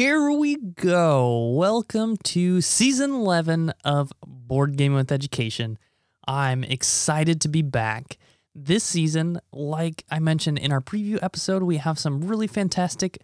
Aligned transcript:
here 0.00 0.30
we 0.30 0.56
go. 0.56 1.50
Welcome 1.50 2.16
to 2.24 2.62
season 2.62 3.10
11 3.10 3.74
of 3.84 4.10
Board 4.26 4.78
Gaming 4.78 4.96
with 4.96 5.12
Education. 5.12 5.78
I'm 6.26 6.64
excited 6.64 7.42
to 7.42 7.48
be 7.48 7.60
back. 7.60 8.16
This 8.54 8.82
season, 8.82 9.42
like 9.52 10.06
I 10.10 10.18
mentioned 10.18 10.58
in 10.58 10.72
our 10.72 10.80
preview 10.80 11.18
episode, 11.22 11.64
we 11.64 11.76
have 11.76 11.98
some 11.98 12.22
really 12.22 12.46
fantastic 12.46 13.18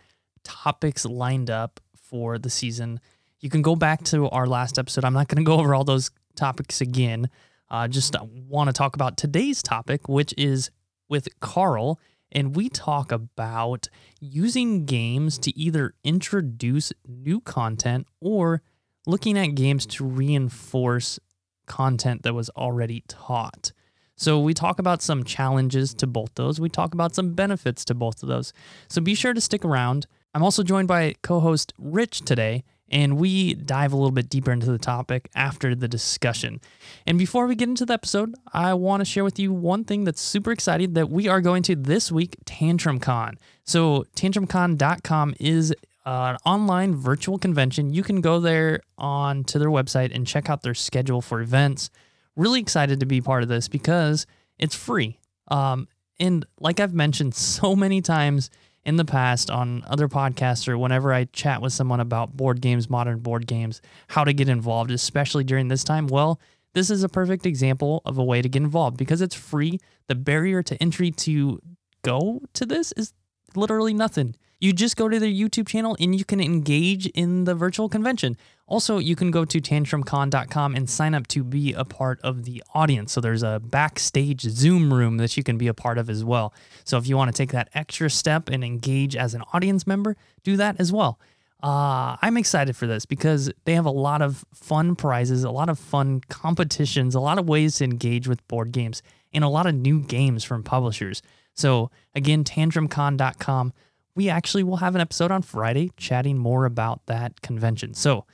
topics 0.45 1.07
lined 1.07 1.49
up 1.49 1.81
for 1.95 2.37
the 2.37 2.51
season. 2.51 3.01
You 3.41 3.49
can 3.49 3.63
go 3.63 3.75
back 3.75 4.05
to 4.05 4.29
our 4.29 4.47
last 4.47 4.79
episode. 4.79 5.07
I'm 5.07 5.15
not 5.15 5.29
going 5.29 5.43
to 5.43 5.49
go 5.49 5.59
over 5.59 5.75
all 5.75 5.85
those 5.85 6.11
topics 6.35 6.83
again. 6.83 7.31
Uh, 7.71 7.89
just 7.89 8.15
want 8.23 8.69
to 8.69 8.75
talk 8.75 8.95
about 8.95 9.17
today's 9.17 9.63
topic, 9.63 10.11
which 10.11 10.35
is 10.37 10.71
with 11.09 11.27
Carl 11.41 11.99
and 12.33 12.57
we 12.57 12.69
talk 12.69 13.13
about 13.13 13.89
using 14.21 14.85
games 14.85 15.39
to 15.39 15.57
either 15.59 15.95
introduce 16.05 16.93
new 17.07 17.41
content 17.41 18.07
or 18.21 18.63
looking 19.07 19.39
at 19.39 19.55
games 19.55 19.87
to 19.87 20.05
reinforce 20.05 21.19
content 21.67 22.23
that 22.23 22.35
was 22.35 22.51
already 22.51 23.05
taught. 23.09 23.73
So 24.17 24.41
we 24.41 24.55
talk 24.55 24.79
about 24.79 25.03
some 25.03 25.25
challenges 25.25 25.93
to 25.95 26.07
both 26.07 26.31
those. 26.35 26.59
We 26.59 26.69
talk 26.71 26.95
about 26.95 27.15
some 27.15 27.35
benefits 27.35 27.85
to 27.87 27.95
both 27.95 28.23
of 28.23 28.29
those. 28.29 28.53
So 28.89 29.01
be 29.01 29.15
sure 29.15 29.35
to 29.35 29.41
stick 29.41 29.65
around. 29.65 30.07
I'm 30.35 30.43
also 30.43 30.63
joined 30.63 30.89
by 30.89 31.15
co-host 31.23 31.73
Rich 31.79 32.23
today, 32.23 32.65
and 32.89 33.17
we 33.19 33.55
dive 33.55 33.93
a 33.93 33.97
little 33.97 34.13
bit 34.13 34.29
deeper 34.29 34.53
into 34.53 34.71
the 34.71 34.79
topic 34.79 35.29
after 35.35 35.75
the 35.75 35.89
discussion. 35.89 36.61
And 37.07 37.19
before 37.19 37.47
we 37.47 37.55
get 37.55 37.69
into 37.69 37.85
the 37.85 37.95
episode, 37.95 38.35
I 38.53 38.75
want 38.75 39.01
to 39.01 39.05
share 39.05 39.25
with 39.25 39.39
you 39.39 39.53
one 39.53 39.85
thing 39.85 40.05
that's 40.05 40.21
super 40.21 40.53
exciting 40.53 40.95
that 40.95 41.11
we 41.11 41.29
are 41.29 41.41
going 41.41 41.63
to 41.65 41.77
this 41.77 42.13
week 42.13 42.37
Tantrum 42.45 43.01
Con. 43.01 43.39
So, 43.65 44.05
tantrumcon.com 44.15 45.35
is 45.41 45.75
an 46.05 46.37
online 46.47 46.95
virtual 46.95 47.39
convention. 47.39 47.93
You 47.93 48.05
can 48.05 48.21
go 48.21 48.39
there 48.39 48.81
on 48.97 49.43
to 49.45 49.59
their 49.59 49.71
website 49.71 50.15
and 50.15 50.27
check 50.27 50.49
out 50.49 50.63
their 50.63 50.75
schedule 50.75 51.21
for 51.21 51.41
events. 51.41 51.91
Really 52.37 52.61
excited 52.61 53.01
to 53.01 53.07
be 53.07 53.21
part 53.21 53.43
of 53.43 53.49
this 53.49 53.67
because 53.67 54.27
it's 54.59 54.75
free. 54.75 55.19
Um, 55.49 55.89
and 56.21 56.47
like 56.61 56.81
I've 56.81 56.95
mentioned 56.95 57.35
so 57.35 57.75
many 57.75 58.01
times, 58.01 58.51
in 58.87 58.97
the 58.97 59.05
past 59.05 59.51
on 59.51 59.85
other 59.89 60.09
podcasts 60.09 60.69
or 60.69 60.79
whenever 60.79 61.13
I 61.13 61.25
chat 61.25 61.61
with 61.61 61.73
someone 61.73 61.99
about 61.99 62.37
board 62.37 62.61
games, 62.61 62.89
modern 62.89 63.19
board 63.19 63.49
games, 63.49 63.83
how 64.07 64.23
to 64.23 64.33
get 64.33 64.49
involved, 64.49 64.93
especially 64.93 65.43
during 65.43 65.67
this 65.67 65.83
time, 65.83 66.07
well, 66.07 66.41
this 66.73 66.89
is 66.89 67.03
a 67.03 67.09
perfect 67.09 67.47
example 67.47 68.01
of 68.05 68.17
a 68.17 68.25
way 68.25 68.41
to 68.41 68.49
get 68.49 68.63
involved 68.63 68.97
because 68.97 69.21
it's 69.21 69.35
free. 69.35 69.81
The 70.07 70.15
barrier 70.15 70.63
to 70.63 70.81
entry 70.81 71.11
to 71.11 71.61
go 72.03 72.43
to 72.55 72.65
this 72.65 72.93
is 72.93 73.13
literally 73.57 73.93
nothing. 73.93 74.37
You 74.59 74.73
just 74.73 74.97
go 74.97 75.09
to 75.09 75.21
their 75.21 75.29
YouTube 75.29 75.69
channel 75.69 75.97
and 76.01 76.15
you 76.15 76.25
can 76.25 76.41
engage 76.41 77.07
in 77.09 77.45
the 77.45 77.55
virtual 77.55 77.89
convention. 77.89 78.37
Also, 78.67 78.99
you 78.99 79.15
can 79.15 79.31
go 79.31 79.45
to 79.45 79.61
tantrumcon.com 79.61 80.75
and 80.75 80.89
sign 80.89 81.15
up 81.15 81.27
to 81.29 81.45
be 81.45 81.73
a 81.75 81.85
part 81.85 82.21
of 82.23 82.45
the 82.45 82.63
audience. 82.75 83.13
So 83.13 83.21
there's 83.21 83.43
a 83.43 83.61
backstage 83.63 84.41
Zoom 84.43 84.93
room 84.93 85.19
that 85.19 85.37
you 85.37 85.43
can 85.43 85.59
be 85.59 85.69
a 85.69 85.75
part 85.75 85.99
of 85.99 86.09
as 86.09 86.25
well. 86.25 86.55
So 86.85 86.97
if 86.99 87.07
you 87.07 87.17
want 87.17 87.35
to 87.35 87.37
take 87.37 87.53
that 87.53 87.69
extra 87.75 88.09
step 88.11 88.49
and 88.49 88.65
engage 88.65 89.15
as 89.15 89.35
an 89.35 89.43
audience 89.53 89.87
member, 89.87 90.17
do 90.43 90.57
that 90.57 90.81
as 90.81 90.93
well. 90.93 91.21
Uh, 91.63 92.17
I'm 92.21 92.37
excited 92.37 92.77
for 92.77 92.87
this 92.87 93.07
because 93.07 93.51
they 93.65 93.75
have 93.75 93.87
a 93.87 93.91
lot 93.91 94.21
of 94.23 94.45
fun 94.53 94.95
prizes, 94.95 95.43
a 95.45 95.51
lot 95.51 95.69
of 95.69 95.79
fun 95.79 96.21
competitions, 96.29 97.15
a 97.15 97.21
lot 97.21 97.39
of 97.39 97.49
ways 97.49 97.77
to 97.77 97.85
engage 97.85 98.29
with 98.29 98.47
board 98.47 98.73
games, 98.73 99.03
and 99.33 99.43
a 99.43 99.49
lot 99.49 99.67
of 99.67 99.75
new 99.75 100.01
games 100.01 100.45
from 100.45 100.63
publishers. 100.63 101.23
So 101.55 101.91
again, 102.15 102.45
tantrumcon.com 102.45 103.73
we 104.17 104.29
actually 104.29 104.65
will 104.65 104.79
have 104.79 104.97
an 104.97 105.01
episode 105.01 105.31
on 105.31 105.43
Friday 105.43 105.93
chatting 105.97 106.39
more 106.39 106.65
about 106.65 107.07
that 107.07 107.43
convention. 107.43 107.95
So 107.95 108.25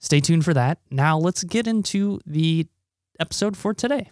stay 0.00 0.18
tuned 0.18 0.44
for 0.44 0.54
that. 0.54 0.78
Now 0.90 1.18
let's 1.18 1.44
get 1.44 1.68
into 1.68 2.18
the 2.26 2.66
episode 3.20 3.56
for 3.56 3.72
today. 3.72 4.10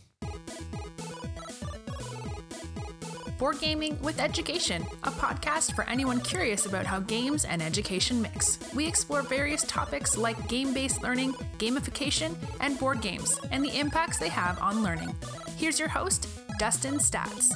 Board 3.38 3.58
Gaming 3.58 4.00
with 4.02 4.20
Education, 4.20 4.82
a 5.02 5.10
podcast 5.10 5.74
for 5.74 5.82
anyone 5.88 6.20
curious 6.20 6.66
about 6.66 6.86
how 6.86 7.00
games 7.00 7.44
and 7.44 7.60
education 7.60 8.22
mix. 8.22 8.60
We 8.72 8.86
explore 8.86 9.22
various 9.22 9.64
topics 9.64 10.16
like 10.16 10.46
game 10.46 10.72
based 10.72 11.02
learning, 11.02 11.32
gamification, 11.58 12.36
and 12.60 12.78
board 12.78 13.00
games, 13.00 13.40
and 13.50 13.64
the 13.64 13.76
impacts 13.76 14.18
they 14.18 14.28
have 14.28 14.60
on 14.60 14.84
learning. 14.84 15.12
Here's 15.56 15.80
your 15.80 15.88
host, 15.88 16.28
Dustin 16.60 17.00
Staats. 17.00 17.50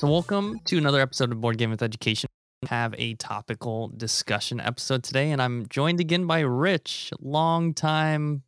So, 0.00 0.08
welcome 0.08 0.60
to 0.64 0.78
another 0.78 0.98
episode 0.98 1.30
of 1.30 1.42
Board 1.42 1.58
Gaming 1.58 1.72
with 1.72 1.82
Education. 1.82 2.30
We 2.62 2.68
have 2.68 2.94
a 2.96 3.16
topical 3.16 3.88
discussion 3.88 4.58
episode 4.58 5.02
today, 5.02 5.30
and 5.30 5.42
I'm 5.42 5.66
joined 5.68 6.00
again 6.00 6.26
by 6.26 6.40
Rich, 6.40 7.12
longtime 7.20 8.42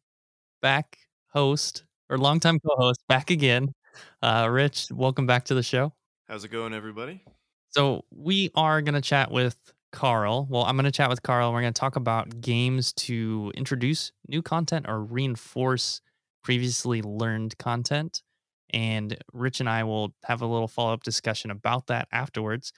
back 0.62 0.96
host 1.28 1.84
or 2.08 2.16
longtime 2.16 2.58
co-host, 2.58 3.00
back 3.06 3.30
again. 3.30 3.74
Uh, 4.22 4.48
Rich, 4.50 4.86
welcome 4.92 5.26
back 5.26 5.44
to 5.44 5.54
the 5.54 5.62
show. 5.62 5.92
How's 6.26 6.42
it 6.42 6.48
going, 6.48 6.72
everybody? 6.72 7.22
So, 7.68 8.06
we 8.10 8.48
are 8.54 8.80
going 8.80 8.94
to 8.94 9.02
chat 9.02 9.30
with 9.30 9.54
Carl. 9.92 10.46
Well, 10.48 10.64
I'm 10.64 10.76
going 10.76 10.86
to 10.86 10.90
chat 10.90 11.10
with 11.10 11.22
Carl. 11.22 11.52
We're 11.52 11.60
going 11.60 11.74
to 11.74 11.78
talk 11.78 11.96
about 11.96 12.40
games 12.40 12.94
to 12.94 13.52
introduce 13.54 14.10
new 14.26 14.40
content 14.40 14.86
or 14.88 15.04
reinforce 15.04 16.00
previously 16.42 17.02
learned 17.02 17.58
content. 17.58 18.22
And 18.72 19.16
Rich 19.32 19.60
and 19.60 19.68
I 19.68 19.84
will 19.84 20.14
have 20.24 20.42
a 20.42 20.46
little 20.46 20.68
follow 20.68 20.92
up 20.94 21.02
discussion 21.02 21.50
about 21.50 21.86
that 21.88 22.08
afterwards. 22.12 22.72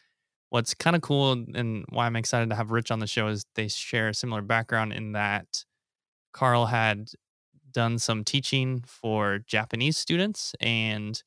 What's 0.50 0.74
kind 0.74 0.96
of 0.96 1.02
cool 1.02 1.32
and 1.32 1.84
why 1.90 2.06
I'm 2.06 2.16
excited 2.16 2.50
to 2.50 2.56
have 2.56 2.70
Rich 2.72 2.90
on 2.90 3.00
the 3.00 3.06
show 3.06 3.28
is 3.28 3.46
they 3.56 3.68
share 3.68 4.08
a 4.08 4.14
similar 4.14 4.42
background 4.42 4.92
in 4.92 5.12
that 5.12 5.64
Carl 6.32 6.66
had 6.66 7.10
done 7.72 7.98
some 7.98 8.24
teaching 8.24 8.84
for 8.86 9.40
Japanese 9.46 9.96
students 9.98 10.54
and 10.60 11.22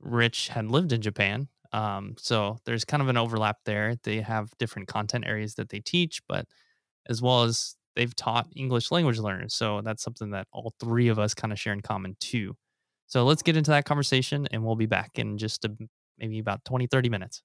Rich 0.00 0.48
had 0.48 0.66
lived 0.70 0.92
in 0.92 1.00
Japan. 1.00 1.48
Um, 1.72 2.14
so 2.18 2.58
there's 2.64 2.84
kind 2.84 3.02
of 3.02 3.08
an 3.08 3.16
overlap 3.16 3.58
there. 3.64 3.96
They 4.02 4.20
have 4.22 4.52
different 4.58 4.88
content 4.88 5.26
areas 5.26 5.54
that 5.56 5.68
they 5.68 5.80
teach, 5.80 6.20
but 6.28 6.46
as 7.08 7.22
well 7.22 7.44
as 7.44 7.76
they've 7.96 8.14
taught 8.16 8.48
English 8.56 8.90
language 8.90 9.18
learners. 9.18 9.54
So 9.54 9.80
that's 9.82 10.02
something 10.02 10.30
that 10.30 10.48
all 10.52 10.74
three 10.80 11.08
of 11.08 11.18
us 11.18 11.34
kind 11.34 11.52
of 11.52 11.60
share 11.60 11.72
in 11.72 11.80
common 11.82 12.16
too. 12.20 12.56
So 13.10 13.24
let's 13.24 13.42
get 13.42 13.56
into 13.56 13.72
that 13.72 13.86
conversation 13.86 14.46
and 14.52 14.64
we'll 14.64 14.76
be 14.76 14.86
back 14.86 15.18
in 15.18 15.36
just 15.36 15.64
a, 15.64 15.76
maybe 16.16 16.38
about 16.38 16.64
20, 16.64 16.86
30 16.86 17.08
minutes. 17.08 17.42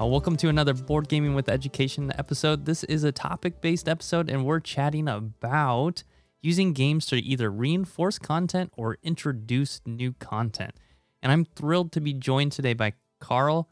Uh, 0.00 0.06
welcome 0.06 0.36
to 0.36 0.48
another 0.48 0.72
Board 0.72 1.08
Gaming 1.08 1.34
with 1.34 1.48
Education 1.48 2.12
episode. 2.16 2.64
This 2.64 2.84
is 2.84 3.02
a 3.02 3.10
topic 3.10 3.60
based 3.60 3.88
episode, 3.88 4.30
and 4.30 4.44
we're 4.44 4.60
chatting 4.60 5.08
about 5.08 6.04
using 6.40 6.72
games 6.72 7.06
to 7.06 7.16
either 7.16 7.50
reinforce 7.50 8.20
content 8.20 8.72
or 8.76 8.98
introduce 9.02 9.80
new 9.84 10.12
content. 10.20 10.78
And 11.24 11.32
I'm 11.32 11.44
thrilled 11.44 11.90
to 11.90 12.00
be 12.00 12.12
joined 12.12 12.52
today 12.52 12.74
by 12.74 12.92
Carl 13.18 13.68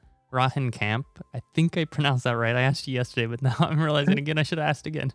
Camp. 0.71 1.07
I 1.35 1.43
think 1.55 1.77
I 1.77 1.85
pronounced 1.85 2.25
that 2.25 2.33
right. 2.33 2.57
I 2.57 2.63
asked 2.63 2.89
you 2.89 2.95
yesterday, 2.95 3.27
but 3.27 3.43
now 3.43 3.55
I'm 3.59 3.81
realizing 3.81 4.19
again 4.19 4.39
I 4.39 4.43
should 4.43 4.59
have 4.59 4.69
asked 4.69 4.87
again. 4.87 5.13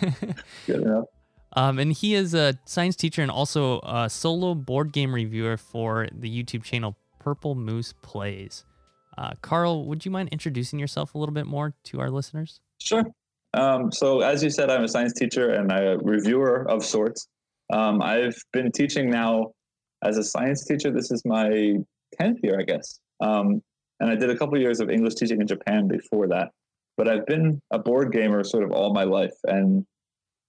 Good 0.66 0.82
enough. 0.82 1.06
Um, 1.52 1.78
and 1.78 1.92
he 1.92 2.14
is 2.14 2.34
a 2.34 2.58
science 2.66 2.96
teacher 2.96 3.22
and 3.22 3.30
also 3.30 3.80
a 3.80 4.10
solo 4.10 4.54
board 4.54 4.92
game 4.92 5.14
reviewer 5.14 5.56
for 5.56 6.06
the 6.12 6.30
YouTube 6.30 6.62
channel 6.62 6.96
Purple 7.18 7.54
Moose 7.54 7.94
Plays. 8.02 8.64
Uh, 9.16 9.32
Carl, 9.40 9.86
would 9.86 10.04
you 10.04 10.10
mind 10.10 10.28
introducing 10.30 10.78
yourself 10.78 11.14
a 11.14 11.18
little 11.18 11.32
bit 11.32 11.46
more 11.46 11.74
to 11.84 12.00
our 12.00 12.10
listeners? 12.10 12.60
Sure. 12.78 13.04
Um, 13.54 13.90
so, 13.90 14.20
as 14.20 14.42
you 14.44 14.50
said, 14.50 14.70
I'm 14.70 14.84
a 14.84 14.88
science 14.88 15.14
teacher 15.14 15.52
and 15.52 15.72
a 15.72 15.98
reviewer 16.02 16.68
of 16.68 16.84
sorts. 16.84 17.28
Um, 17.72 18.02
I've 18.02 18.36
been 18.52 18.70
teaching 18.70 19.10
now 19.10 19.52
as 20.04 20.18
a 20.18 20.24
science 20.24 20.64
teacher. 20.64 20.90
This 20.90 21.10
is 21.10 21.24
my 21.24 21.78
10th 22.20 22.42
year, 22.42 22.60
I 22.60 22.64
guess. 22.64 23.00
Um, 23.20 23.62
and 24.00 24.10
I 24.10 24.14
did 24.14 24.30
a 24.30 24.36
couple 24.36 24.54
of 24.54 24.60
years 24.60 24.80
of 24.80 24.90
English 24.90 25.14
teaching 25.14 25.40
in 25.40 25.46
Japan 25.46 25.88
before 25.88 26.28
that. 26.28 26.50
But 26.96 27.08
I've 27.08 27.26
been 27.26 27.60
a 27.70 27.78
board 27.78 28.12
gamer 28.12 28.42
sort 28.44 28.64
of 28.64 28.72
all 28.72 28.92
my 28.92 29.04
life 29.04 29.34
and 29.44 29.84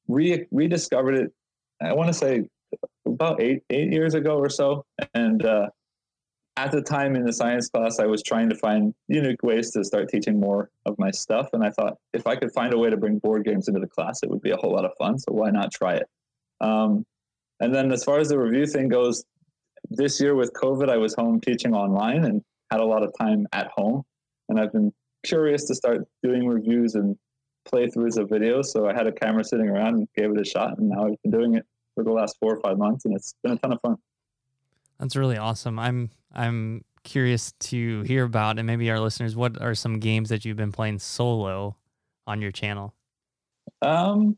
re- 0.07 0.45
rediscovered 0.51 1.15
it. 1.15 1.33
I 1.81 1.94
want 1.94 2.07
to 2.07 2.13
say 2.13 2.47
about 3.05 3.41
eight 3.41 3.63
eight 3.69 3.91
years 3.91 4.13
ago 4.13 4.38
or 4.38 4.49
so. 4.49 4.85
And 5.13 5.45
uh, 5.45 5.69
at 6.57 6.71
the 6.71 6.81
time 6.81 7.15
in 7.15 7.23
the 7.23 7.33
science 7.33 7.69
class, 7.69 7.99
I 7.99 8.05
was 8.05 8.23
trying 8.23 8.49
to 8.49 8.55
find 8.55 8.94
unique 9.07 9.44
ways 9.44 9.71
to 9.71 9.83
start 9.83 10.09
teaching 10.09 10.39
more 10.39 10.69
of 10.85 10.97
my 10.97 11.11
stuff. 11.11 11.49
And 11.53 11.63
I 11.63 11.69
thought 11.69 11.97
if 12.13 12.25
I 12.25 12.35
could 12.35 12.51
find 12.51 12.73
a 12.73 12.77
way 12.77 12.89
to 12.89 12.97
bring 12.97 13.19
board 13.19 13.45
games 13.45 13.67
into 13.67 13.79
the 13.79 13.88
class, 13.88 14.23
it 14.23 14.29
would 14.29 14.41
be 14.41 14.51
a 14.51 14.57
whole 14.57 14.71
lot 14.71 14.85
of 14.85 14.91
fun. 14.97 15.19
So 15.19 15.33
why 15.33 15.51
not 15.51 15.71
try 15.71 15.95
it? 15.95 16.07
Um, 16.59 17.05
and 17.59 17.73
then 17.73 17.91
as 17.91 18.03
far 18.03 18.19
as 18.19 18.29
the 18.29 18.39
review 18.39 18.65
thing 18.65 18.88
goes, 18.88 19.23
this 19.89 20.19
year 20.19 20.35
with 20.35 20.51
COVID, 20.53 20.89
I 20.89 20.97
was 20.97 21.13
home 21.13 21.39
teaching 21.39 21.73
online 21.73 22.23
and 22.25 22.44
had 22.72 22.80
a 22.80 22.86
lot 22.86 23.04
of 23.04 23.14
time 23.19 23.48
at 23.54 23.69
home, 23.75 24.04
and 24.50 24.60
I've 24.60 24.72
been 24.72 24.94
curious 25.24 25.66
to 25.66 25.75
start 25.75 26.08
doing 26.24 26.48
reviews 26.48 26.96
and 26.96 27.18
playthroughs 27.68 28.18
of 28.18 28.30
videos. 28.30 28.66
So 28.66 28.88
I 28.88 28.94
had 28.94 29.08
a 29.08 29.12
camera 29.12 29.44
sitting 29.44 29.68
around 29.68 29.96
and 29.96 30.08
gave 30.16 30.31
it 30.31 30.40
a 30.40 30.46
shot, 30.46 30.78
and 30.78 30.90
now 30.90 31.08
I've 31.08 31.22
been 31.24 31.31
doing 31.31 31.56
it 31.56 31.66
for 31.96 32.04
the 32.04 32.12
last 32.12 32.38
four 32.40 32.56
or 32.56 32.62
five 32.62 32.78
months, 32.78 33.06
and 33.06 33.16
it's 33.16 33.34
been 33.44 33.54
a 33.54 33.58
ton 33.58 33.74
of 33.74 33.81
fun. 33.81 33.98
That's 35.00 35.16
really 35.16 35.38
awesome. 35.38 35.78
I'm 35.80 36.12
I'm 36.34 36.84
curious 37.04 37.54
to 37.60 38.02
hear 38.04 38.24
about, 38.24 38.58
and 38.58 38.68
maybe 38.68 38.90
our 38.92 39.00
listeners, 39.00 39.36
what 39.36 39.62
are 39.62 39.75
some 39.75 40.00
games 40.00 40.30
that 40.30 40.46
you've 40.46 40.58
been 40.58 40.72
playing 40.72 41.00
solo 41.00 41.75
on 42.25 42.42
your 42.42 42.52
channel? 42.52 42.94
Um, 43.81 44.38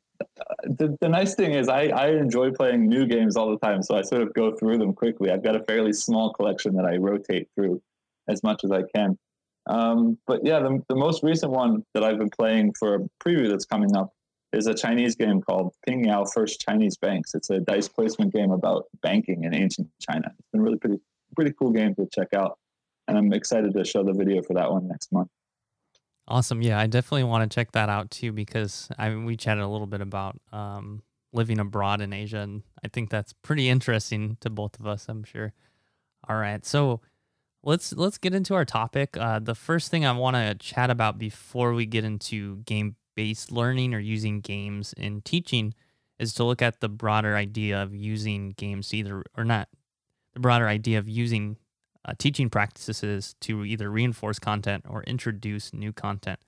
the, 0.63 0.97
the 1.01 1.09
nice 1.09 1.35
thing 1.35 1.53
is 1.53 1.69
I, 1.69 1.87
I 1.87 2.09
enjoy 2.09 2.51
playing 2.51 2.87
new 2.87 3.05
games 3.05 3.35
all 3.35 3.49
the 3.49 3.57
time, 3.57 3.81
so 3.81 3.95
I 3.95 4.01
sort 4.01 4.21
of 4.21 4.33
go 4.33 4.55
through 4.55 4.77
them 4.77 4.93
quickly. 4.93 5.31
I've 5.31 5.43
got 5.43 5.55
a 5.55 5.63
fairly 5.63 5.93
small 5.93 6.33
collection 6.33 6.75
that 6.75 6.85
I 6.85 6.97
rotate 6.97 7.47
through 7.55 7.81
as 8.29 8.43
much 8.43 8.63
as 8.63 8.71
I 8.71 8.83
can. 8.95 9.17
Um, 9.67 10.17
but 10.25 10.41
yeah, 10.43 10.59
the, 10.59 10.81
the 10.89 10.95
most 10.95 11.23
recent 11.23 11.51
one 11.51 11.83
that 11.93 12.03
I've 12.03 12.17
been 12.17 12.29
playing 12.29 12.73
for 12.79 12.95
a 12.95 12.99
preview 13.23 13.49
that's 13.49 13.65
coming 13.65 13.95
up 13.95 14.13
is 14.51 14.67
a 14.67 14.73
Chinese 14.73 15.15
game 15.15 15.41
called 15.41 15.73
Ping 15.87 16.05
Yao 16.05 16.25
First 16.25 16.61
Chinese 16.61 16.97
Banks. 16.97 17.35
It's 17.35 17.49
a 17.49 17.59
dice 17.59 17.87
placement 17.87 18.33
game 18.33 18.51
about 18.51 18.85
banking 19.01 19.43
in 19.43 19.53
ancient 19.53 19.87
China. 19.99 20.31
It's 20.39 20.49
been 20.51 20.61
really 20.61 20.77
pretty 20.77 20.97
pretty 21.35 21.53
cool 21.59 21.71
game 21.71 21.93
to 21.95 22.07
check 22.11 22.33
out, 22.33 22.57
and 23.07 23.17
I'm 23.17 23.31
excited 23.33 23.73
to 23.75 23.85
show 23.85 24.03
the 24.03 24.13
video 24.13 24.41
for 24.41 24.55
that 24.55 24.71
one 24.71 24.87
next 24.87 25.11
month. 25.11 25.29
Awesome. 26.27 26.61
Yeah, 26.61 26.79
I 26.79 26.87
definitely 26.87 27.23
want 27.23 27.49
to 27.49 27.53
check 27.53 27.71
that 27.73 27.89
out 27.89 28.11
too 28.11 28.31
because 28.31 28.89
I 28.97 29.09
mean, 29.09 29.25
we 29.25 29.35
chatted 29.35 29.63
a 29.63 29.67
little 29.67 29.87
bit 29.87 30.01
about 30.01 30.39
um, 30.51 31.03
living 31.31 31.59
abroad 31.59 32.01
in 32.01 32.13
Asia, 32.13 32.39
and 32.39 32.63
I 32.83 32.87
think 32.87 33.09
that's 33.09 33.33
pretty 33.33 33.69
interesting 33.69 34.37
to 34.41 34.49
both 34.49 34.79
of 34.79 34.87
us. 34.87 35.07
I'm 35.09 35.23
sure. 35.23 35.53
All 36.27 36.35
right, 36.35 36.65
so 36.65 37.01
let's 37.63 37.93
let's 37.93 38.17
get 38.17 38.33
into 38.33 38.53
our 38.53 38.65
topic. 38.65 39.17
Uh, 39.17 39.39
the 39.39 39.55
first 39.55 39.91
thing 39.91 40.05
I 40.05 40.11
want 40.11 40.35
to 40.35 40.55
chat 40.55 40.89
about 40.89 41.17
before 41.17 41.73
we 41.73 41.85
get 41.85 42.03
into 42.03 42.57
game 42.57 42.95
based 43.15 43.51
learning 43.51 43.93
or 43.93 43.99
using 43.99 44.39
games 44.39 44.93
in 44.93 45.21
teaching 45.21 45.73
is 46.17 46.33
to 46.33 46.43
look 46.43 46.61
at 46.61 46.79
the 46.79 46.89
broader 46.89 47.35
idea 47.35 47.81
of 47.81 47.93
using 47.93 48.51
games 48.51 48.93
either 48.93 49.23
or 49.37 49.43
not 49.43 49.69
the 50.33 50.39
broader 50.39 50.67
idea 50.67 50.99
of 50.99 51.09
using 51.09 51.57
uh, 52.05 52.13
teaching 52.17 52.49
practices 52.49 53.35
to 53.41 53.65
either 53.65 53.89
reinforce 53.89 54.39
content 54.39 54.85
or 54.87 55.03
introduce 55.03 55.73
new 55.73 55.91
content. 55.91 56.39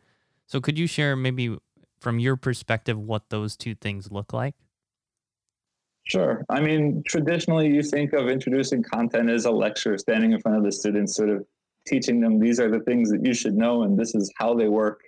So, 0.47 0.61
could 0.61 0.77
you 0.77 0.87
share 0.87 1.15
maybe 1.15 1.57
from 1.99 2.19
your 2.19 2.35
perspective 2.35 2.97
what 2.97 3.29
those 3.29 3.55
two 3.55 3.75
things 3.75 4.11
look 4.11 4.33
like? 4.33 4.55
Sure. 6.03 6.43
I 6.49 6.59
mean, 6.59 7.03
traditionally, 7.07 7.67
you 7.67 7.83
think 7.83 8.13
of 8.13 8.27
introducing 8.27 8.83
content 8.83 9.29
as 9.29 9.45
a 9.45 9.51
lecture, 9.51 9.97
standing 9.97 10.31
in 10.33 10.41
front 10.41 10.57
of 10.57 10.63
the 10.63 10.71
students, 10.71 11.15
sort 11.15 11.29
of 11.29 11.45
teaching 11.87 12.19
them 12.19 12.39
these 12.39 12.59
are 12.59 12.69
the 12.69 12.79
things 12.81 13.09
that 13.11 13.25
you 13.25 13.33
should 13.33 13.55
know 13.55 13.83
and 13.83 13.97
this 13.97 14.13
is 14.15 14.31
how 14.37 14.53
they 14.53 14.67
work. 14.67 15.01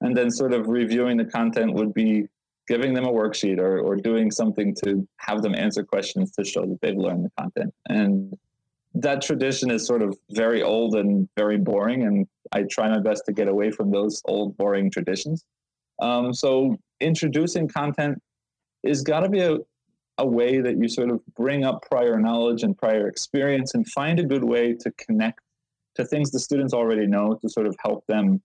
And 0.00 0.16
then, 0.16 0.30
sort 0.30 0.54
of 0.54 0.68
reviewing 0.68 1.18
the 1.18 1.26
content 1.26 1.74
would 1.74 1.92
be 1.92 2.26
giving 2.68 2.94
them 2.94 3.04
a 3.04 3.12
worksheet 3.12 3.58
or, 3.58 3.80
or 3.80 3.96
doing 3.96 4.30
something 4.30 4.74
to 4.84 5.06
have 5.16 5.42
them 5.42 5.54
answer 5.54 5.82
questions 5.82 6.30
to 6.32 6.44
show 6.44 6.64
that 6.64 6.78
they've 6.80 6.96
learned 6.96 7.24
the 7.24 7.30
content. 7.36 7.74
And 7.88 8.32
that 8.94 9.22
tradition 9.22 9.70
is 9.70 9.86
sort 9.86 10.02
of 10.02 10.16
very 10.30 10.62
old 10.62 10.94
and 10.94 11.28
very 11.36 11.58
boring, 11.58 12.04
and 12.04 12.26
I 12.52 12.64
try 12.70 12.88
my 12.88 13.00
best 13.00 13.24
to 13.26 13.32
get 13.32 13.48
away 13.48 13.70
from 13.70 13.90
those 13.90 14.22
old, 14.24 14.56
boring 14.56 14.90
traditions. 14.90 15.44
Um, 16.00 16.32
so 16.32 16.76
introducing 17.00 17.68
content 17.68 18.20
is 18.82 19.02
got 19.02 19.20
to 19.20 19.28
be 19.28 19.40
a, 19.40 19.58
a 20.20 20.26
way 20.26 20.60
that 20.60 20.78
you 20.78 20.88
sort 20.88 21.10
of 21.10 21.20
bring 21.34 21.64
up 21.64 21.84
prior 21.90 22.18
knowledge 22.18 22.62
and 22.62 22.76
prior 22.76 23.08
experience 23.08 23.74
and 23.74 23.88
find 23.90 24.20
a 24.20 24.24
good 24.24 24.44
way 24.44 24.74
to 24.74 24.90
connect 24.92 25.40
to 25.96 26.04
things 26.04 26.30
the 26.30 26.38
students 26.38 26.72
already 26.72 27.06
know 27.06 27.34
to 27.42 27.48
sort 27.48 27.66
of 27.66 27.74
help 27.82 28.06
them 28.06 28.40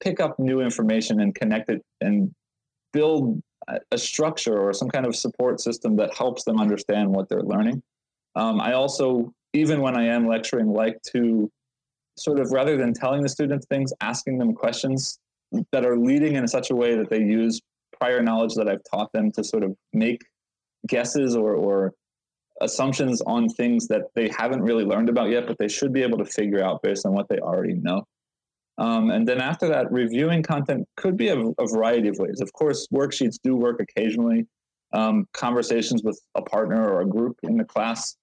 pick 0.00 0.20
up 0.20 0.38
new 0.38 0.60
information 0.60 1.20
and 1.20 1.34
connect 1.34 1.70
it 1.70 1.82
and 2.00 2.32
build 2.92 3.42
a 3.90 3.98
structure 3.98 4.58
or 4.58 4.72
some 4.72 4.90
kind 4.90 5.06
of 5.06 5.14
support 5.14 5.60
system 5.60 5.96
that 5.96 6.14
helps 6.14 6.44
them 6.44 6.60
understand 6.60 7.08
what 7.08 7.28
they're 7.28 7.42
learning. 7.42 7.82
Um, 8.34 8.60
I 8.60 8.72
also 8.72 9.32
even 9.52 9.80
when 9.80 9.96
I 9.96 10.04
am 10.06 10.26
lecturing, 10.26 10.72
like 10.72 11.00
to 11.12 11.50
sort 12.16 12.40
of 12.40 12.52
rather 12.52 12.76
than 12.76 12.92
telling 12.92 13.22
the 13.22 13.28
students 13.28 13.66
things, 13.66 13.92
asking 14.00 14.38
them 14.38 14.54
questions 14.54 15.18
that 15.70 15.84
are 15.84 15.96
leading 15.96 16.36
in 16.36 16.48
such 16.48 16.70
a 16.70 16.76
way 16.76 16.96
that 16.96 17.10
they 17.10 17.20
use 17.20 17.60
prior 17.98 18.22
knowledge 18.22 18.54
that 18.54 18.68
I've 18.68 18.82
taught 18.90 19.12
them 19.12 19.30
to 19.32 19.44
sort 19.44 19.62
of 19.62 19.76
make 19.92 20.22
guesses 20.86 21.36
or, 21.36 21.54
or 21.54 21.92
assumptions 22.60 23.20
on 23.22 23.48
things 23.48 23.88
that 23.88 24.02
they 24.14 24.28
haven't 24.36 24.62
really 24.62 24.84
learned 24.84 25.08
about 25.08 25.30
yet, 25.30 25.46
but 25.46 25.58
they 25.58 25.68
should 25.68 25.92
be 25.92 26.02
able 26.02 26.18
to 26.18 26.24
figure 26.24 26.62
out 26.62 26.82
based 26.82 27.06
on 27.06 27.12
what 27.12 27.28
they 27.28 27.38
already 27.38 27.74
know. 27.74 28.04
Um, 28.78 29.10
and 29.10 29.26
then 29.26 29.40
after 29.40 29.68
that, 29.68 29.92
reviewing 29.92 30.42
content 30.42 30.86
could 30.96 31.16
be 31.16 31.28
a, 31.28 31.38
a, 31.38 31.66
variety 31.66 32.08
of 32.08 32.16
ways. 32.18 32.40
Of 32.40 32.52
course, 32.52 32.88
worksheets 32.92 33.36
do 33.42 33.54
work 33.54 33.80
occasionally. 33.80 34.46
Um, 34.94 35.26
conversations 35.32 36.02
with 36.02 36.20
a 36.34 36.42
partner 36.42 36.88
or 36.88 37.02
a 37.02 37.06
group 37.06 37.38
in 37.42 37.56
the 37.56 37.64
class 37.64 38.16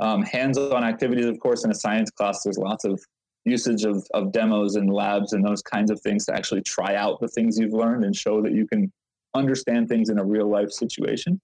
um, 0.00 0.22
hands-on 0.22 0.84
activities, 0.84 1.26
of 1.26 1.38
course, 1.40 1.64
in 1.64 1.70
a 1.70 1.74
science 1.74 2.10
class, 2.10 2.42
there's 2.44 2.58
lots 2.58 2.84
of 2.84 3.00
usage 3.44 3.84
of, 3.84 4.06
of 4.14 4.32
demos 4.32 4.76
and 4.76 4.92
labs 4.92 5.32
and 5.32 5.44
those 5.44 5.62
kinds 5.62 5.90
of 5.90 6.00
things 6.00 6.26
to 6.26 6.34
actually 6.34 6.62
try 6.62 6.94
out 6.94 7.20
the 7.20 7.28
things 7.28 7.58
you've 7.58 7.72
learned 7.72 8.04
and 8.04 8.14
show 8.14 8.42
that 8.42 8.52
you 8.52 8.66
can 8.66 8.92
understand 9.34 9.88
things 9.88 10.08
in 10.10 10.18
a 10.18 10.24
real 10.24 10.48
life 10.48 10.70
situation. 10.70 11.40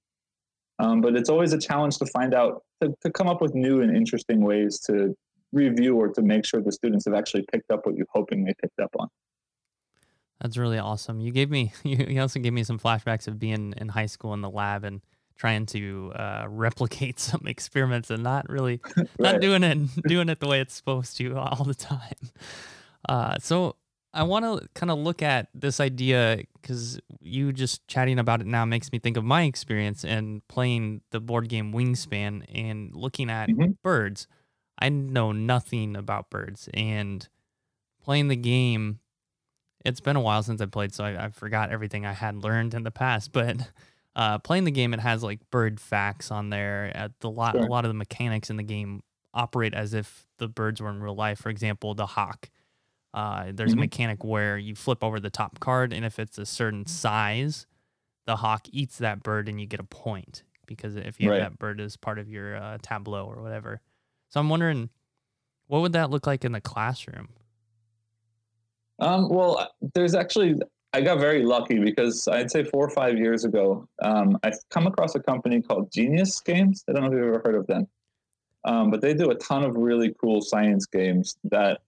Um, 0.79 1.01
but 1.01 1.15
it's 1.17 1.29
always 1.29 1.53
a 1.53 1.59
challenge 1.59 1.99
to 1.99 2.07
find 2.07 2.35
out, 2.35 2.63
to, 2.83 2.95
to 3.03 3.11
come 3.11 3.29
up 3.29 3.41
with 3.41 3.55
new 3.55 3.81
and 3.83 3.97
interesting 3.97 4.41
ways 4.41 4.81
to 4.81 5.17
review 5.53 5.97
or 5.97 6.09
to 6.09 6.23
make 6.23 6.45
sure 6.45 6.61
the 6.61 6.73
students 6.73 7.05
have 7.05 7.15
actually 7.15 7.45
picked 7.53 7.71
up 7.71 7.87
what 7.87 7.97
you're 7.97 8.07
hoping 8.13 8.45
they 8.45 8.55
picked 8.61 8.81
up 8.81 8.91
on. 8.99 9.09
That's 10.41 10.57
really 10.57 10.79
awesome. 10.79 11.21
You 11.21 11.31
gave 11.31 11.51
me, 11.51 11.73
you 11.85 12.21
also 12.21 12.41
gave 12.41 12.53
me 12.53 12.65
some 12.65 12.79
flashbacks 12.79 13.29
of 13.29 13.39
being 13.39 13.75
in 13.77 13.89
high 13.89 14.07
school 14.07 14.35
in 14.35 14.41
the 14.41 14.51
lab 14.51 14.85
and 14.85 15.01
trying 15.37 15.67
to 15.67 16.13
uh, 16.15 16.47
replicate 16.49 17.19
some 17.21 17.43
experiments 17.47 18.11
and 18.11 18.23
not 18.23 18.49
really 18.49 18.81
right. 18.97 19.09
not 19.19 19.41
doing 19.41 19.63
it 19.63 19.79
doing 20.07 20.29
it 20.29 20.41
the 20.41 20.47
way 20.47 20.61
it's 20.61 20.75
supposed 20.75 21.17
to 21.17 21.37
all 21.37 21.65
the 21.65 21.75
time. 21.75 22.31
Uh, 23.09 23.37
so 23.39 23.77
I 24.15 24.23
want 24.23 24.45
to 24.45 24.69
kind 24.75 24.93
of 24.93 24.99
look 24.99 25.23
at 25.23 25.49
this 25.55 25.81
idea 25.81 26.45
because 26.63 27.01
you 27.21 27.53
just 27.53 27.87
chatting 27.89 28.21
about 28.21 28.41
it 28.41 28.47
now 28.47 28.65
makes 28.65 28.93
me 28.93 29.01
think 29.01 29.17
of 29.17 29.25
my 29.25 29.43
experience 29.43 30.05
and 30.05 30.47
playing 30.47 31.01
the 31.11 31.21
board 31.21 31.49
game 31.49 31.73
Wingspan 31.73 32.45
and 32.55 32.95
looking 32.95 33.29
at 33.29 33.49
mm-hmm. 33.49 33.73
birds. 33.83 34.29
I 34.79 34.89
know 34.89 35.33
nothing 35.33 35.97
about 35.97 36.31
birds 36.31 36.69
and 36.73 37.29
playing 38.03 38.29
the 38.29 38.37
game. 38.37 39.01
It's 39.85 40.01
been 40.01 40.17
a 40.17 40.21
while 40.21 40.45
since 40.45 40.61
I 40.61 40.67
played, 40.67 40.95
so 40.95 41.05
I, 41.05 41.27
I 41.27 41.29
forgot 41.31 41.71
everything 41.71 42.07
I 42.07 42.13
had 42.13 42.37
learned 42.37 42.75
in 42.75 42.85
the 42.85 42.93
past. 42.93 43.33
But 43.33 43.57
uh, 44.17 44.39
playing 44.39 44.65
the 44.65 44.71
game, 44.71 44.95
it 44.95 45.01
has 45.01 45.25
like 45.25 45.51
bird 45.51 45.81
facts 45.81 46.31
on 46.31 46.51
there. 46.51 46.93
At 46.95 47.19
the 47.19 47.31
lot, 47.31 47.57
sure. 47.57 47.65
a 47.65 47.69
lot 47.69 47.85
of 47.85 47.91
the 47.91 47.95
mechanics 47.95 48.49
in 48.49 48.57
the 48.57 48.63
game 48.63 49.03
operate 49.35 49.75
as 49.75 49.93
if 49.93 50.29
the 50.39 50.47
birds 50.47 50.81
were 50.81 50.91
in 50.91 51.03
real 51.03 51.17
life. 51.17 51.41
For 51.41 51.49
example, 51.49 51.95
the 51.95 52.07
hawk. 52.07 52.49
Uh, 53.15 53.53
there's 53.55 53.71
mm-hmm. 53.71 53.79
a 53.79 53.83
mechanic 53.83 54.25
where 54.25 54.59
you 54.59 54.75
flip 54.75 55.05
over 55.05 55.21
the 55.21 55.31
top 55.31 55.61
card, 55.61 55.93
and 55.93 56.05
if 56.05 56.19
it's 56.19 56.37
a 56.37 56.45
certain 56.45 56.85
size, 56.85 57.67
the 58.27 58.37
hawk 58.37 58.67
eats 58.73 58.99
that 58.99 59.23
bird, 59.23 59.49
and 59.49 59.61
you 59.61 59.67
get 59.67 59.81
a 59.81 59.85
point 59.85 60.43
because 60.67 60.97
if 60.97 61.21
you 61.21 61.31
right. 61.31 61.41
have 61.41 61.53
that 61.53 61.59
bird 61.59 61.81
as 61.81 61.97
part 61.97 62.19
of 62.19 62.29
your 62.29 62.57
uh, 62.57 62.79
tableau 62.83 63.25
or 63.27 63.41
whatever. 63.41 63.81
So 64.31 64.41
I'm 64.41 64.49
wondering, 64.49 64.91
what 65.69 65.83
would 65.83 65.93
that 65.93 66.11
look 66.11 66.27
like 66.27 66.45
in 66.45 66.53
the 66.53 66.61
classroom? 66.61 67.29
Um, 68.99 69.29
well, 69.29 69.71
there's 69.95 70.15
actually 70.15 70.57
I 70.93 71.01
got 71.01 71.19
very 71.19 71.45
lucky 71.45 71.81
because 71.81 72.29
I'd 72.29 72.51
say 72.51 72.63
four 72.63 72.87
or 72.87 72.91
five 72.91 73.19
years 73.19 73.45
ago, 73.45 73.89
um, 74.03 74.39
I've 74.45 74.59
come 74.71 74.87
across 74.87 75.17
a 75.17 75.21
company 75.21 75.61
called 75.61 75.91
Genius 75.93 76.41
Games. 76.41 76.85
I 76.89 76.93
don't 76.93 77.03
know 77.03 77.09
if 77.09 77.15
you've 77.15 77.35
ever 77.35 77.43
heard 77.45 77.57
of 77.57 77.67
them, 77.67 77.89
um, 78.65 78.91
but 78.91 79.01
they 79.01 79.13
do 79.13 79.31
a 79.31 79.35
ton 79.35 79.65
of 79.65 79.77
really 79.77 80.15
cool 80.21 80.41
science 80.41 80.87
games. 80.87 81.37
That 81.45 81.81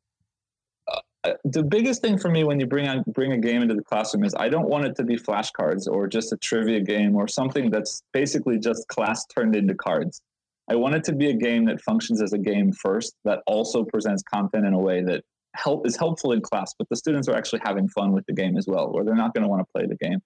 the 1.45 1.62
biggest 1.62 2.02
thing 2.02 2.18
for 2.18 2.30
me 2.30 2.45
when 2.45 2.61
you 2.61 2.66
bring 2.66 2.88
on 2.88 3.04
bring 3.09 3.33
a 3.33 3.38
game 3.38 3.62
into 3.62 3.75
the 3.75 3.83
classroom 3.83 4.25
is 4.25 4.35
I 4.37 4.49
don't 4.49 4.68
want 4.68 4.85
it 4.87 4.97
to 4.97 5.04
be 5.04 5.16
flashcards 5.16 5.87
or 5.87 6.06
just 6.06 6.33
a 6.33 6.37
trivia 6.37 6.80
game 6.80 7.14
or 7.14 7.28
something 7.28 7.71
that's 7.71 8.02
basically 8.12 8.59
just 8.59 8.87
class 8.88 9.25
turned 9.26 9.56
into 9.56 9.75
cards. 9.75 10.21
I 10.68 10.75
want 10.75 10.95
it 10.95 11.04
to 11.04 11.14
be 11.14 11.30
a 11.30 11.35
game 11.35 11.64
that 11.66 11.80
functions 11.80 12.21
as 12.21 12.33
a 12.33 12.38
game 12.38 12.73
first, 12.73 13.14
that 13.25 13.40
also 13.47 13.85
presents 13.85 14.23
content 14.23 14.66
in 14.66 14.73
a 14.73 14.78
way 14.78 15.02
that 15.04 15.23
help 15.54 15.87
is 15.87 15.97
helpful 15.97 16.33
in 16.33 16.40
class, 16.40 16.75
but 16.78 16.88
the 16.88 16.97
students 16.97 17.28
are 17.28 17.35
actually 17.35 17.61
having 17.64 17.88
fun 17.88 18.12
with 18.12 18.26
the 18.26 18.35
game 18.35 18.56
as 18.56 18.66
well, 18.66 18.90
or 18.92 19.04
they're 19.04 19.14
not 19.14 19.33
going 19.33 19.42
to 19.42 19.49
want 19.49 19.61
to 19.61 19.73
play 19.73 19.87
the 19.87 19.97
game. 19.97 20.21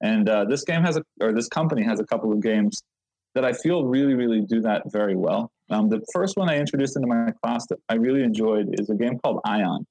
And 0.00 0.28
uh, 0.28 0.44
this 0.46 0.64
game 0.64 0.82
has 0.82 0.96
a, 0.96 1.02
or 1.20 1.32
this 1.32 1.48
company 1.48 1.82
has 1.82 2.00
a 2.00 2.04
couple 2.04 2.32
of 2.32 2.42
games 2.42 2.82
that 3.34 3.44
I 3.44 3.52
feel 3.52 3.84
really, 3.84 4.14
really 4.14 4.40
do 4.40 4.60
that 4.62 4.82
very 4.90 5.16
well. 5.16 5.50
Um, 5.70 5.88
the 5.88 6.04
first 6.12 6.36
one 6.36 6.48
I 6.48 6.58
introduced 6.58 6.96
into 6.96 7.08
my 7.08 7.32
class 7.42 7.66
that 7.68 7.78
I 7.88 7.94
really 7.94 8.22
enjoyed 8.22 8.68
is 8.78 8.90
a 8.90 8.94
game 8.94 9.18
called 9.18 9.40
Ion. 9.44 9.86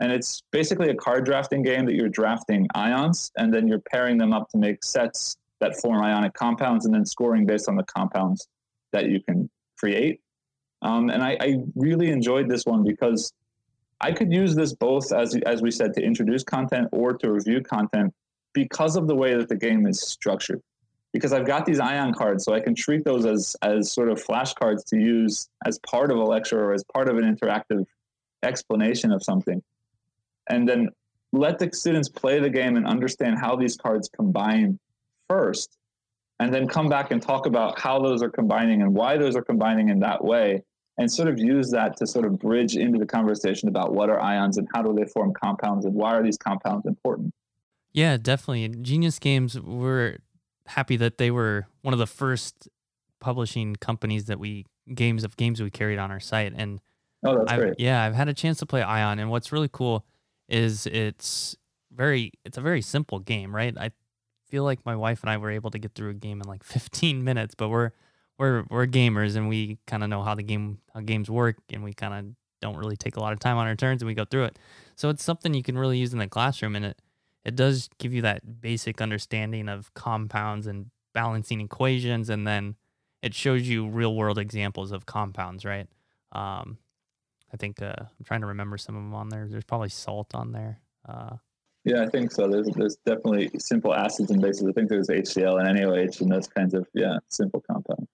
And 0.00 0.12
it's 0.12 0.42
basically 0.52 0.90
a 0.90 0.94
card 0.94 1.24
drafting 1.24 1.62
game 1.62 1.84
that 1.86 1.94
you're 1.94 2.08
drafting 2.08 2.68
ions 2.74 3.32
and 3.36 3.52
then 3.52 3.66
you're 3.66 3.80
pairing 3.80 4.16
them 4.16 4.32
up 4.32 4.48
to 4.50 4.58
make 4.58 4.84
sets 4.84 5.36
that 5.60 5.80
form 5.80 6.02
ionic 6.02 6.34
compounds 6.34 6.86
and 6.86 6.94
then 6.94 7.04
scoring 7.04 7.46
based 7.46 7.68
on 7.68 7.76
the 7.76 7.82
compounds 7.82 8.46
that 8.92 9.06
you 9.06 9.20
can 9.20 9.50
create. 9.76 10.20
Um, 10.82 11.10
and 11.10 11.22
I, 11.22 11.36
I 11.40 11.56
really 11.74 12.10
enjoyed 12.10 12.48
this 12.48 12.64
one 12.64 12.84
because 12.84 13.32
I 14.00 14.12
could 14.12 14.32
use 14.32 14.54
this 14.54 14.72
both 14.72 15.12
as 15.12 15.34
as 15.44 15.60
we 15.60 15.72
said 15.72 15.92
to 15.94 16.00
introduce 16.00 16.44
content 16.44 16.88
or 16.92 17.14
to 17.14 17.32
review 17.32 17.60
content 17.60 18.14
because 18.52 18.94
of 18.94 19.08
the 19.08 19.16
way 19.16 19.34
that 19.34 19.48
the 19.48 19.56
game 19.56 19.86
is 19.86 20.00
structured. 20.00 20.62
because 21.12 21.32
I've 21.32 21.46
got 21.46 21.64
these 21.64 21.80
ion 21.80 22.12
cards, 22.12 22.44
so 22.44 22.54
I 22.54 22.60
can 22.60 22.74
treat 22.74 23.04
those 23.04 23.24
as 23.26 23.56
as 23.62 23.90
sort 23.90 24.08
of 24.08 24.22
flashcards 24.22 24.84
to 24.86 24.98
use 24.98 25.48
as 25.66 25.78
part 25.80 26.10
of 26.10 26.18
a 26.18 26.22
lecture 26.22 26.62
or 26.62 26.72
as 26.72 26.84
part 26.94 27.08
of 27.08 27.16
an 27.18 27.24
interactive 27.24 27.84
explanation 28.42 29.10
of 29.10 29.22
something, 29.22 29.62
and 30.48 30.68
then 30.68 30.88
let 31.32 31.58
the 31.58 31.70
students 31.72 32.08
play 32.08 32.40
the 32.40 32.50
game 32.50 32.76
and 32.76 32.86
understand 32.86 33.38
how 33.38 33.56
these 33.56 33.76
cards 33.76 34.08
combine 34.08 34.78
first, 35.28 35.76
and 36.40 36.52
then 36.52 36.66
come 36.66 36.88
back 36.88 37.10
and 37.10 37.20
talk 37.20 37.46
about 37.46 37.78
how 37.78 38.00
those 38.00 38.22
are 38.22 38.30
combining 38.30 38.82
and 38.82 38.94
why 38.94 39.16
those 39.16 39.36
are 39.36 39.42
combining 39.42 39.88
in 39.90 40.00
that 40.00 40.24
way, 40.24 40.62
and 40.98 41.10
sort 41.10 41.28
of 41.28 41.38
use 41.38 41.70
that 41.70 41.96
to 41.96 42.06
sort 42.06 42.24
of 42.24 42.38
bridge 42.38 42.76
into 42.76 42.98
the 42.98 43.06
conversation 43.06 43.68
about 43.68 43.92
what 43.92 44.08
are 44.08 44.20
ions 44.20 44.58
and 44.58 44.66
how 44.74 44.82
do 44.82 44.94
they 44.94 45.04
form 45.04 45.32
compounds 45.32 45.84
and 45.84 45.94
why 45.94 46.14
are 46.14 46.22
these 46.22 46.38
compounds 46.38 46.86
important. 46.86 47.32
Yeah, 47.92 48.16
definitely. 48.16 48.68
Genius 48.68 49.18
Games 49.18 49.60
were 49.60 50.18
happy 50.66 50.96
that 50.96 51.18
they 51.18 51.30
were 51.30 51.66
one 51.82 51.94
of 51.94 51.98
the 51.98 52.06
first 52.06 52.68
publishing 53.20 53.74
companies 53.76 54.26
that 54.26 54.38
we 54.38 54.64
games 54.94 55.24
of 55.24 55.36
games 55.36 55.60
we 55.60 55.70
carried 55.70 55.98
on 55.98 56.10
our 56.10 56.20
site 56.20 56.52
and 56.56 56.80
oh 57.24 57.38
that's 57.38 57.52
I've, 57.52 57.58
great 57.58 57.74
yeah 57.78 58.04
i've 58.04 58.14
had 58.14 58.28
a 58.28 58.34
chance 58.34 58.58
to 58.58 58.66
play 58.66 58.82
ion 58.82 59.18
and 59.18 59.30
what's 59.30 59.50
really 59.50 59.68
cool 59.70 60.04
is 60.48 60.86
it's 60.86 61.56
very 61.92 62.32
it's 62.44 62.58
a 62.58 62.62
very 62.62 62.82
simple 62.82 63.18
game 63.18 63.54
right? 63.54 63.76
I 63.78 63.92
feel 64.48 64.64
like 64.64 64.84
my 64.86 64.96
wife 64.96 65.20
and 65.22 65.28
i 65.28 65.36
were 65.36 65.50
able 65.50 65.70
to 65.70 65.78
get 65.78 65.94
through 65.94 66.08
a 66.08 66.14
game 66.14 66.40
in 66.40 66.48
like 66.48 66.64
15 66.64 67.22
minutes 67.22 67.54
but 67.54 67.68
we're 67.68 67.90
we're 68.38 68.64
we're 68.70 68.86
gamers 68.86 69.36
and 69.36 69.48
we 69.48 69.78
kind 69.86 70.02
of 70.02 70.08
know 70.08 70.22
how 70.22 70.34
the 70.34 70.42
game 70.42 70.78
how 70.94 71.00
games 71.00 71.28
work 71.28 71.56
and 71.70 71.82
we 71.82 71.92
kind 71.92 72.14
of 72.14 72.34
don't 72.60 72.76
really 72.76 72.96
take 72.96 73.16
a 73.16 73.20
lot 73.20 73.32
of 73.32 73.38
time 73.38 73.56
on 73.56 73.66
our 73.66 73.76
turns 73.76 74.02
and 74.02 74.06
we 74.06 74.14
go 74.14 74.24
through 74.24 74.44
it. 74.44 74.58
So 74.96 75.08
it's 75.10 75.22
something 75.22 75.54
you 75.54 75.62
can 75.62 75.78
really 75.78 75.98
use 75.98 76.12
in 76.12 76.18
the 76.18 76.28
classroom 76.28 76.76
and 76.76 76.84
it 76.84 77.00
it 77.44 77.56
does 77.56 77.88
give 77.98 78.12
you 78.12 78.22
that 78.22 78.60
basic 78.60 79.00
understanding 79.00 79.68
of 79.68 79.92
compounds 79.94 80.66
and 80.66 80.86
balancing 81.14 81.60
equations 81.60 82.28
and 82.28 82.46
then 82.46 82.76
it 83.22 83.34
shows 83.34 83.68
you 83.68 83.86
real 83.86 84.14
world 84.14 84.38
examples 84.38 84.92
of 84.92 85.06
compounds 85.06 85.64
right? 85.64 85.88
Um, 86.32 86.78
i 87.52 87.56
think 87.56 87.80
uh, 87.82 87.94
i'm 87.98 88.24
trying 88.24 88.40
to 88.40 88.46
remember 88.46 88.78
some 88.78 88.96
of 88.96 89.02
them 89.02 89.14
on 89.14 89.28
there 89.28 89.46
there's 89.48 89.64
probably 89.64 89.88
salt 89.88 90.34
on 90.34 90.52
there 90.52 90.80
uh, 91.08 91.36
yeah 91.84 92.02
i 92.02 92.06
think 92.06 92.30
so 92.32 92.48
there's 92.48 92.68
there's 92.76 92.96
definitely 93.06 93.50
simple 93.58 93.94
acids 93.94 94.30
and 94.30 94.40
bases 94.40 94.66
i 94.68 94.72
think 94.72 94.88
there's 94.88 95.08
hcl 95.08 95.60
and 95.60 95.78
NaOH 95.78 96.20
and 96.20 96.30
those 96.30 96.48
kinds 96.48 96.74
of 96.74 96.86
yeah 96.94 97.18
simple 97.28 97.62
compounds 97.70 98.08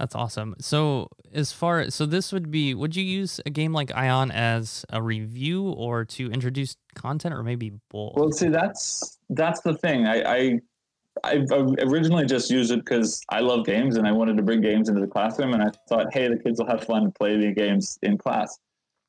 that's 0.00 0.14
awesome. 0.14 0.54
So 0.60 1.10
as 1.34 1.52
far 1.52 1.90
so 1.90 2.06
this 2.06 2.32
would 2.32 2.50
be 2.50 2.72
would 2.72 2.96
you 2.96 3.04
use 3.04 3.38
a 3.44 3.50
game 3.50 3.74
like 3.74 3.94
Ion 3.94 4.30
as 4.30 4.86
a 4.88 5.02
review 5.02 5.68
or 5.68 6.06
to 6.06 6.32
introduce 6.32 6.74
content 6.94 7.34
or 7.34 7.42
maybe 7.42 7.72
both? 7.90 8.14
Well, 8.16 8.32
see 8.32 8.48
that's 8.48 9.18
that's 9.28 9.60
the 9.60 9.74
thing. 9.74 10.06
I 10.06 10.22
I, 10.22 10.60
I 11.24 11.44
originally 11.82 12.24
just 12.24 12.50
used 12.50 12.70
it 12.70 12.84
because 12.84 13.22
I 13.28 13.40
love 13.40 13.66
games 13.66 13.96
and 13.96 14.06
I 14.06 14.12
wanted 14.12 14.36
to 14.36 14.42
bring 14.42 14.60
games 14.60 14.88
into 14.88 15.00
the 15.00 15.06
classroom 15.06 15.54
and 15.54 15.62
I 15.62 15.70
thought, 15.88 16.12
hey, 16.12 16.28
the 16.28 16.36
kids 16.36 16.58
will 16.58 16.66
have 16.66 16.84
fun 16.84 17.12
playing 17.12 17.54
games 17.54 17.98
in 18.02 18.16
class. 18.16 18.58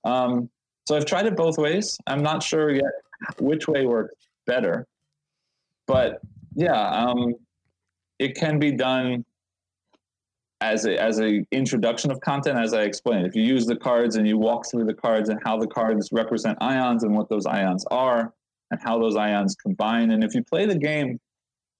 Um, 0.03 0.49
so 0.87 0.95
I've 0.95 1.05
tried 1.05 1.27
it 1.27 1.35
both 1.35 1.57
ways. 1.57 1.97
I'm 2.07 2.23
not 2.23 2.43
sure 2.43 2.71
yet 2.71 2.91
which 3.39 3.67
way 3.67 3.85
works 3.85 4.15
better, 4.45 4.87
but 5.85 6.21
yeah, 6.55 6.89
um, 6.89 7.35
it 8.19 8.35
can 8.35 8.59
be 8.59 8.71
done 8.71 9.23
as 10.61 10.85
a 10.85 11.01
as 11.01 11.19
a 11.19 11.43
introduction 11.51 12.11
of 12.11 12.21
content 12.21 12.57
as 12.57 12.73
i 12.73 12.83
explained 12.83 13.25
if 13.25 13.35
you 13.35 13.41
use 13.41 13.65
the 13.65 13.75
cards 13.75 14.15
and 14.15 14.27
you 14.27 14.37
walk 14.37 14.69
through 14.69 14.85
the 14.85 14.93
cards 14.93 15.29
and 15.29 15.39
how 15.43 15.57
the 15.57 15.65
cards 15.65 16.09
represent 16.11 16.55
ions 16.61 17.03
and 17.03 17.13
what 17.15 17.27
those 17.29 17.47
ions 17.47 17.83
are 17.89 18.31
and 18.69 18.79
how 18.83 18.99
those 18.99 19.15
ions 19.15 19.55
combine 19.55 20.11
and 20.11 20.23
if 20.23 20.35
you 20.35 20.43
play 20.43 20.67
the 20.67 20.75
game 20.75 21.19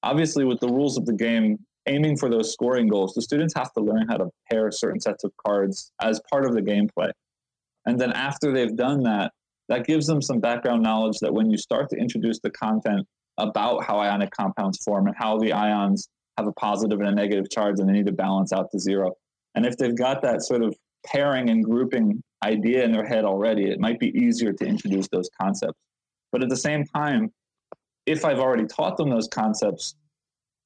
obviously 0.04 0.46
with 0.46 0.60
the 0.60 0.68
rules 0.68 0.98
of 0.98 1.06
the 1.06 1.14
game 1.14 1.58
aiming 1.88 2.16
for 2.18 2.30
those 2.30 2.54
scoring 2.54 2.88
goals 2.88 3.14
the 3.14 3.22
students 3.22 3.54
have 3.56 3.72
to 3.74 3.82
learn 3.82 4.08
how 4.08 4.18
to 4.18 4.30
pair 4.50 4.72
certain 4.72 5.00
sets 5.00 5.24
of 5.24 5.32
cards 5.46 5.92
as 6.02 6.22
part 6.30 6.46
of 6.46 6.54
the 6.54 6.62
gameplay 6.62 7.12
and 7.86 8.00
then 8.00 8.12
after 8.14 8.54
they've 8.54 8.76
done 8.76 9.02
that 9.02 9.32
that 9.70 9.86
gives 9.86 10.06
them 10.06 10.22
some 10.22 10.40
background 10.40 10.84
knowledge 10.84 11.18
that 11.20 11.34
when 11.34 11.50
you 11.50 11.58
start 11.58 11.90
to 11.90 11.96
introduce 11.96 12.40
the 12.42 12.52
content 12.52 13.08
about 13.38 13.84
how 13.84 14.00
ionic 14.00 14.30
compounds 14.32 14.78
form 14.84 15.08
and 15.08 15.16
how 15.18 15.38
the 15.38 15.54
ions 15.54 16.10
have 16.38 16.48
a 16.48 16.52
positive 16.54 17.00
and 17.00 17.10
a 17.10 17.16
negative 17.16 17.50
charge 17.50 17.80
and 17.80 17.88
they 17.88 17.94
need 17.94 18.06
to 18.06 18.12
balance 18.12 18.52
out 18.54 18.70
to 18.72 18.80
zero. 18.80 19.14
And 19.56 19.66
if 19.66 19.78
they've 19.78 19.98
got 19.98 20.22
that 20.22 20.44
sort 20.44 20.64
of 20.64 20.76
pairing 21.06 21.50
and 21.50 21.64
grouping 21.64 22.22
idea 22.44 22.84
in 22.84 22.92
their 22.92 23.06
head 23.06 23.26
already, 23.26 23.70
it 23.70 23.80
might 23.80 24.00
be 24.00 24.10
easier 24.18 24.54
to 24.54 24.66
introduce 24.66 25.08
those 25.10 25.30
concepts. 25.40 25.80
But 26.32 26.44
at 26.44 26.50
the 26.50 26.58
same 26.58 26.86
time, 26.86 27.32
if 28.06 28.26
I've 28.26 28.40
already 28.40 28.66
taught 28.66 28.98
them 28.98 29.10
those 29.10 29.28
concepts, 29.28 29.96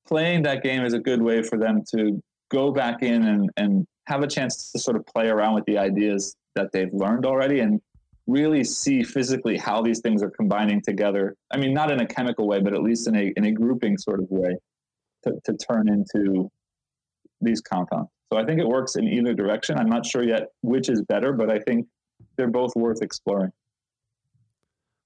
playing 0.08 0.44
that 0.44 0.64
game 0.64 0.84
is 0.84 0.94
a 0.94 1.00
good 1.00 1.22
way 1.22 1.42
for 1.42 1.58
them 1.58 1.84
to 1.96 2.22
go 2.50 2.72
back 2.72 3.02
in 3.02 3.24
and, 3.24 3.50
and 3.58 3.88
have 4.08 4.22
a 4.22 4.28
chance 4.28 4.72
to 4.72 4.80
sort 4.80 4.98
of 4.98 5.06
play 5.06 5.28
around 5.28 5.56
with 5.56 5.66
the 5.66 5.78
ideas 5.78 6.36
that 6.56 6.72
they've 6.72 6.94
learned 6.94 7.26
already 7.26 7.60
and 7.60 7.82
really 8.28 8.64
see 8.64 9.04
physically 9.04 9.58
how 9.58 9.82
these 9.82 10.00
things 10.00 10.24
are 10.24 10.32
combining 10.32 10.82
together. 10.82 11.36
I 11.52 11.58
mean, 11.58 11.74
not 11.74 11.92
in 11.92 12.00
a 12.00 12.08
chemical 12.08 12.48
way, 12.48 12.60
but 12.60 12.74
at 12.74 12.82
least 12.82 13.08
in 13.08 13.16
a, 13.16 13.34
in 13.36 13.46
a 13.46 13.52
grouping 13.52 13.98
sort 13.98 14.20
of 14.20 14.28
way 14.30 14.56
to, 15.24 15.34
to 15.44 15.54
turn 15.54 15.90
into 15.90 16.50
these 17.42 17.62
compounds. 17.62 18.10
So 18.32 18.40
I 18.40 18.46
think 18.46 18.60
it 18.60 18.68
works 18.68 18.96
in 18.96 19.08
either 19.08 19.34
direction. 19.34 19.78
I'm 19.78 19.90
not 19.90 20.06
sure 20.06 20.24
yet 20.24 20.48
which 20.62 20.90
is 20.90 21.02
better, 21.04 21.34
but 21.34 21.50
I 21.50 21.60
think 21.60 21.88
they're 22.38 22.48
both 22.48 22.72
worth 22.76 23.02
exploring. 23.02 23.52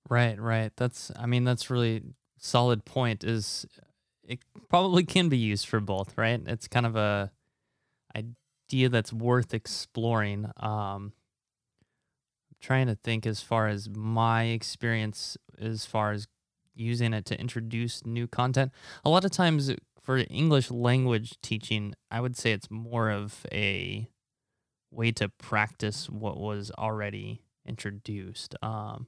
Right, 0.09 0.39
right. 0.39 0.71
That's 0.75 1.11
I 1.17 1.25
mean 1.25 1.43
that's 1.43 1.69
really 1.69 2.03
solid 2.39 2.85
point 2.85 3.23
is 3.23 3.65
it 4.23 4.39
probably 4.69 5.03
can 5.03 5.29
be 5.29 5.37
used 5.37 5.67
for 5.67 5.79
both, 5.79 6.17
right? 6.17 6.41
It's 6.45 6.67
kind 6.67 6.85
of 6.85 6.95
a 6.95 7.31
idea 8.15 8.89
that's 8.89 9.13
worth 9.13 9.53
exploring. 9.53 10.51
Um 10.57 11.13
trying 12.61 12.87
to 12.87 12.95
think 12.95 13.25
as 13.25 13.41
far 13.41 13.67
as 13.67 13.89
my 13.89 14.43
experience 14.45 15.37
as 15.59 15.85
far 15.85 16.11
as 16.11 16.27
using 16.75 17.13
it 17.13 17.25
to 17.25 17.39
introduce 17.39 18.05
new 18.05 18.27
content. 18.27 18.71
A 19.05 19.09
lot 19.09 19.23
of 19.25 19.31
times 19.31 19.71
for 20.01 20.23
English 20.29 20.71
language 20.71 21.37
teaching, 21.41 21.93
I 22.09 22.19
would 22.21 22.35
say 22.35 22.51
it's 22.51 22.69
more 22.69 23.09
of 23.11 23.45
a 23.51 24.09
way 24.91 25.11
to 25.13 25.29
practice 25.29 26.09
what 26.09 26.37
was 26.37 26.71
already 26.77 27.43
introduced. 27.65 28.55
Um, 28.61 29.07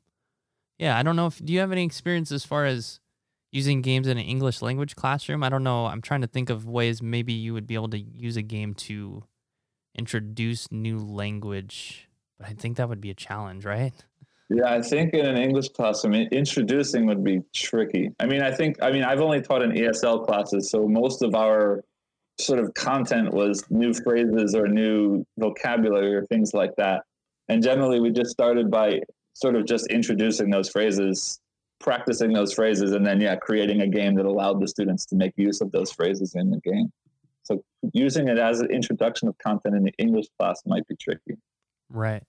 yeah, 0.77 0.97
I 0.97 1.03
don't 1.03 1.15
know 1.15 1.27
if 1.27 1.43
do 1.43 1.51
you 1.51 1.59
have 1.59 1.71
any 1.71 1.83
experience 1.83 2.31
as 2.31 2.45
far 2.45 2.65
as 2.65 3.00
using 3.51 3.81
games 3.81 4.07
in 4.07 4.17
an 4.17 4.23
English 4.23 4.61
language 4.61 4.95
classroom? 4.95 5.43
I 5.43 5.49
don't 5.49 5.63
know. 5.63 5.85
I'm 5.85 6.01
trying 6.01 6.21
to 6.21 6.27
think 6.27 6.49
of 6.49 6.67
ways 6.67 7.01
maybe 7.01 7.33
you 7.33 7.53
would 7.53 7.67
be 7.67 7.75
able 7.75 7.89
to 7.89 7.99
use 7.99 8.37
a 8.37 8.41
game 8.41 8.73
to 8.75 9.23
introduce 9.95 10.71
new 10.71 10.97
language, 10.99 12.07
but 12.39 12.47
I 12.47 12.53
think 12.53 12.77
that 12.77 12.87
would 12.89 13.01
be 13.01 13.09
a 13.09 13.15
challenge, 13.15 13.65
right? 13.65 13.93
Yeah, 14.49 14.73
I 14.73 14.81
think 14.81 15.13
in 15.13 15.25
an 15.25 15.37
English 15.37 15.69
class, 15.69 16.03
I 16.03 16.09
mean, 16.09 16.27
introducing 16.31 17.05
would 17.05 17.23
be 17.23 17.41
tricky. 17.53 18.11
I 18.19 18.25
mean, 18.25 18.41
I 18.41 18.51
think, 18.51 18.77
I 18.81 18.91
mean, 18.91 19.03
I've 19.03 19.21
only 19.21 19.41
taught 19.41 19.61
in 19.61 19.71
ESL 19.71 20.25
classes, 20.25 20.69
so 20.69 20.87
most 20.87 21.21
of 21.21 21.35
our 21.35 21.83
sort 22.39 22.59
of 22.59 22.73
content 22.73 23.33
was 23.33 23.63
new 23.69 23.93
phrases 23.93 24.55
or 24.55 24.67
new 24.67 25.25
vocabulary 25.37 26.13
or 26.15 26.25
things 26.25 26.53
like 26.53 26.75
that. 26.77 27.03
And 27.47 27.63
generally, 27.63 27.99
we 27.99 28.11
just 28.11 28.31
started 28.31 28.69
by 28.69 29.01
sort 29.33 29.55
of 29.55 29.65
just 29.65 29.87
introducing 29.87 30.49
those 30.49 30.69
phrases, 30.69 31.39
practicing 31.81 32.33
those 32.33 32.53
phrases, 32.53 32.91
and 32.93 33.05
then, 33.05 33.19
yeah, 33.19 33.35
creating 33.35 33.81
a 33.81 33.87
game 33.87 34.15
that 34.15 34.25
allowed 34.25 34.61
the 34.61 34.67
students 34.67 35.05
to 35.07 35.15
make 35.15 35.33
use 35.35 35.61
of 35.61 35.71
those 35.71 35.91
phrases 35.91 36.35
in 36.35 36.49
the 36.49 36.59
game. 36.59 36.91
So 37.43 37.63
using 37.93 38.27
it 38.27 38.37
as 38.37 38.59
an 38.59 38.71
introduction 38.71 39.27
of 39.27 39.37
content 39.39 39.75
in 39.75 39.83
the 39.83 39.93
English 39.97 40.27
class 40.39 40.61
might 40.65 40.87
be 40.87 40.95
tricky. 40.95 41.37
Right. 41.89 42.23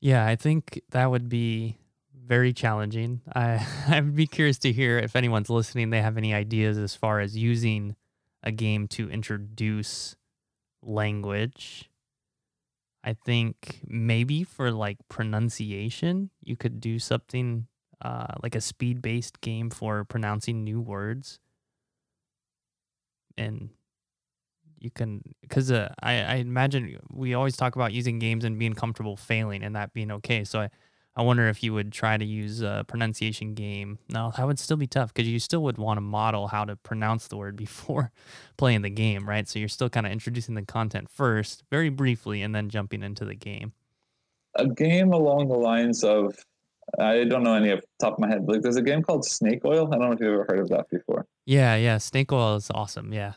Yeah, 0.00 0.26
I 0.26 0.36
think 0.36 0.82
that 0.90 1.10
would 1.10 1.28
be 1.28 1.78
very 2.26 2.52
challenging. 2.52 3.20
I 3.34 3.66
I'd 3.88 4.14
be 4.14 4.26
curious 4.26 4.58
to 4.60 4.72
hear 4.72 4.98
if 4.98 5.16
anyone's 5.16 5.50
listening, 5.50 5.90
they 5.90 6.02
have 6.02 6.16
any 6.16 6.34
ideas 6.34 6.78
as 6.78 6.94
far 6.94 7.20
as 7.20 7.36
using 7.36 7.96
a 8.42 8.50
game 8.50 8.88
to 8.88 9.10
introduce 9.10 10.16
language. 10.82 11.90
I 13.02 13.12
think 13.12 13.80
maybe 13.86 14.44
for 14.44 14.70
like 14.70 14.96
pronunciation, 15.08 16.30
you 16.42 16.56
could 16.56 16.80
do 16.80 16.98
something 16.98 17.66
uh, 18.02 18.34
like 18.42 18.54
a 18.54 18.60
speed 18.60 19.02
based 19.02 19.40
game 19.40 19.70
for 19.70 20.04
pronouncing 20.04 20.64
new 20.64 20.80
words. 20.80 21.38
And 23.36 23.70
you 24.84 24.90
can 24.90 25.22
because 25.40 25.72
uh, 25.72 25.92
I, 26.02 26.20
I 26.20 26.34
imagine 26.36 26.98
we 27.10 27.34
always 27.34 27.56
talk 27.56 27.74
about 27.74 27.92
using 27.92 28.18
games 28.18 28.44
and 28.44 28.58
being 28.58 28.74
comfortable 28.74 29.16
failing 29.16 29.62
and 29.62 29.74
that 29.74 29.92
being 29.92 30.10
okay. 30.12 30.44
So 30.44 30.60
i 30.60 30.70
i 31.16 31.22
wonder 31.22 31.48
if 31.48 31.62
you 31.62 31.72
would 31.72 31.92
try 31.92 32.16
to 32.16 32.24
use 32.24 32.60
a 32.60 32.84
pronunciation 32.86 33.54
game. 33.54 33.98
No 34.10 34.32
that 34.36 34.46
would 34.46 34.58
still 34.58 34.76
be 34.76 34.86
tough 34.86 35.12
because 35.12 35.28
you 35.28 35.38
still 35.40 35.62
would 35.62 35.78
want 35.78 35.96
to 35.96 36.02
model 36.02 36.48
how 36.48 36.64
to 36.64 36.76
pronounce 36.76 37.28
the 37.28 37.36
word 37.36 37.56
before 37.66 38.12
playing 38.56 38.82
the 38.82 38.90
game 38.90 39.28
right? 39.28 39.48
So 39.48 39.58
you're 39.58 39.68
still 39.68 39.88
kind 39.88 40.06
of 40.06 40.12
introducing 40.12 40.54
the 40.54 40.62
content 40.62 41.08
first 41.08 41.64
very 41.70 41.88
briefly 41.88 42.42
and 42.42 42.54
then 42.54 42.68
jumping 42.68 43.02
into 43.02 43.24
the 43.24 43.34
game. 43.34 43.72
A 44.56 44.66
game 44.66 45.12
along 45.12 45.48
the 45.48 45.56
lines 45.56 46.04
of 46.04 46.36
I 46.98 47.24
don't 47.24 47.42
know 47.42 47.54
any 47.54 47.72
off 47.72 47.80
the 47.80 47.86
top 48.06 48.14
of 48.14 48.18
my 48.20 48.28
head. 48.28 48.46
Like, 48.46 48.62
there's 48.62 48.76
a 48.76 48.82
game 48.82 49.02
called 49.02 49.24
Snake 49.24 49.64
Oil. 49.64 49.88
I 49.92 49.98
don't 49.98 50.08
know 50.08 50.12
if 50.12 50.20
you've 50.20 50.32
ever 50.32 50.46
heard 50.48 50.60
of 50.60 50.68
that 50.68 50.88
before. 50.90 51.26
Yeah, 51.46 51.76
yeah. 51.76 51.98
Snake 51.98 52.32
oil 52.32 52.56
is 52.56 52.70
awesome. 52.72 53.12
Yeah. 53.12 53.32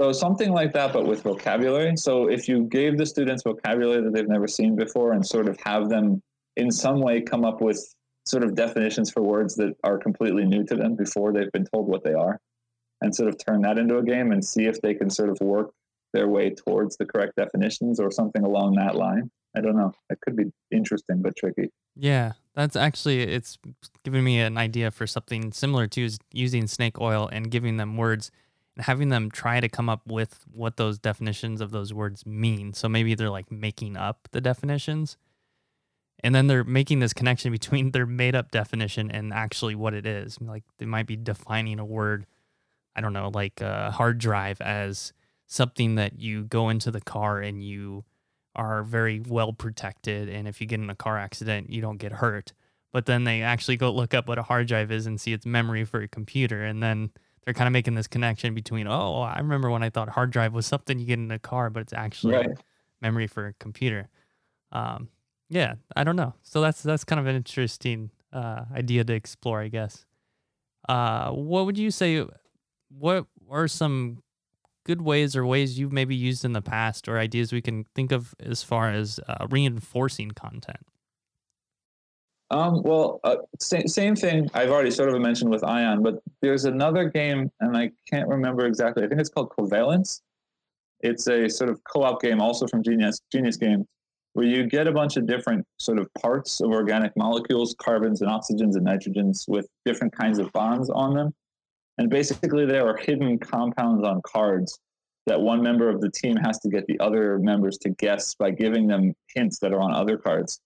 So 0.00 0.12
something 0.12 0.52
like 0.52 0.72
that, 0.74 0.92
but 0.92 1.06
with 1.06 1.22
vocabulary. 1.22 1.96
So 1.96 2.28
if 2.28 2.46
you 2.46 2.64
gave 2.64 2.96
the 2.96 3.06
students 3.06 3.42
vocabulary 3.42 4.02
that 4.02 4.12
they've 4.12 4.28
never 4.28 4.46
seen 4.46 4.76
before, 4.76 5.12
and 5.12 5.26
sort 5.26 5.48
of 5.48 5.58
have 5.64 5.88
them 5.88 6.22
in 6.56 6.70
some 6.70 7.00
way 7.00 7.20
come 7.20 7.44
up 7.44 7.60
with 7.60 7.94
sort 8.26 8.44
of 8.44 8.54
definitions 8.54 9.10
for 9.10 9.22
words 9.22 9.56
that 9.56 9.74
are 9.82 9.98
completely 9.98 10.44
new 10.44 10.62
to 10.64 10.76
them 10.76 10.94
before 10.94 11.32
they've 11.32 11.50
been 11.52 11.64
told 11.64 11.88
what 11.88 12.04
they 12.04 12.12
are, 12.12 12.38
and 13.00 13.14
sort 13.14 13.28
of 13.28 13.36
turn 13.44 13.62
that 13.62 13.78
into 13.78 13.98
a 13.98 14.02
game 14.04 14.30
and 14.32 14.44
see 14.44 14.66
if 14.66 14.80
they 14.82 14.94
can 14.94 15.10
sort 15.10 15.30
of 15.30 15.38
work 15.40 15.70
their 16.12 16.28
way 16.28 16.50
towards 16.50 16.96
the 16.96 17.04
correct 17.04 17.32
definitions 17.36 17.98
or 17.98 18.10
something 18.10 18.44
along 18.44 18.74
that 18.74 18.94
line. 18.94 19.30
I 19.56 19.60
don't 19.60 19.76
know. 19.76 19.92
It 20.10 20.20
could 20.20 20.36
be 20.36 20.44
interesting 20.70 21.22
but 21.22 21.36
tricky. 21.36 21.70
Yeah, 21.96 22.32
that's 22.58 22.74
actually 22.74 23.22
it's 23.22 23.56
giving 24.02 24.24
me 24.24 24.40
an 24.40 24.58
idea 24.58 24.90
for 24.90 25.06
something 25.06 25.52
similar 25.52 25.86
to 25.86 26.04
is 26.04 26.18
using 26.32 26.66
snake 26.66 27.00
oil 27.00 27.28
and 27.30 27.52
giving 27.52 27.76
them 27.76 27.96
words 27.96 28.32
and 28.76 28.84
having 28.84 29.10
them 29.10 29.30
try 29.30 29.60
to 29.60 29.68
come 29.68 29.88
up 29.88 30.02
with 30.08 30.44
what 30.52 30.76
those 30.76 30.98
definitions 30.98 31.60
of 31.60 31.70
those 31.70 31.94
words 31.94 32.26
mean. 32.26 32.72
So 32.72 32.88
maybe 32.88 33.14
they're 33.14 33.30
like 33.30 33.52
making 33.52 33.96
up 33.96 34.28
the 34.32 34.40
definitions. 34.40 35.16
And 36.24 36.34
then 36.34 36.48
they're 36.48 36.64
making 36.64 36.98
this 36.98 37.12
connection 37.12 37.52
between 37.52 37.90
their 37.92 38.06
made 38.06 38.34
up 38.34 38.50
definition 38.50 39.08
and 39.08 39.32
actually 39.32 39.76
what 39.76 39.94
it 39.94 40.04
is. 40.04 40.40
Like 40.40 40.64
they 40.78 40.86
might 40.86 41.06
be 41.06 41.14
defining 41.14 41.78
a 41.78 41.84
word, 41.84 42.26
I 42.96 43.00
don't 43.00 43.12
know, 43.12 43.30
like 43.32 43.60
a 43.60 43.92
hard 43.92 44.18
drive 44.18 44.60
as 44.60 45.12
something 45.46 45.94
that 45.94 46.18
you 46.18 46.42
go 46.42 46.70
into 46.70 46.90
the 46.90 47.00
car 47.00 47.38
and 47.38 47.62
you 47.62 48.04
are 48.58 48.82
very 48.82 49.20
well 49.20 49.52
protected. 49.54 50.28
And 50.28 50.46
if 50.46 50.60
you 50.60 50.66
get 50.66 50.80
in 50.80 50.90
a 50.90 50.94
car 50.94 51.16
accident, 51.16 51.70
you 51.70 51.80
don't 51.80 51.96
get 51.96 52.12
hurt. 52.12 52.52
But 52.92 53.06
then 53.06 53.24
they 53.24 53.40
actually 53.42 53.76
go 53.76 53.90
look 53.90 54.12
up 54.12 54.28
what 54.28 54.38
a 54.38 54.42
hard 54.42 54.66
drive 54.66 54.90
is 54.92 55.06
and 55.06 55.20
see 55.20 55.32
its 55.32 55.46
memory 55.46 55.84
for 55.84 56.02
a 56.02 56.08
computer. 56.08 56.64
And 56.64 56.82
then 56.82 57.10
they're 57.44 57.54
kind 57.54 57.68
of 57.68 57.72
making 57.72 57.94
this 57.94 58.06
connection 58.08 58.54
between, 58.54 58.86
oh, 58.86 59.20
I 59.22 59.38
remember 59.38 59.70
when 59.70 59.82
I 59.82 59.90
thought 59.90 60.10
hard 60.10 60.30
drive 60.30 60.52
was 60.52 60.66
something 60.66 60.98
you 60.98 61.06
get 61.06 61.18
in 61.18 61.30
a 61.30 61.38
car, 61.38 61.70
but 61.70 61.80
it's 61.80 61.92
actually 61.92 62.34
Right. 62.34 62.50
memory 63.00 63.26
for 63.26 63.46
a 63.46 63.52
computer. 63.54 64.08
Um, 64.72 65.08
yeah, 65.48 65.74
I 65.96 66.04
don't 66.04 66.16
know. 66.16 66.34
So 66.42 66.60
that's 66.60 66.82
that's 66.82 67.04
kind 67.04 67.20
of 67.20 67.26
an 67.26 67.36
interesting 67.36 68.10
uh, 68.32 68.64
idea 68.74 69.04
to 69.04 69.14
explore, 69.14 69.60
I 69.62 69.68
guess. 69.68 70.04
Uh, 70.88 71.30
what 71.30 71.64
would 71.66 71.78
you 71.78 71.90
say? 71.90 72.24
What 72.90 73.26
are 73.50 73.68
some 73.68 74.22
good 74.88 75.02
ways 75.02 75.36
or 75.36 75.44
ways 75.44 75.78
you've 75.78 75.92
maybe 75.92 76.16
used 76.16 76.46
in 76.46 76.54
the 76.54 76.62
past, 76.62 77.08
or 77.08 77.18
ideas 77.18 77.52
we 77.52 77.60
can 77.60 77.84
think 77.94 78.10
of 78.10 78.34
as 78.40 78.62
far 78.62 78.90
as 78.90 79.20
uh, 79.28 79.46
reinforcing 79.50 80.30
content? 80.30 80.82
Um, 82.50 82.82
well, 82.82 83.20
uh, 83.22 83.36
same, 83.60 83.86
same 83.86 84.16
thing 84.16 84.48
I've 84.54 84.70
already 84.70 84.90
sort 84.90 85.10
of 85.10 85.20
mentioned 85.20 85.50
with 85.50 85.62
Ion, 85.62 86.02
but 86.02 86.22
there's 86.40 86.64
another 86.64 87.10
game, 87.10 87.52
and 87.60 87.76
I 87.76 87.90
can't 88.10 88.26
remember 88.26 88.64
exactly. 88.64 89.04
I 89.04 89.08
think 89.08 89.20
it's 89.20 89.28
called 89.28 89.50
Covalence. 89.50 90.22
It's 91.00 91.28
a 91.28 91.50
sort 91.50 91.68
of 91.68 91.84
co-op 91.84 92.22
game, 92.22 92.40
also 92.40 92.66
from 92.66 92.82
Genius 92.82 93.20
Genius 93.30 93.58
Games, 93.58 93.84
where 94.32 94.46
you 94.46 94.66
get 94.66 94.86
a 94.86 94.92
bunch 94.92 95.18
of 95.18 95.26
different 95.26 95.66
sort 95.76 95.98
of 95.98 96.08
parts 96.14 96.62
of 96.62 96.70
organic 96.70 97.14
molecules, 97.14 97.76
carbons 97.78 98.22
and 98.22 98.30
oxygens 98.30 98.76
and 98.76 98.86
nitrogens, 98.86 99.46
with 99.46 99.68
different 99.84 100.16
kinds 100.16 100.38
of 100.38 100.50
bonds 100.52 100.88
on 100.88 101.14
them. 101.14 101.34
And 101.98 102.08
basically, 102.08 102.64
there 102.64 102.86
are 102.86 102.96
hidden 102.96 103.38
compounds 103.38 104.06
on 104.06 104.22
cards 104.22 104.78
that 105.26 105.40
one 105.40 105.62
member 105.62 105.88
of 105.90 106.00
the 106.00 106.10
team 106.10 106.36
has 106.36 106.58
to 106.60 106.68
get 106.68 106.86
the 106.86 106.98
other 107.00 107.38
members 107.38 107.76
to 107.78 107.90
guess 107.90 108.34
by 108.34 108.50
giving 108.50 108.86
them 108.86 109.14
hints 109.34 109.58
that 109.58 109.72
are 109.72 109.80
on 109.80 109.92
other 109.92 110.16
cards. 110.16 110.60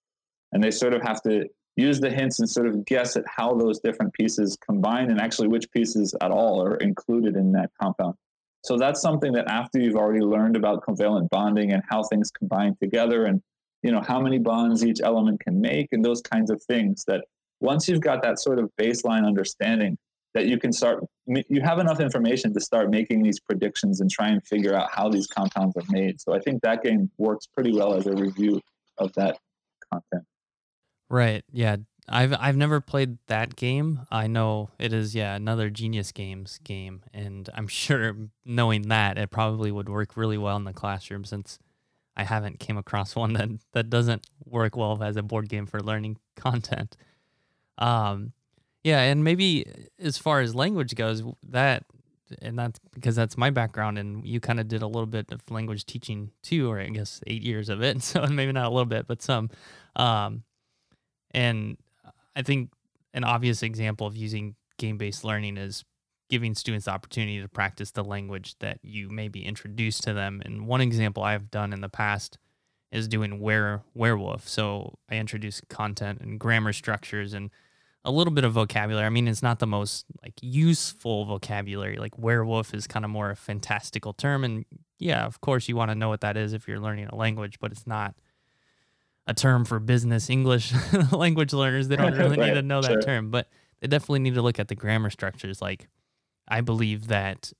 And 0.53 0.63
they 0.63 0.71
sort 0.71 0.95
of 0.95 1.03
have 1.03 1.23
to 1.23 1.49
use 1.77 2.01
the 2.01 2.11
hints 2.11 2.39
and 2.39 2.49
sort 2.49 2.67
of 2.67 2.85
guess 2.85 3.17
at 3.17 3.25
how 3.27 3.55
those 3.55 3.81
different 3.81 4.13
pieces 4.13 4.57
combine 4.65 5.11
and 5.11 5.21
actually 5.21 5.49
which 5.49 5.71
pieces 5.73 6.15
at 6.21 6.31
all 6.31 6.63
are 6.63 6.77
included 6.77 7.37
in 7.37 7.51
that 7.53 7.71
compound. 7.81 8.15
So 8.65 8.77
that's 8.77 9.01
something 9.01 9.33
that 9.33 9.49
after 9.49 9.81
you've 9.81 9.97
already 9.97 10.21
learned 10.21 10.55
about 10.55 10.85
covalent 10.85 11.29
bonding 11.31 11.73
and 11.73 11.83
how 11.89 12.05
things 12.05 12.31
combine 12.31 12.77
together 12.81 13.27
and 13.27 13.43
you 13.83 13.91
know 13.91 14.01
how 14.01 14.21
many 14.21 14.39
bonds 14.39 14.85
each 14.85 15.01
element 15.03 15.41
can 15.41 15.61
make 15.61 15.89
and 15.91 16.05
those 16.05 16.21
kinds 16.21 16.51
of 16.51 16.63
things 16.63 17.05
that 17.07 17.25
once 17.61 17.89
you've 17.89 18.01
got 18.01 18.23
that 18.23 18.39
sort 18.39 18.61
of 18.61 18.71
baseline 18.79 19.27
understanding 19.27 19.99
that 20.35 20.47
you 20.47 20.59
can 20.59 20.73
start 20.73 21.05
you 21.27 21.61
have 21.61 21.79
enough 21.79 22.01
information 22.01 22.53
to 22.55 22.61
start 22.61 22.91
making 22.91 23.23
these 23.23 23.39
predictions 23.39 24.01
and 24.01 24.11
try 24.11 24.29
and 24.29 24.45
figure 24.47 24.75
out 24.75 24.91
how 24.91 25.09
these 25.09 25.27
compounds 25.27 25.77
are 25.77 25.85
made. 25.91 26.21
So 26.21 26.35
I 26.35 26.41
think 26.41 26.63
that 26.63 26.83
game 26.83 27.11
works 27.19 27.47
pretty 27.47 27.73
well 27.73 27.95
as 27.95 28.07
a 28.07 28.13
review 28.13 28.61
of 28.99 29.13
that 29.15 29.39
content. 29.93 30.25
Right. 31.09 31.45
Yeah. 31.53 31.77
I've 32.09 32.35
I've 32.39 32.57
never 32.57 32.81
played 32.81 33.19
that 33.29 33.55
game. 33.55 34.01
I 34.11 34.27
know 34.27 34.71
it 34.79 34.93
is 34.93 35.15
yeah 35.15 35.37
another 35.37 35.71
Genius 35.71 36.11
Games 36.11 36.59
game, 36.65 37.03
and 37.15 37.49
I'm 37.55 37.69
sure 37.69 38.17
knowing 38.45 38.89
that 38.89 39.19
it 39.19 39.31
probably 39.31 39.71
would 39.71 39.89
work 39.89 40.17
really 40.17 40.39
well 40.39 40.57
in 40.57 40.65
the 40.65 40.73
classroom 40.73 41.25
since 41.25 41.59
I 42.17 42.25
haven't 42.25 42.59
came 42.59 42.77
across 42.77 43.15
one 43.17 43.35
that 43.35 43.51
that 43.73 43.91
doesn't 43.91 44.27
work 44.45 44.77
well 44.77 45.03
as 45.03 45.17
a 45.17 45.23
board 45.23 45.49
game 45.49 45.67
for 45.67 45.81
learning 45.81 46.19
content. 46.35 46.97
Um, 47.79 48.33
yeah, 48.85 49.01
and 49.01 49.23
maybe 49.23 49.67
as 49.99 50.19
far 50.19 50.41
as 50.41 50.55
language 50.55 50.95
goes, 50.95 51.23
that 51.49 51.85
and 52.41 52.59
that's 52.59 52.81
because 52.95 53.15
that's 53.15 53.37
my 53.37 53.51
background, 53.51 53.99
and 53.99 54.27
you 54.27 54.41
kind 54.41 54.59
of 54.59 54.69
did 54.69 54.83
a 54.83 54.87
little 54.87 55.07
bit 55.07 55.31
of 55.33 55.41
language 55.51 55.85
teaching 55.87 56.31
too, 56.43 56.71
or 56.71 56.81
I 56.81 56.89
guess 56.89 57.21
eight 57.27 57.43
years 57.43 57.69
of 57.69 57.83
it. 57.83 58.03
So 58.03 58.27
maybe 58.27 58.53
not 58.53 58.67
a 58.67 58.71
little 58.71 58.87
bit, 58.87 59.07
but 59.07 59.23
some. 59.23 59.51
Um, 59.97 60.43
and 61.33 61.77
I 62.35 62.43
think 62.43 62.71
an 63.15 63.25
obvious 63.25 63.63
example 63.63 64.07
of 64.07 64.17
using 64.17 64.55
game 64.79 64.99
based 64.99 65.25
learning 65.25 65.57
is 65.57 65.85
giving 66.29 66.55
students 66.55 66.87
the 66.87 66.91
opportunity 66.91 67.41
to 67.41 67.49
practice 67.49 67.91
the 67.91 68.03
language 68.03 68.57
that 68.61 68.79
you 68.83 69.11
maybe 69.11 69.45
introduced 69.45 70.03
to 70.05 70.15
them. 70.15 70.41
And 70.45 70.67
one 70.67 70.81
example 70.81 71.23
I've 71.23 71.51
done 71.51 71.73
in 71.73 71.83
the 71.83 71.91
past 71.91 72.39
is 72.91 73.07
doing 73.07 73.39
were 73.39 73.83
werewolf. 73.95 74.49
So 74.49 74.99
I 75.11 75.17
introduce 75.17 75.61
content 75.69 76.21
and 76.21 76.41
grammar 76.41 76.73
structures 76.73 77.35
and 77.35 77.51
a 78.05 78.11
little 78.11 78.33
bit 78.33 78.45
of 78.45 78.53
vocabulary. 78.53 79.07
I 79.07 79.11
mean, 79.11 79.29
it's 79.29 79.43
not 79.43 79.59
the 79.61 79.67
most 79.67 80.07
like 80.23 80.35
useful 80.41 81.25
vocabulary. 81.25 81.97
Like 81.99 82.19
werewolf 82.19 82.75
is 82.75 82.87
kind 82.87 83.05
of 83.05 83.11
more 83.11 83.31
a 83.31 83.37
fantastical 83.37 84.13
term, 84.13 84.43
and 84.45 84.65
yeah, 84.99 85.25
of 85.25 85.41
course 85.41 85.69
you 85.69 85.77
want 85.77 85.91
to 85.91 85.95
know 85.95 86.09
what 86.09 86.21
that 86.23 86.37
is 86.37 86.53
if 86.53 86.67
you're 86.67 86.81
learning 86.81 87.07
a 87.07 87.15
language, 87.17 87.59
but 87.61 87.71
it's 87.73 87.87
not 87.87 88.15
a 89.27 89.35
term 89.35 89.65
for 89.65 89.79
business 89.79 90.29
English 90.29 90.73
language 91.13 91.53
learners. 91.53 91.89
They 91.89 91.97
don't 91.97 92.17
really 92.17 92.37
need 92.45 92.55
to 92.55 92.63
know 92.63 92.81
that 92.83 92.91
sure. 92.91 93.03
term, 93.03 93.31
but 93.31 93.49
they 93.81 93.87
definitely 93.87 94.19
need 94.21 94.35
to 94.35 94.43
look 94.43 94.59
at 94.59 94.67
the 94.69 94.75
grammar 94.75 95.11
structures. 95.11 95.63
Like, 95.63 95.89
I 96.49 96.61
believe 96.61 97.07
that 97.09 97.53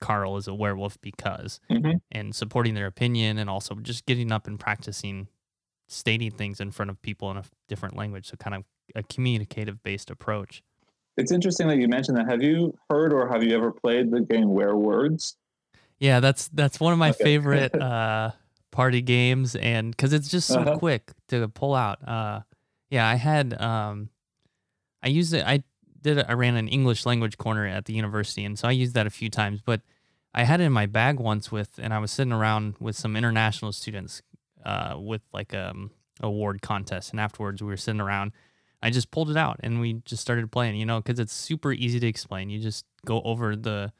Carl 0.00 0.36
is 0.38 0.48
a 0.48 0.54
werewolf 0.54 0.98
because, 1.02 1.60
Mhm. 1.70 2.00
and 2.10 2.34
supporting 2.34 2.72
their 2.74 2.86
opinion, 2.86 3.36
and 3.36 3.50
also 3.50 3.74
just 3.74 4.06
getting 4.06 4.32
up 4.32 4.46
and 4.46 4.58
practicing 4.58 5.28
stating 5.88 6.30
things 6.30 6.60
in 6.60 6.70
front 6.70 6.90
of 6.90 7.00
people 7.02 7.30
in 7.30 7.36
a 7.36 7.44
different 7.68 7.96
language. 7.96 8.26
So, 8.28 8.36
kind 8.36 8.54
of 8.56 8.64
a 8.94 9.02
communicative 9.02 9.82
based 9.82 10.10
approach. 10.10 10.62
It's 11.16 11.32
interesting 11.32 11.66
that 11.68 11.78
you 11.78 11.88
mentioned 11.88 12.16
that. 12.18 12.30
Have 12.30 12.42
you 12.42 12.72
heard 12.88 13.12
or 13.12 13.28
have 13.28 13.42
you 13.42 13.54
ever 13.56 13.72
played 13.72 14.10
the 14.10 14.20
game 14.20 14.48
Werewords? 14.48 15.34
Yeah, 15.98 16.20
that's 16.20 16.48
that's 16.48 16.78
one 16.78 16.92
of 16.92 16.98
my 16.98 17.10
Okay. 17.10 17.24
favorite 17.24 17.74
uh, 17.80 18.30
party 18.70 19.02
games, 19.02 19.56
and 19.56 19.90
because 19.90 20.12
it's 20.12 20.28
just 20.28 20.48
so 20.48 20.60
Uh-huh. 20.60 20.78
quick 20.78 21.10
to 21.28 21.48
pull 21.48 21.74
out. 21.74 22.06
Uh, 22.06 22.40
yeah, 22.90 23.06
I 23.08 23.16
had 23.16 23.60
um, 23.60 24.10
I 25.02 25.08
used 25.08 25.34
it. 25.34 25.44
I 25.44 25.64
did. 26.00 26.24
I 26.24 26.32
ran 26.34 26.56
an 26.56 26.68
English 26.68 27.04
language 27.04 27.36
corner 27.36 27.66
at 27.66 27.86
the 27.86 27.92
university, 27.94 28.44
and 28.44 28.56
so 28.58 28.68
I 28.68 28.72
used 28.72 28.94
that 28.94 29.06
a 29.06 29.10
few 29.10 29.28
times. 29.28 29.60
But 29.60 29.80
I 30.32 30.44
had 30.44 30.60
it 30.60 30.64
in 30.64 30.72
my 30.72 30.86
bag 30.86 31.18
once 31.18 31.50
with, 31.50 31.80
and 31.82 31.92
I 31.92 31.98
was 31.98 32.12
sitting 32.12 32.32
around 32.32 32.76
with 32.78 32.94
some 32.96 33.16
international 33.16 33.72
students 33.72 34.22
uh, 34.64 34.94
with 34.98 35.22
like 35.32 35.52
um 35.52 35.90
award 36.20 36.62
contest, 36.62 37.10
and 37.10 37.18
afterwards 37.18 37.60
we 37.60 37.68
were 37.68 37.76
sitting 37.76 38.00
around. 38.00 38.30
I 38.82 38.90
just 38.90 39.10
pulled 39.10 39.30
it 39.30 39.36
out 39.36 39.58
and 39.62 39.80
we 39.80 39.94
just 40.04 40.22
started 40.22 40.50
playing. 40.50 40.76
You 40.76 40.86
know, 40.86 41.00
because 41.00 41.18
it's 41.18 41.32
super 41.32 41.72
easy 41.72 42.00
to 42.00 42.06
explain. 42.06 42.50
You 42.50 42.60
just 42.60 42.84
go 43.04 43.20
over 43.22 43.56
the 43.56 43.92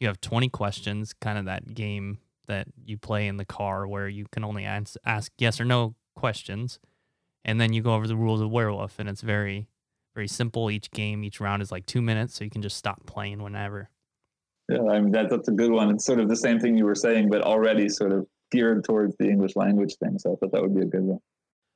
you 0.00 0.06
have 0.06 0.20
20 0.20 0.48
questions, 0.48 1.12
kind 1.20 1.38
of 1.38 1.44
that 1.44 1.74
game 1.74 2.18
that 2.48 2.66
you 2.84 2.98
play 2.98 3.28
in 3.28 3.36
the 3.36 3.44
car 3.44 3.86
where 3.86 4.08
you 4.08 4.26
can 4.32 4.44
only 4.44 4.64
ans- 4.64 4.96
ask 5.04 5.30
yes 5.38 5.60
or 5.60 5.64
no 5.64 5.94
questions. 6.16 6.80
And 7.44 7.60
then 7.60 7.72
you 7.72 7.82
go 7.82 7.94
over 7.94 8.06
the 8.06 8.16
rules 8.16 8.40
of 8.40 8.50
werewolf, 8.50 8.98
and 8.98 9.08
it's 9.08 9.20
very, 9.20 9.68
very 10.14 10.28
simple. 10.28 10.70
Each 10.70 10.90
game, 10.90 11.22
each 11.22 11.40
round 11.40 11.62
is 11.62 11.70
like 11.70 11.86
two 11.86 12.02
minutes, 12.02 12.34
so 12.34 12.44
you 12.44 12.50
can 12.50 12.60
just 12.62 12.76
stop 12.76 13.06
playing 13.06 13.42
whenever. 13.42 13.88
Yeah, 14.68 14.82
I 14.90 15.00
mean 15.00 15.12
that, 15.12 15.30
that's 15.30 15.48
a 15.48 15.52
good 15.52 15.70
one. 15.70 15.90
It's 15.90 16.04
sort 16.04 16.20
of 16.20 16.28
the 16.28 16.36
same 16.36 16.58
thing 16.58 16.76
you 16.76 16.84
were 16.84 16.94
saying, 16.94 17.30
but 17.30 17.42
already 17.42 17.88
sort 17.88 18.12
of 18.12 18.26
geared 18.50 18.84
towards 18.84 19.16
the 19.18 19.28
English 19.28 19.56
language 19.56 19.96
thing. 19.96 20.18
So 20.18 20.32
I 20.32 20.36
thought 20.36 20.52
that 20.52 20.62
would 20.62 20.74
be 20.74 20.82
a 20.82 20.86
good 20.86 21.02
one. 21.02 21.20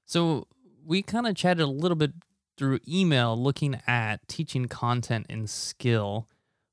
So 0.07 0.47
we 0.85 1.03
kind 1.03 1.27
of 1.27 1.35
chatted 1.35 1.63
a 1.63 1.67
little 1.67 1.97
bit 1.97 2.13
through 2.57 2.81
email 2.89 3.37
looking 3.37 3.81
at 3.87 4.27
teaching 4.29 4.67
content 4.67 5.27
and 5.29 5.49
skill 5.49 6.29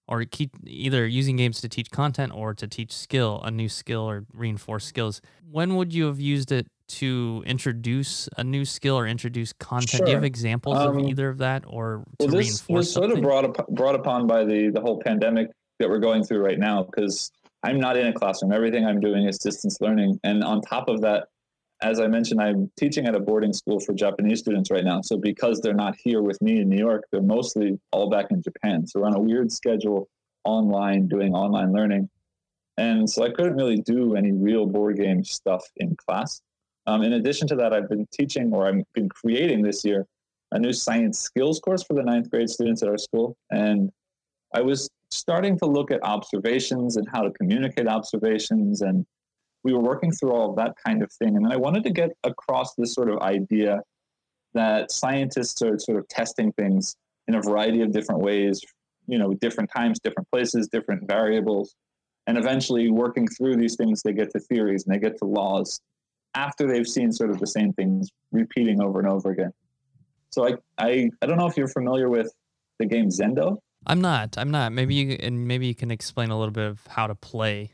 or 0.07 0.23
keep 0.25 0.51
either 0.65 1.07
using 1.07 1.37
games 1.37 1.61
to 1.61 1.69
teach 1.69 1.89
content 1.89 2.33
or 2.35 2.53
to 2.53 2.67
teach 2.67 2.91
skill, 2.91 3.41
a 3.43 3.51
new 3.51 3.69
skill 3.69 4.01
or 4.01 4.25
reinforce 4.33 4.85
skills. 4.85 5.21
When 5.49 5.75
would 5.75 5.93
you 5.93 6.05
have 6.05 6.19
used 6.19 6.51
it 6.51 6.67
to 6.89 7.41
introduce 7.45 8.27
a 8.37 8.43
new 8.43 8.65
skill 8.65 8.97
or 8.97 9.07
introduce 9.07 9.53
content? 9.53 10.03
Do 10.03 10.09
you 10.09 10.15
have 10.15 10.25
examples 10.25 10.77
Um, 10.77 10.97
of 10.97 11.07
either 11.07 11.29
of 11.29 11.37
that, 11.37 11.63
or 11.65 12.03
to 12.19 12.25
well, 12.25 12.35
this 12.35 12.47
reinforce 12.47 12.69
was 12.69 12.93
sort 12.93 13.11
of 13.11 13.21
brought 13.21 13.45
up, 13.45 13.67
brought 13.69 13.95
upon 13.95 14.27
by 14.27 14.43
the 14.43 14.69
the 14.69 14.81
whole 14.81 14.99
pandemic 14.99 15.49
that 15.79 15.89
we're 15.89 15.99
going 15.99 16.23
through 16.23 16.43
right 16.43 16.59
now. 16.59 16.83
Because 16.83 17.31
I'm 17.63 17.79
not 17.79 17.95
in 17.95 18.07
a 18.07 18.13
classroom. 18.13 18.51
Everything 18.51 18.85
I'm 18.85 18.99
doing 18.99 19.25
is 19.25 19.37
distance 19.37 19.77
learning, 19.79 20.19
and 20.25 20.43
on 20.43 20.59
top 20.59 20.89
of 20.89 20.99
that, 21.01 21.27
as 21.81 21.99
I 21.99 22.07
mentioned, 22.07 22.41
I'm 22.41 22.71
teaching 22.77 23.07
at 23.07 23.15
a 23.15 23.19
boarding 23.19 23.53
school 23.53 23.79
for 23.79 23.93
Japanese 23.93 24.39
students 24.39 24.69
right 24.69 24.83
now. 24.83 25.01
So 25.01 25.17
because 25.17 25.59
they're 25.61 25.73
not 25.73 25.95
here 25.97 26.21
with 26.21 26.41
me 26.41 26.61
in 26.61 26.69
New 26.69 26.77
York, 26.77 27.05
they're 27.11 27.21
mostly 27.21 27.79
all 27.91 28.09
back 28.09 28.27
in 28.29 28.41
Japan. 28.41 28.85
So 28.85 28.99
we're 28.99 29.07
on 29.07 29.15
a 29.15 29.19
weird 29.19 29.51
schedule 29.51 30.07
online, 30.43 31.07
doing 31.07 31.33
online 31.33 31.73
learning, 31.73 32.09
and 32.77 33.09
so 33.09 33.23
I 33.23 33.29
couldn't 33.29 33.55
really 33.55 33.77
do 33.77 34.15
any 34.15 34.31
real 34.31 34.65
board 34.65 34.97
game 34.97 35.23
stuff 35.23 35.63
in 35.77 35.95
class. 35.95 36.41
Um, 36.87 37.03
in 37.03 37.13
addition 37.13 37.47
to 37.49 37.55
that, 37.57 37.73
I've 37.73 37.89
been 37.89 38.07
teaching 38.11 38.51
or 38.53 38.67
I've 38.67 38.83
been 38.93 39.09
creating 39.09 39.61
this 39.61 39.85
year 39.85 40.07
a 40.51 40.59
new 40.59 40.73
science 40.73 41.19
skills 41.19 41.59
course 41.59 41.83
for 41.83 41.93
the 41.93 42.03
ninth 42.03 42.29
grade 42.29 42.49
students 42.49 42.81
at 42.83 42.89
our 42.89 42.97
school. 42.97 43.37
And 43.51 43.91
I 44.53 44.61
was 44.61 44.89
starting 45.11 45.57
to 45.59 45.65
look 45.65 45.91
at 45.91 46.03
observations 46.03 46.97
and 46.97 47.07
how 47.09 47.21
to 47.21 47.31
communicate 47.31 47.87
observations. 47.87 48.81
And 48.81 49.05
we 49.63 49.73
were 49.73 49.79
working 49.79 50.11
through 50.11 50.31
all 50.31 50.49
of 50.49 50.55
that 50.57 50.73
kind 50.85 51.03
of 51.03 51.11
thing. 51.13 51.35
And 51.35 51.45
then 51.45 51.51
I 51.51 51.57
wanted 51.57 51.83
to 51.83 51.91
get 51.91 52.11
across 52.23 52.73
this 52.75 52.93
sort 52.93 53.09
of 53.09 53.19
idea 53.19 53.81
that 54.53 54.91
scientists 54.91 55.61
are 55.61 55.77
sort 55.79 55.97
of 55.97 56.07
testing 56.07 56.51
things 56.53 56.95
in 57.27 57.35
a 57.35 57.41
variety 57.41 57.81
of 57.81 57.91
different 57.91 58.21
ways, 58.21 58.61
you 59.07 59.17
know, 59.17 59.33
different 59.35 59.69
times, 59.75 59.99
different 59.99 60.29
places, 60.31 60.67
different 60.67 61.07
variables. 61.07 61.75
And 62.27 62.37
eventually, 62.37 62.89
working 62.89 63.27
through 63.27 63.57
these 63.57 63.75
things, 63.75 64.01
they 64.03 64.13
get 64.13 64.31
to 64.31 64.39
theories 64.39 64.85
and 64.85 64.93
they 64.93 64.99
get 64.99 65.17
to 65.19 65.25
laws 65.25 65.79
after 66.35 66.67
they've 66.67 66.87
seen 66.87 67.11
sort 67.11 67.29
of 67.29 67.39
the 67.39 67.47
same 67.47 67.73
things 67.73 68.09
repeating 68.31 68.81
over 68.81 68.99
and 68.99 69.07
over 69.07 69.31
again. 69.31 69.51
So 70.29 70.47
I, 70.47 70.53
I, 70.77 71.09
I 71.21 71.25
don't 71.25 71.37
know 71.37 71.47
if 71.47 71.57
you're 71.57 71.67
familiar 71.67 72.09
with 72.09 72.31
the 72.79 72.85
game 72.85 73.09
Zendo. 73.09 73.57
I'm 73.85 74.01
not. 74.01 74.37
I'm 74.37 74.51
not. 74.51 74.71
Maybe 74.71 74.95
you 74.95 75.17
and 75.19 75.47
maybe 75.47 75.67
you 75.67 75.75
can 75.75 75.91
explain 75.91 76.29
a 76.29 76.37
little 76.37 76.53
bit 76.53 76.67
of 76.67 76.85
how 76.87 77.07
to 77.07 77.15
play. 77.15 77.73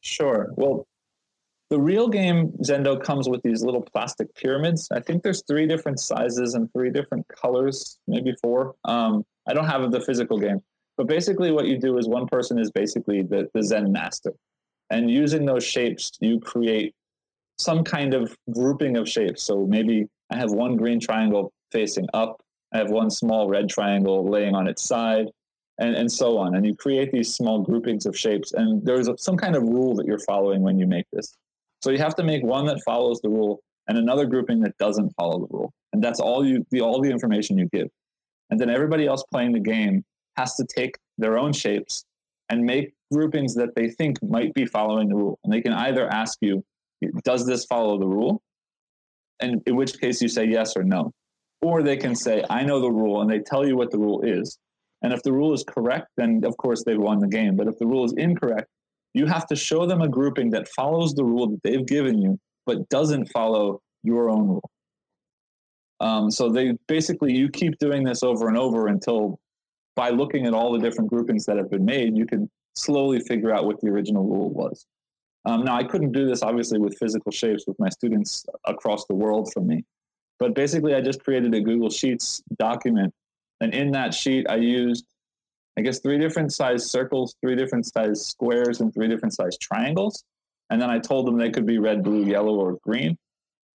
Sure. 0.00 0.52
Well, 0.56 0.86
the 1.70 1.80
real 1.80 2.08
game 2.08 2.52
Zendo 2.62 3.02
comes 3.02 3.28
with 3.28 3.42
these 3.42 3.62
little 3.62 3.82
plastic 3.82 4.32
pyramids. 4.34 4.88
I 4.92 5.00
think 5.00 5.22
there's 5.22 5.42
three 5.48 5.66
different 5.66 5.98
sizes 5.98 6.54
and 6.54 6.72
three 6.72 6.90
different 6.90 7.26
colors, 7.28 7.98
maybe 8.06 8.34
four. 8.40 8.74
Um, 8.84 9.24
I 9.48 9.54
don't 9.54 9.66
have 9.66 9.90
the 9.90 10.00
physical 10.00 10.38
game, 10.38 10.62
but 10.96 11.06
basically 11.06 11.50
what 11.50 11.66
you 11.66 11.78
do 11.78 11.98
is 11.98 12.06
one 12.08 12.26
person 12.26 12.58
is 12.58 12.70
basically 12.70 13.22
the, 13.22 13.48
the 13.52 13.62
Zen 13.62 13.90
master, 13.90 14.32
and 14.90 15.10
using 15.10 15.44
those 15.44 15.64
shapes, 15.64 16.12
you 16.20 16.40
create 16.40 16.94
some 17.58 17.82
kind 17.82 18.14
of 18.14 18.36
grouping 18.52 18.96
of 18.96 19.08
shapes. 19.08 19.42
So 19.42 19.66
maybe 19.66 20.06
I 20.30 20.36
have 20.36 20.52
one 20.52 20.76
green 20.76 21.00
triangle 21.00 21.52
facing 21.72 22.06
up. 22.14 22.40
I 22.72 22.78
have 22.78 22.90
one 22.90 23.10
small 23.10 23.48
red 23.48 23.68
triangle 23.68 24.28
laying 24.28 24.54
on 24.54 24.68
its 24.68 24.82
side 24.82 25.26
and, 25.78 25.94
and 25.94 26.10
so 26.10 26.38
on. 26.38 26.54
And 26.54 26.66
you 26.66 26.74
create 26.74 27.12
these 27.12 27.34
small 27.34 27.62
groupings 27.62 28.06
of 28.06 28.16
shapes. 28.16 28.52
And 28.52 28.84
there's 28.84 29.08
some 29.18 29.36
kind 29.36 29.56
of 29.56 29.62
rule 29.62 29.94
that 29.96 30.06
you're 30.06 30.18
following 30.20 30.62
when 30.62 30.78
you 30.78 30.86
make 30.86 31.06
this. 31.12 31.36
So 31.86 31.92
you 31.92 31.98
have 31.98 32.16
to 32.16 32.24
make 32.24 32.42
one 32.42 32.66
that 32.66 32.80
follows 32.84 33.20
the 33.20 33.28
rule 33.28 33.60
and 33.86 33.96
another 33.96 34.26
grouping 34.26 34.58
that 34.62 34.76
doesn't 34.76 35.10
follow 35.10 35.38
the 35.38 35.56
rule. 35.56 35.72
And 35.92 36.02
that's 36.02 36.18
all 36.18 36.44
you 36.44 36.66
the 36.72 36.80
all 36.80 37.00
the 37.00 37.08
information 37.08 37.56
you 37.56 37.68
give. 37.72 37.86
And 38.50 38.58
then 38.58 38.70
everybody 38.70 39.06
else 39.06 39.22
playing 39.30 39.52
the 39.52 39.60
game 39.60 40.04
has 40.36 40.56
to 40.56 40.64
take 40.64 40.98
their 41.16 41.38
own 41.38 41.52
shapes 41.52 42.04
and 42.48 42.64
make 42.64 42.92
groupings 43.12 43.54
that 43.54 43.76
they 43.76 43.90
think 43.90 44.20
might 44.20 44.52
be 44.52 44.66
following 44.66 45.08
the 45.08 45.14
rule. 45.14 45.38
And 45.44 45.52
they 45.52 45.60
can 45.60 45.74
either 45.74 46.12
ask 46.12 46.38
you, 46.40 46.64
does 47.22 47.46
this 47.46 47.64
follow 47.66 48.00
the 48.00 48.08
rule? 48.08 48.42
And 49.38 49.62
in 49.68 49.76
which 49.76 50.00
case 50.00 50.20
you 50.20 50.26
say 50.26 50.44
yes 50.44 50.76
or 50.76 50.82
no. 50.82 51.12
Or 51.62 51.84
they 51.84 51.96
can 51.96 52.16
say, 52.16 52.42
I 52.50 52.64
know 52.64 52.80
the 52.80 52.90
rule, 52.90 53.20
and 53.20 53.30
they 53.30 53.38
tell 53.38 53.64
you 53.64 53.76
what 53.76 53.92
the 53.92 53.98
rule 53.98 54.22
is. 54.22 54.58
And 55.02 55.12
if 55.12 55.22
the 55.22 55.32
rule 55.32 55.54
is 55.54 55.62
correct, 55.62 56.08
then 56.16 56.42
of 56.44 56.56
course 56.56 56.82
they've 56.82 56.98
won 56.98 57.20
the 57.20 57.28
game. 57.28 57.54
But 57.54 57.68
if 57.68 57.78
the 57.78 57.86
rule 57.86 58.04
is 58.04 58.12
incorrect, 58.14 58.66
you 59.16 59.24
have 59.24 59.46
to 59.46 59.56
show 59.56 59.86
them 59.86 60.02
a 60.02 60.08
grouping 60.08 60.50
that 60.50 60.68
follows 60.68 61.14
the 61.14 61.24
rule 61.24 61.48
that 61.48 61.62
they've 61.62 61.86
given 61.86 62.20
you, 62.20 62.38
but 62.66 62.86
doesn't 62.90 63.26
follow 63.32 63.80
your 64.02 64.28
own 64.28 64.46
rule. 64.46 64.70
Um, 66.00 66.30
so 66.30 66.50
they 66.50 66.76
basically 66.86 67.32
you 67.32 67.48
keep 67.48 67.78
doing 67.78 68.04
this 68.04 68.22
over 68.22 68.48
and 68.48 68.58
over 68.58 68.88
until 68.88 69.40
by 69.94 70.10
looking 70.10 70.46
at 70.46 70.52
all 70.52 70.70
the 70.70 70.78
different 70.78 71.08
groupings 71.08 71.46
that 71.46 71.56
have 71.56 71.70
been 71.70 71.86
made, 71.86 72.14
you 72.14 72.26
can 72.26 72.50
slowly 72.74 73.18
figure 73.20 73.54
out 73.54 73.64
what 73.64 73.80
the 73.80 73.88
original 73.88 74.22
rule 74.22 74.50
was. 74.50 74.84
Um, 75.46 75.64
now 75.64 75.76
I 75.76 75.84
couldn't 75.84 76.12
do 76.12 76.26
this 76.26 76.42
obviously 76.42 76.78
with 76.78 76.98
physical 76.98 77.32
shapes 77.32 77.64
with 77.66 77.78
my 77.78 77.88
students 77.88 78.44
across 78.66 79.06
the 79.06 79.14
world 79.14 79.50
from 79.54 79.66
me, 79.66 79.82
but 80.38 80.54
basically 80.54 80.94
I 80.94 81.00
just 81.00 81.24
created 81.24 81.54
a 81.54 81.60
Google 81.62 81.88
Sheets 81.88 82.42
document, 82.58 83.14
and 83.62 83.72
in 83.72 83.92
that 83.92 84.12
sheet 84.12 84.44
I 84.50 84.56
used 84.56 85.06
I 85.78 85.82
guess 85.82 86.00
three 86.00 86.18
different 86.18 86.52
size 86.52 86.90
circles, 86.90 87.36
three 87.42 87.54
different 87.54 87.86
size 87.86 88.26
squares, 88.26 88.80
and 88.80 88.92
three 88.92 89.08
different 89.08 89.34
size 89.34 89.58
triangles. 89.58 90.24
And 90.70 90.80
then 90.80 90.90
I 90.90 90.98
told 90.98 91.26
them 91.26 91.36
they 91.36 91.50
could 91.50 91.66
be 91.66 91.78
red, 91.78 92.02
blue, 92.02 92.24
yellow, 92.24 92.54
or 92.54 92.78
green. 92.82 93.16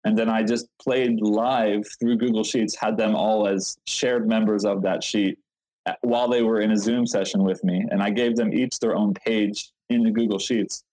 And 0.05 0.17
then 0.17 0.29
I 0.29 0.43
just 0.43 0.67
played 0.81 1.19
live 1.21 1.85
through 1.99 2.17
Google 2.17 2.43
Sheets, 2.43 2.75
had 2.75 2.97
them 2.97 3.15
all 3.15 3.47
as 3.47 3.77
shared 3.85 4.27
members 4.27 4.63
of 4.63 4.81
that 4.83 5.03
sheet 5.03 5.38
uh, 5.85 5.93
while 6.01 6.29
they 6.29 6.41
were 6.41 6.62
in 6.62 6.71
a 6.71 6.77
Zoom 6.77 7.05
session 7.05 7.43
with 7.43 7.63
me. 7.65 7.85
And 7.91 8.01
I 8.01 8.09
gave 8.09 8.38
them 8.38 8.53
each 8.53 8.79
their 8.79 8.95
own 8.95 9.13
page 9.13 9.71
in 9.89 10.03
the 10.03 10.12
Google 10.12 10.39
Sheets. 10.39 10.83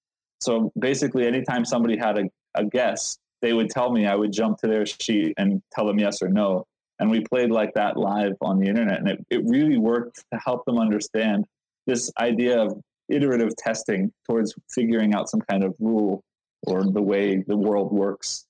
So 0.40 0.72
basically, 0.78 1.26
anytime 1.26 1.64
somebody 1.64 1.96
had 1.96 2.18
a, 2.18 2.24
a 2.56 2.64
guess, 2.64 3.16
they 3.42 3.52
would 3.52 3.70
tell 3.70 3.92
me, 3.92 4.06
I 4.06 4.16
would 4.16 4.32
jump 4.32 4.58
to 4.58 4.66
their 4.66 4.84
sheet 4.84 5.34
and 5.36 5.62
tell 5.72 5.86
them 5.86 6.00
yes 6.00 6.20
or 6.20 6.28
no 6.28 6.66
and 6.98 7.10
we 7.10 7.20
played 7.20 7.50
like 7.50 7.72
that 7.74 7.96
live 7.96 8.34
on 8.40 8.58
the 8.58 8.66
internet 8.66 8.98
and 8.98 9.08
it, 9.08 9.26
it 9.30 9.42
really 9.44 9.78
worked 9.78 10.24
to 10.32 10.38
help 10.44 10.64
them 10.64 10.78
understand 10.78 11.44
this 11.86 12.10
idea 12.18 12.60
of 12.60 12.78
iterative 13.08 13.54
testing 13.56 14.12
towards 14.26 14.54
figuring 14.70 15.14
out 15.14 15.28
some 15.28 15.40
kind 15.40 15.62
of 15.62 15.74
rule 15.78 16.22
or 16.66 16.84
the 16.84 17.02
way 17.02 17.42
the 17.46 17.56
world 17.56 17.92
works 17.92 18.46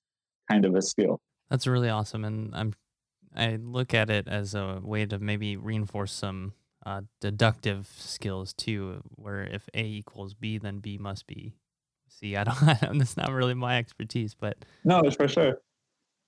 kind 0.50 0.64
of 0.64 0.74
a 0.74 0.82
skill 0.82 1.20
That's 1.50 1.66
really 1.66 1.90
awesome, 1.90 2.24
and 2.24 2.54
I'm 2.54 2.74
I 3.36 3.56
look 3.56 3.92
at 3.92 4.08
it 4.08 4.28
as 4.28 4.54
a 4.54 4.80
way 4.82 5.04
to 5.06 5.18
maybe 5.18 5.56
reinforce 5.56 6.12
some 6.12 6.54
uh, 6.86 7.02
deductive 7.20 7.86
skills 7.98 8.54
too, 8.54 9.02
where 9.16 9.42
if 9.42 9.68
A 9.74 9.84
equals 9.84 10.34
B, 10.34 10.56
then 10.56 10.78
B 10.78 10.96
must 10.96 11.26
be 11.26 11.54
C. 12.08 12.36
I 12.36 12.44
don't. 12.44 12.58
that's 12.98 13.16
not 13.16 13.30
really 13.30 13.54
my 13.54 13.76
expertise, 13.76 14.34
but 14.34 14.64
no 14.84 15.00
it's 15.00 15.16
for 15.16 15.28
sure 15.28 15.58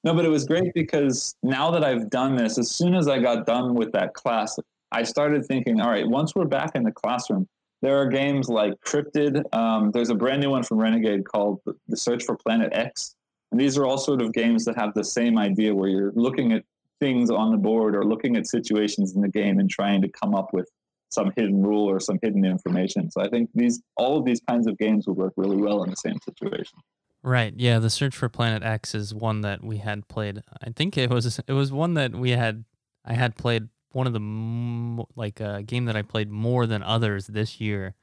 no 0.05 0.15
but 0.15 0.25
it 0.25 0.29
was 0.29 0.45
great 0.45 0.73
because 0.75 1.35
now 1.43 1.71
that 1.71 1.85
i've 1.85 2.09
done 2.11 2.37
this 2.37 2.59
as 2.59 2.71
soon 2.71 2.95
as 2.95 3.09
i 3.09 3.19
got 3.19 3.47
done 3.47 3.75
with 3.75 3.93
that 3.93 4.15
class 4.15 4.59
i 4.93 5.03
started 5.03 5.45
thinking 5.47 5.81
all 5.81 5.91
right 5.91 6.09
once 6.09 6.35
we're 6.35 6.45
back 6.45 6.73
in 6.75 6.83
the 6.83 6.93
classroom 6.93 7.47
there 7.81 7.97
are 7.97 8.07
games 8.07 8.49
like 8.49 8.75
cryptid 8.81 9.43
um, 9.55 9.91
there's 9.93 10.11
a 10.11 10.15
brand 10.15 10.41
new 10.43 10.51
one 10.51 10.63
from 10.63 10.79
renegade 10.79 11.25
called 11.25 11.61
the 11.87 11.97
search 11.97 12.25
for 12.25 12.37
planet 12.37 12.71
x. 12.73 13.15
And 13.51 13.61
these 13.61 13.79
are 13.79 13.87
all 13.87 13.99
sort 13.99 14.21
of 14.21 14.33
games 14.33 14.65
that 14.67 14.77
have 14.77 14.93
the 14.95 15.05
same 15.05 15.39
idea 15.39 15.75
where 15.75 15.89
you're 15.89 16.13
looking 16.15 16.53
at 16.53 16.65
things 17.01 17.31
on 17.31 17.51
the 17.53 17.57
board 17.57 17.95
or 17.95 18.05
looking 18.05 18.37
at 18.37 18.47
situations 18.47 19.15
in 19.15 19.23
the 19.23 19.29
game 19.29 19.59
and 19.59 19.71
trying 19.71 20.03
to 20.03 20.09
come 20.09 20.35
up 20.35 20.53
with 20.53 20.69
some 21.11 21.33
hidden 21.37 21.63
rule 21.63 21.89
or 21.89 22.01
some 22.01 22.19
hidden 22.21 22.45
information. 22.45 23.11
So 23.11 23.23
i 23.23 23.29
think 23.29 23.49
these 23.55 23.81
all 23.97 24.19
of 24.19 24.25
these 24.25 24.41
kinds 24.49 24.67
of 24.67 24.77
games 24.77 25.07
would 25.07 25.17
work 25.17 25.33
really 25.37 25.57
well 25.57 25.85
in 25.85 25.91
the 25.91 25.97
same 25.97 26.19
situation 26.25 26.79
Right. 27.23 27.53
Yeah, 27.57 27.79
the 27.79 27.91
search 27.91 28.17
for 28.17 28.29
Planet 28.29 28.63
X 28.63 28.95
is 28.95 29.13
one 29.13 29.41
that 29.41 29.65
we 29.65 29.79
had 29.79 30.07
played. 30.09 30.43
I 30.63 30.71
think 30.71 30.97
it 30.97 31.11
was 31.11 31.41
it 31.47 31.53
was 31.53 31.73
one 31.73 31.95
that 31.95 32.15
we 32.15 32.31
had 32.31 32.65
I 33.05 33.15
had 33.15 33.37
played 33.37 33.69
one 33.93 34.07
of 34.07 34.13
the 34.13 34.21
m- 34.21 35.03
like 35.17 35.41
a 35.41 35.63
game 35.63 35.87
that 35.87 35.97
I 35.97 36.03
played 36.03 36.31
more 36.31 36.67
than 36.67 36.83
others 36.83 37.27
this 37.27 37.61
year. 37.61 37.95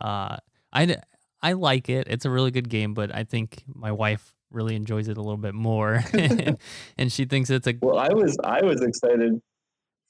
Uh 0.00 0.38
I 0.72 0.96
I 1.40 1.52
like 1.52 1.88
it. 1.88 2.08
It's 2.08 2.24
a 2.24 2.30
really 2.30 2.50
good 2.50 2.68
game, 2.68 2.94
but 2.94 3.14
I 3.14 3.24
think 3.24 3.62
my 3.72 3.92
wife 3.92 4.34
really 4.50 4.74
enjoys 4.74 5.08
it 5.08 5.18
a 5.18 5.22
little 5.22 5.36
bit 5.36 5.54
more 5.54 6.00
and, 6.12 6.58
and 6.98 7.12
she 7.12 7.26
thinks 7.26 7.50
it's 7.50 7.66
a 7.68 7.74
Well, 7.80 7.98
I 7.98 8.08
was 8.12 8.36
I 8.42 8.62
was 8.62 8.82
excited 8.82 9.40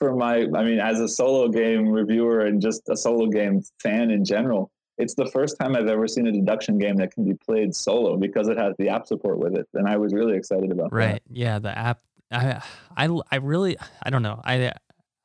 for 0.00 0.14
my 0.14 0.46
I 0.54 0.64
mean 0.64 0.78
as 0.78 1.00
a 1.00 1.08
solo 1.08 1.48
game 1.48 1.88
reviewer 1.88 2.40
and 2.40 2.62
just 2.62 2.88
a 2.88 2.96
solo 2.96 3.26
game 3.26 3.62
fan 3.82 4.10
in 4.10 4.24
general. 4.24 4.70
It's 4.98 5.14
the 5.14 5.26
first 5.26 5.56
time 5.58 5.76
I've 5.76 5.86
ever 5.86 6.08
seen 6.08 6.26
a 6.26 6.32
deduction 6.32 6.78
game 6.78 6.96
that 6.96 7.12
can 7.12 7.24
be 7.24 7.34
played 7.34 7.74
solo 7.74 8.16
because 8.16 8.48
it 8.48 8.58
has 8.58 8.74
the 8.78 8.88
app 8.88 9.06
support 9.06 9.38
with 9.38 9.56
it, 9.56 9.68
and 9.74 9.88
I 9.88 9.96
was 9.96 10.12
really 10.12 10.36
excited 10.36 10.72
about 10.72 10.90
that. 10.90 10.96
Right. 10.96 11.22
Yeah, 11.30 11.58
the 11.58 11.76
app 11.76 12.00
I 12.30 12.62
I 12.96 13.08
I 13.30 13.36
really 13.36 13.76
I 14.02 14.10
don't 14.10 14.22
know. 14.22 14.40
I 14.44 14.72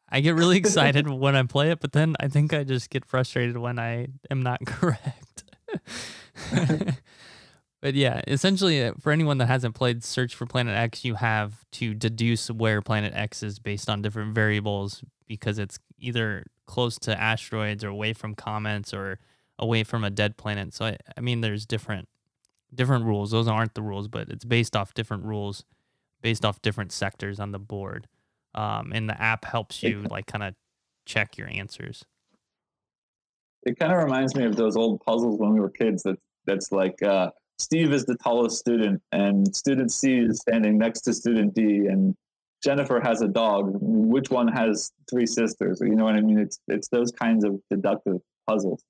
I 0.10 0.22
get 0.22 0.36
really 0.36 0.58
excited 0.58 1.08
when 1.10 1.36
I 1.36 1.44
play 1.44 1.72
it, 1.72 1.80
but 1.80 1.92
then 1.92 2.16
I 2.20 2.28
think 2.28 2.54
I 2.54 2.64
just 2.64 2.90
get 2.90 3.06
frustrated 3.06 3.58
when 3.58 3.80
I 3.80 4.08
am 4.30 4.42
not 4.42 4.60
correct. 4.66 5.44
but 7.82 7.96
yeah, 7.96 8.22
essentially 8.28 8.86
uh, 8.86 8.94
for 9.00 9.12
anyone 9.12 9.40
that 9.40 9.48
hasn't 9.48 9.76
played 9.76 10.04
Search 10.04 10.36
for 10.36 10.46
Planet 10.46 10.78
X, 10.78 11.04
you 11.04 11.16
have 11.16 11.66
to 11.74 11.94
deduce 11.94 12.50
where 12.50 12.82
Planet 12.82 13.14
X 13.16 13.44
is 13.44 13.60
based 13.60 13.90
on 13.90 14.02
different 14.02 14.36
variables 14.36 15.04
because 15.28 15.58
it's 15.58 15.80
either 15.98 16.46
close 16.68 16.98
to 17.00 17.20
asteroids 17.20 17.84
or 17.84 17.90
away 17.90 18.14
from 18.14 18.36
comets 18.36 18.94
or 18.94 19.20
away 19.60 19.84
from 19.84 20.04
a 20.04 20.10
dead 20.10 20.38
planet. 20.38 20.74
So 20.74 20.86
I, 20.86 20.98
I 21.18 21.22
mean 21.22 21.42
there's 21.42 21.66
different 21.66 22.08
different 22.74 23.06
rules. 23.06 23.32
Those 23.32 23.48
aren't 23.48 23.74
the 23.76 23.82
rules, 23.82 24.08
but 24.08 24.30
it's 24.30 24.46
based 24.46 24.76
off 24.76 24.94
different 24.94 25.24
rules, 25.26 25.66
based 26.22 26.46
off 26.46 26.62
different 26.62 26.92
sectors 26.92 27.39
on 27.39 27.52
the 27.52 27.60
board. 27.60 28.08
Um, 28.56 28.92
and 28.94 29.10
the 29.10 29.20
app 29.20 29.46
helps 29.46 29.82
you 29.84 30.04
like 30.10 30.28
kind 30.28 30.44
of 30.44 30.56
check 31.06 31.38
your 31.38 31.48
answers. 31.50 32.06
It 33.63 33.80
kind 33.80 33.92
of 33.92 34.04
reminds 34.04 34.36
me 34.36 34.46
of 34.46 34.56
those 34.56 34.76
old 34.76 35.02
puzzles 35.02 35.39
when 35.39 35.54
we 35.54 35.60
were 35.60 35.70
kids. 35.70 36.04
That 36.04 36.18
that's 36.46 36.72
like 36.72 37.02
uh, 37.02 37.32
Steve 37.58 37.94
is 37.94 38.06
the 38.06 38.18
tallest 38.18 38.58
student, 38.60 39.02
and 39.12 39.56
student 39.56 39.92
C 39.92 40.18
is 40.18 40.42
standing 40.42 40.78
next 40.78 41.02
to 41.02 41.13
student 41.13 41.56
D, 41.56 41.88
and 41.88 42.16
Jennifer 42.63 43.00
has 43.02 43.22
a 43.22 43.28
dog. 43.28 43.72
Which 43.80 44.30
one 44.30 44.48
has 44.50 44.92
three 45.10 45.26
sisters? 45.26 45.80
You 45.82 45.96
know 45.96 46.04
what 46.04 46.16
I 46.16 46.22
mean? 46.22 46.39
It's 46.39 46.60
it's 46.68 46.89
those 46.89 47.12
kinds 47.12 47.44
of 47.44 47.60
deductive 47.70 48.20
puzzles. 48.48 48.84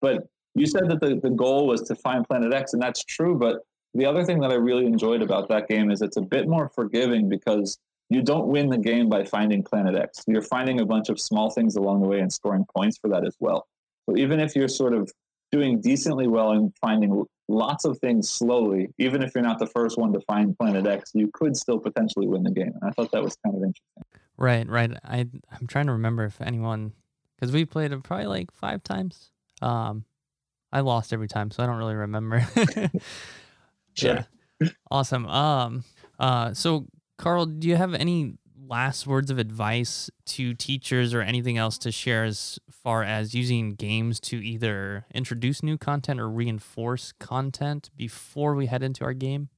But 0.00 0.26
you 0.54 0.66
said 0.66 0.88
that 0.88 1.00
the, 1.00 1.20
the 1.22 1.30
goal 1.30 1.66
was 1.66 1.82
to 1.82 1.94
find 1.94 2.26
Planet 2.26 2.52
X, 2.52 2.72
and 2.72 2.82
that's 2.82 3.04
true. 3.04 3.38
But 3.38 3.58
the 3.94 4.06
other 4.06 4.24
thing 4.24 4.40
that 4.40 4.50
I 4.50 4.54
really 4.54 4.86
enjoyed 4.86 5.22
about 5.22 5.48
that 5.48 5.68
game 5.68 5.90
is 5.90 6.02
it's 6.02 6.16
a 6.16 6.22
bit 6.22 6.48
more 6.48 6.68
forgiving 6.74 7.28
because 7.28 7.78
you 8.08 8.22
don't 8.22 8.48
win 8.48 8.68
the 8.68 8.78
game 8.78 9.08
by 9.08 9.24
finding 9.24 9.62
Planet 9.62 9.94
X. 9.94 10.24
You're 10.26 10.42
finding 10.42 10.80
a 10.80 10.84
bunch 10.84 11.08
of 11.08 11.20
small 11.20 11.50
things 11.50 11.76
along 11.76 12.02
the 12.02 12.08
way 12.08 12.20
and 12.20 12.32
scoring 12.32 12.64
points 12.76 12.98
for 12.98 13.08
that 13.08 13.24
as 13.24 13.36
well. 13.38 13.68
So 14.08 14.16
even 14.16 14.40
if 14.40 14.56
you're 14.56 14.68
sort 14.68 14.94
of 14.94 15.10
doing 15.52 15.80
decently 15.80 16.26
well 16.26 16.52
and 16.52 16.72
finding 16.80 17.24
lots 17.48 17.84
of 17.84 17.98
things 17.98 18.28
slowly, 18.30 18.88
even 18.98 19.22
if 19.22 19.32
you're 19.34 19.44
not 19.44 19.58
the 19.58 19.66
first 19.66 19.98
one 19.98 20.12
to 20.12 20.20
find 20.20 20.56
Planet 20.58 20.86
X, 20.86 21.12
you 21.14 21.30
could 21.32 21.56
still 21.56 21.78
potentially 21.78 22.26
win 22.26 22.42
the 22.42 22.50
game. 22.50 22.72
And 22.80 22.82
I 22.82 22.90
thought 22.90 23.12
that 23.12 23.22
was 23.22 23.36
kind 23.44 23.56
of 23.56 23.62
interesting. 23.62 24.02
Right, 24.36 24.68
right. 24.68 24.92
I 25.04 25.26
I'm 25.52 25.66
trying 25.66 25.86
to 25.86 25.92
remember 25.92 26.24
if 26.24 26.40
anyone 26.40 26.92
because 27.36 27.52
we 27.52 27.64
played 27.64 27.92
it 27.92 28.02
probably 28.02 28.26
like 28.26 28.50
five 28.52 28.82
times. 28.82 29.30
Um, 29.62 30.04
I 30.72 30.80
lost 30.80 31.12
every 31.12 31.28
time, 31.28 31.50
so 31.50 31.62
I 31.62 31.66
don't 31.66 31.76
really 31.76 31.94
remember. 31.94 32.46
sure. 33.94 34.26
Yeah. 34.60 34.68
Awesome. 34.90 35.26
Um, 35.26 35.84
uh, 36.18 36.54
so 36.54 36.86
Carl, 37.18 37.46
do 37.46 37.68
you 37.68 37.76
have 37.76 37.94
any 37.94 38.34
last 38.70 39.06
words 39.06 39.30
of 39.30 39.38
advice 39.38 40.08
to 40.24 40.54
teachers 40.54 41.12
or 41.12 41.22
anything 41.22 41.58
else 41.58 41.76
to 41.76 41.90
share 41.90 42.24
as 42.24 42.58
far 42.70 43.02
as 43.02 43.34
using 43.34 43.74
games 43.74 44.20
to 44.20 44.36
either 44.36 45.04
introduce 45.12 45.62
new 45.62 45.76
content 45.76 46.20
or 46.20 46.30
reinforce 46.30 47.12
content 47.18 47.90
before 47.96 48.54
we 48.54 48.66
head 48.66 48.82
into 48.82 49.04
our 49.04 49.12
game? 49.12 49.48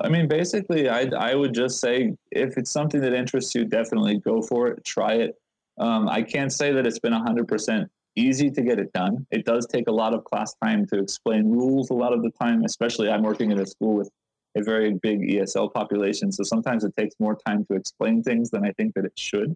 I 0.00 0.08
mean, 0.08 0.28
basically, 0.28 0.88
I 0.88 1.10
I 1.18 1.34
would 1.34 1.54
just 1.54 1.80
say 1.80 2.14
if 2.30 2.56
it's 2.56 2.70
something 2.70 3.00
that 3.00 3.12
interests 3.12 3.54
you, 3.54 3.64
definitely 3.64 4.18
go 4.18 4.40
for 4.40 4.68
it, 4.68 4.84
try 4.84 5.14
it. 5.14 5.34
Um, 5.78 6.08
I 6.08 6.22
can't 6.22 6.52
say 6.52 6.72
that 6.72 6.86
it's 6.86 6.98
been 6.98 7.12
100% 7.12 7.86
easy 8.16 8.50
to 8.50 8.62
get 8.62 8.78
it 8.78 8.92
done. 8.92 9.26
It 9.30 9.44
does 9.44 9.66
take 9.66 9.88
a 9.88 9.92
lot 9.92 10.14
of 10.14 10.24
class 10.24 10.54
time 10.62 10.86
to 10.88 10.98
explain 10.98 11.50
rules 11.50 11.90
a 11.90 11.94
lot 11.94 12.12
of 12.12 12.22
the 12.22 12.30
time, 12.30 12.64
especially 12.64 13.08
I'm 13.08 13.22
working 13.22 13.52
at 13.52 13.58
a 13.58 13.66
school 13.66 13.94
with 13.94 14.10
a 14.56 14.62
very 14.62 14.94
big 14.94 15.20
ESL 15.20 15.72
population. 15.72 16.32
So 16.32 16.42
sometimes 16.42 16.84
it 16.84 16.94
takes 16.96 17.14
more 17.20 17.36
time 17.46 17.64
to 17.66 17.76
explain 17.76 18.22
things 18.22 18.50
than 18.50 18.64
I 18.64 18.72
think 18.72 18.94
that 18.94 19.04
it 19.04 19.16
should. 19.16 19.54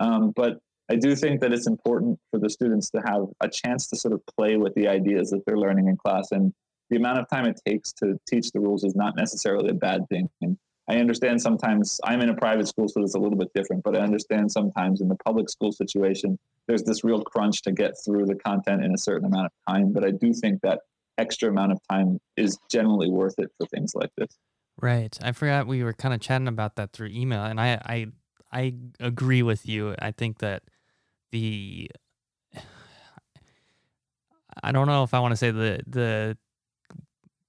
Um, 0.00 0.32
but 0.36 0.58
I 0.90 0.96
do 0.96 1.16
think 1.16 1.40
that 1.40 1.52
it's 1.52 1.66
important 1.66 2.18
for 2.30 2.38
the 2.38 2.50
students 2.50 2.90
to 2.90 3.02
have 3.06 3.26
a 3.40 3.48
chance 3.48 3.88
to 3.88 3.96
sort 3.96 4.14
of 4.14 4.20
play 4.36 4.56
with 4.56 4.74
the 4.74 4.88
ideas 4.88 5.30
that 5.30 5.44
they're 5.46 5.58
learning 5.58 5.88
in 5.88 5.96
class. 5.96 6.30
And 6.32 6.52
the 6.90 6.96
amount 6.96 7.18
of 7.18 7.28
time 7.28 7.46
it 7.46 7.60
takes 7.66 7.92
to 7.94 8.20
teach 8.28 8.52
the 8.52 8.60
rules 8.60 8.84
is 8.84 8.94
not 8.94 9.16
necessarily 9.16 9.70
a 9.70 9.74
bad 9.74 10.08
thing. 10.08 10.28
And 10.42 10.56
I 10.88 10.96
understand 10.98 11.42
sometimes 11.42 12.00
I'm 12.04 12.20
in 12.20 12.28
a 12.28 12.34
private 12.34 12.68
school, 12.68 12.88
so 12.88 13.02
it's 13.02 13.14
a 13.14 13.18
little 13.18 13.38
bit 13.38 13.52
different, 13.54 13.82
but 13.82 13.96
I 13.96 14.00
understand 14.00 14.52
sometimes 14.52 15.00
in 15.00 15.08
the 15.08 15.16
public 15.16 15.50
school 15.50 15.72
situation, 15.72 16.38
there's 16.68 16.84
this 16.84 17.02
real 17.02 17.22
crunch 17.22 17.62
to 17.62 17.72
get 17.72 17.94
through 18.04 18.26
the 18.26 18.36
content 18.36 18.84
in 18.84 18.94
a 18.94 18.98
certain 18.98 19.26
amount 19.26 19.46
of 19.46 19.52
time. 19.68 19.92
But 19.92 20.04
I 20.04 20.12
do 20.12 20.32
think 20.32 20.60
that 20.62 20.80
extra 21.18 21.50
amount 21.50 21.72
of 21.72 21.80
time 21.90 22.20
is 22.36 22.58
generally 22.70 23.10
worth 23.10 23.34
it 23.38 23.50
for 23.58 23.66
things 23.66 23.92
like 23.94 24.10
this. 24.16 24.38
Right. 24.80 25.16
I 25.22 25.32
forgot 25.32 25.66
we 25.66 25.82
were 25.82 25.94
kind 25.94 26.14
of 26.14 26.20
chatting 26.20 26.48
about 26.48 26.76
that 26.76 26.92
through 26.92 27.08
email, 27.08 27.42
and 27.42 27.60
I 27.60 27.80
I 27.84 28.06
I 28.52 28.74
agree 29.00 29.42
with 29.42 29.66
you. 29.66 29.94
I 29.98 30.12
think 30.12 30.38
that 30.38 30.62
the 31.32 31.90
I 34.62 34.72
don't 34.72 34.86
know 34.86 35.02
if 35.02 35.14
I 35.14 35.20
want 35.20 35.32
to 35.32 35.36
say 35.36 35.50
the 35.50 35.80
the 35.86 36.36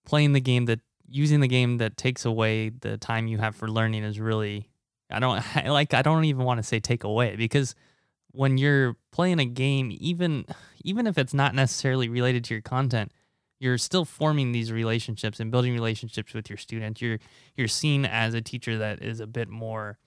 playing 0.05 0.31
the 0.33 0.39
game 0.39 0.65
that 0.65 0.79
using 1.09 1.39
the 1.39 1.47
game 1.47 1.77
that 1.77 1.97
takes 1.97 2.25
away 2.25 2.69
the 2.69 2.97
time 2.97 3.27
you 3.27 3.37
have 3.37 3.55
for 3.55 3.67
learning 3.67 4.03
is 4.03 4.19
really 4.19 4.69
I 5.09 5.19
don't 5.19 5.43
I, 5.55 5.69
like 5.69 5.93
I 5.93 6.01
don't 6.01 6.25
even 6.25 6.43
want 6.43 6.59
to 6.59 6.63
say 6.63 6.79
take 6.79 7.03
away 7.03 7.35
because 7.35 7.75
when 8.31 8.57
you're 8.57 8.95
playing 9.11 9.39
a 9.39 9.45
game 9.45 9.95
even 9.99 10.45
even 10.83 11.07
if 11.07 11.17
it's 11.17 11.33
not 11.33 11.55
necessarily 11.55 12.09
related 12.09 12.43
to 12.45 12.53
your 12.53 12.61
content 12.61 13.11
you're 13.59 13.77
still 13.77 14.05
forming 14.05 14.51
these 14.51 14.71
relationships 14.71 15.39
and 15.39 15.51
building 15.51 15.73
relationships 15.73 16.33
with 16.33 16.49
your 16.49 16.57
students. 16.57 17.01
You're 17.01 17.19
you're 17.55 17.67
seen 17.67 18.05
as 18.05 18.33
a 18.33 18.41
teacher 18.41 18.77
that 18.77 19.01
is 19.01 19.19
a 19.19 19.27
bit 19.27 19.49
more 19.49 19.97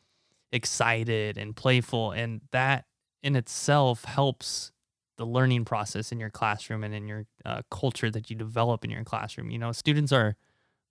excited 0.53 1.37
and 1.37 1.55
playful, 1.55 2.13
and 2.13 2.41
that 2.53 2.85
in 3.23 3.37
itself 3.37 4.05
helps 4.05 4.73
the 5.17 5.27
learning 5.27 5.65
process 5.65 6.13
in 6.13 6.21
your 6.21 6.31
classroom 6.31 6.83
and 6.83 6.95
in 6.95 7.07
your 7.07 7.27
uh, 7.45 7.63
culture 7.71 8.11
that 8.11 8.31
you 8.31 8.37
develop 8.37 8.85
in 8.85 8.91
your 8.91 9.05
classroom. 9.05 9.51
You 9.51 9.59
know, 9.59 9.73
students 9.73 10.13
are 10.13 10.37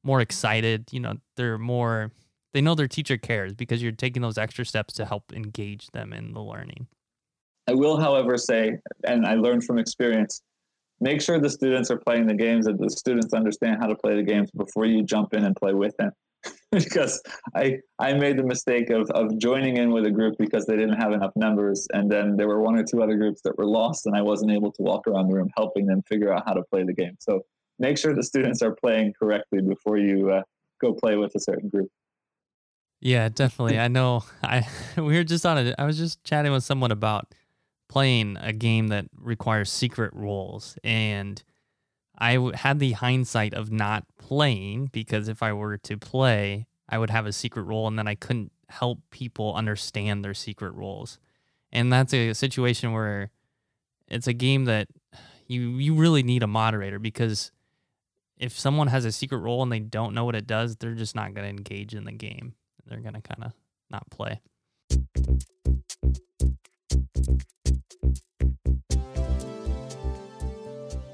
more 0.04 0.22
excited. 0.22 0.90
You 0.92 1.00
know, 1.00 1.16
they're 1.36 1.58
more 1.58 2.12
they 2.54 2.62
know 2.62 2.76
their 2.76 2.88
teacher 2.88 3.18
cares 3.18 3.54
because 3.54 3.82
you're 3.82 3.92
taking 3.92 4.22
those 4.22 4.38
extra 4.38 4.66
steps 4.66 4.94
to 4.96 5.06
help 5.06 5.32
engage 5.34 5.88
them 5.88 6.14
in 6.14 6.34
the 6.34 6.42
learning. 6.42 6.88
I 7.68 7.74
will, 7.76 7.98
however, 7.98 8.38
say, 8.38 8.80
and 9.04 9.26
I 9.26 9.36
learned 9.36 9.64
from 9.64 9.78
experience, 9.78 10.42
make 11.00 11.22
sure 11.22 11.40
the 11.40 11.50
students 11.50 11.92
are 11.92 12.00
playing 12.00 12.26
the 12.26 12.34
games 12.34 12.66
and 12.66 12.80
the 12.80 12.90
students 12.90 13.34
understand 13.34 13.78
how 13.80 13.88
to 13.88 13.96
play 13.96 14.16
the 14.16 14.24
games 14.24 14.50
before 14.52 14.86
you 14.86 15.04
jump 15.04 15.34
in 15.36 15.46
and 15.46 15.56
play 15.56 15.74
with 15.74 15.96
them 15.98 16.12
because 16.72 17.22
I 17.56 17.78
I 18.00 18.14
made 18.14 18.38
the 18.38 18.44
mistake 18.44 18.90
of 18.90 19.10
of 19.12 19.38
joining 19.38 19.78
in 19.78 19.92
with 19.92 20.06
a 20.06 20.12
group 20.12 20.36
because 20.40 20.66
they 20.66 20.76
didn't 20.76 21.00
have 21.00 21.12
enough 21.12 21.34
numbers, 21.36 21.88
and 21.94 22.10
then 22.10 22.36
there 22.38 22.48
were 22.48 22.62
one 22.62 22.78
or 22.78 22.84
two 22.84 23.04
other 23.04 23.16
groups 23.16 23.42
that 23.44 23.58
were 23.58 23.66
lost, 23.66 24.06
and 24.06 24.16
I 24.16 24.22
wasn't 24.22 24.52
able 24.52 24.72
to 24.72 24.82
walk 24.82 25.08
around 25.08 25.28
the 25.28 25.36
room 25.36 25.50
helping 25.56 25.86
them 25.86 26.02
figure 26.08 26.34
out 26.34 26.44
how 26.48 26.54
to 26.54 26.64
play 26.72 26.84
the 26.84 26.94
game. 26.94 27.16
So 27.20 27.42
make 27.80 27.98
sure 27.98 28.14
the 28.14 28.24
students 28.24 28.62
are 28.62 28.76
playing 28.76 29.14
correctly 29.20 29.62
before 29.62 29.98
you 29.98 30.32
uh, 30.32 30.44
go 30.82 30.94
play 30.94 31.16
with 31.16 31.34
a 31.36 31.40
certain 31.40 31.70
group. 31.70 31.90
Yeah, 33.02 33.30
definitely. 33.30 33.80
I 33.80 33.88
know. 33.88 34.24
I 34.44 34.68
we 34.98 35.16
were 35.16 35.24
just 35.24 35.46
on 35.46 35.58
it. 35.58 35.76
I 35.78 35.86
was 35.86 35.98
just 35.98 36.24
chatting 36.24 36.52
with 36.52 36.64
someone 36.64 36.92
about 36.92 37.34
playing 37.88 38.38
a 38.40 38.54
game 38.54 38.90
that 38.90 39.06
requires 39.18 39.72
secret 39.72 40.14
roles 40.14 40.78
and 40.84 41.42
I 42.20 42.36
w- 42.36 42.54
had 42.54 42.80
the 42.80 42.92
hindsight 42.92 43.54
of 43.54 43.72
not 43.72 44.06
playing 44.18 44.90
because 44.92 45.28
if 45.28 45.42
I 45.42 45.54
were 45.54 45.78
to 45.78 45.98
play, 45.98 46.68
I 46.88 46.98
would 46.98 47.10
have 47.10 47.26
a 47.26 47.34
secret 47.34 47.64
role 47.64 47.88
and 47.88 47.98
then 47.98 48.08
I 48.08 48.16
couldn't 48.16 48.52
help 48.68 49.00
people 49.10 49.56
understand 49.56 50.24
their 50.24 50.34
secret 50.34 50.74
roles. 50.74 51.18
And 51.72 51.92
that's 51.92 52.14
a 52.14 52.34
situation 52.34 52.92
where 52.92 53.32
it's 54.08 54.28
a 54.28 54.34
game 54.34 54.66
that 54.66 54.88
you 55.48 55.78
you 55.78 55.96
really 55.96 56.24
need 56.24 56.44
a 56.44 56.48
moderator 56.48 57.00
because 57.00 57.52
if 58.40 58.58
someone 58.58 58.88
has 58.88 59.04
a 59.04 59.12
secret 59.12 59.40
role 59.40 59.62
and 59.62 59.72
they 59.72 59.80
don't 59.80 60.14
know 60.14 60.24
what 60.24 60.36
it 60.36 60.48
does, 60.48 60.78
they're 60.78 60.96
just 60.96 61.14
not 61.14 61.34
going 61.34 61.44
to 61.44 61.50
engage 61.50 61.94
in 61.94 62.06
the 62.06 62.14
game. 62.14 62.54
They're 62.88 63.02
going 63.02 63.14
to 63.14 63.22
kind 63.22 63.44
of 63.44 63.52
not 63.92 64.10
play. 64.10 64.40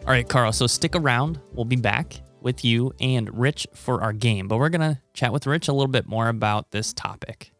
All 0.01 0.11
right, 0.11 0.29
Carl. 0.29 0.51
So 0.53 0.67
stick 0.67 0.95
around. 0.95 1.39
We'll 1.53 1.65
be 1.65 1.75
back 1.75 2.21
with 2.41 2.63
you 2.63 2.93
and 3.01 3.35
Rich 3.35 3.65
for 3.73 4.03
our 4.03 4.13
game, 4.13 4.47
but 4.47 4.57
we're 4.57 4.69
going 4.69 4.81
to 4.81 5.01
chat 5.15 5.33
with 5.33 5.47
Rich 5.47 5.67
a 5.67 5.73
little 5.73 5.91
bit 5.91 6.07
more 6.07 6.27
about 6.27 6.69
this 6.69 6.93
topic. 6.93 7.51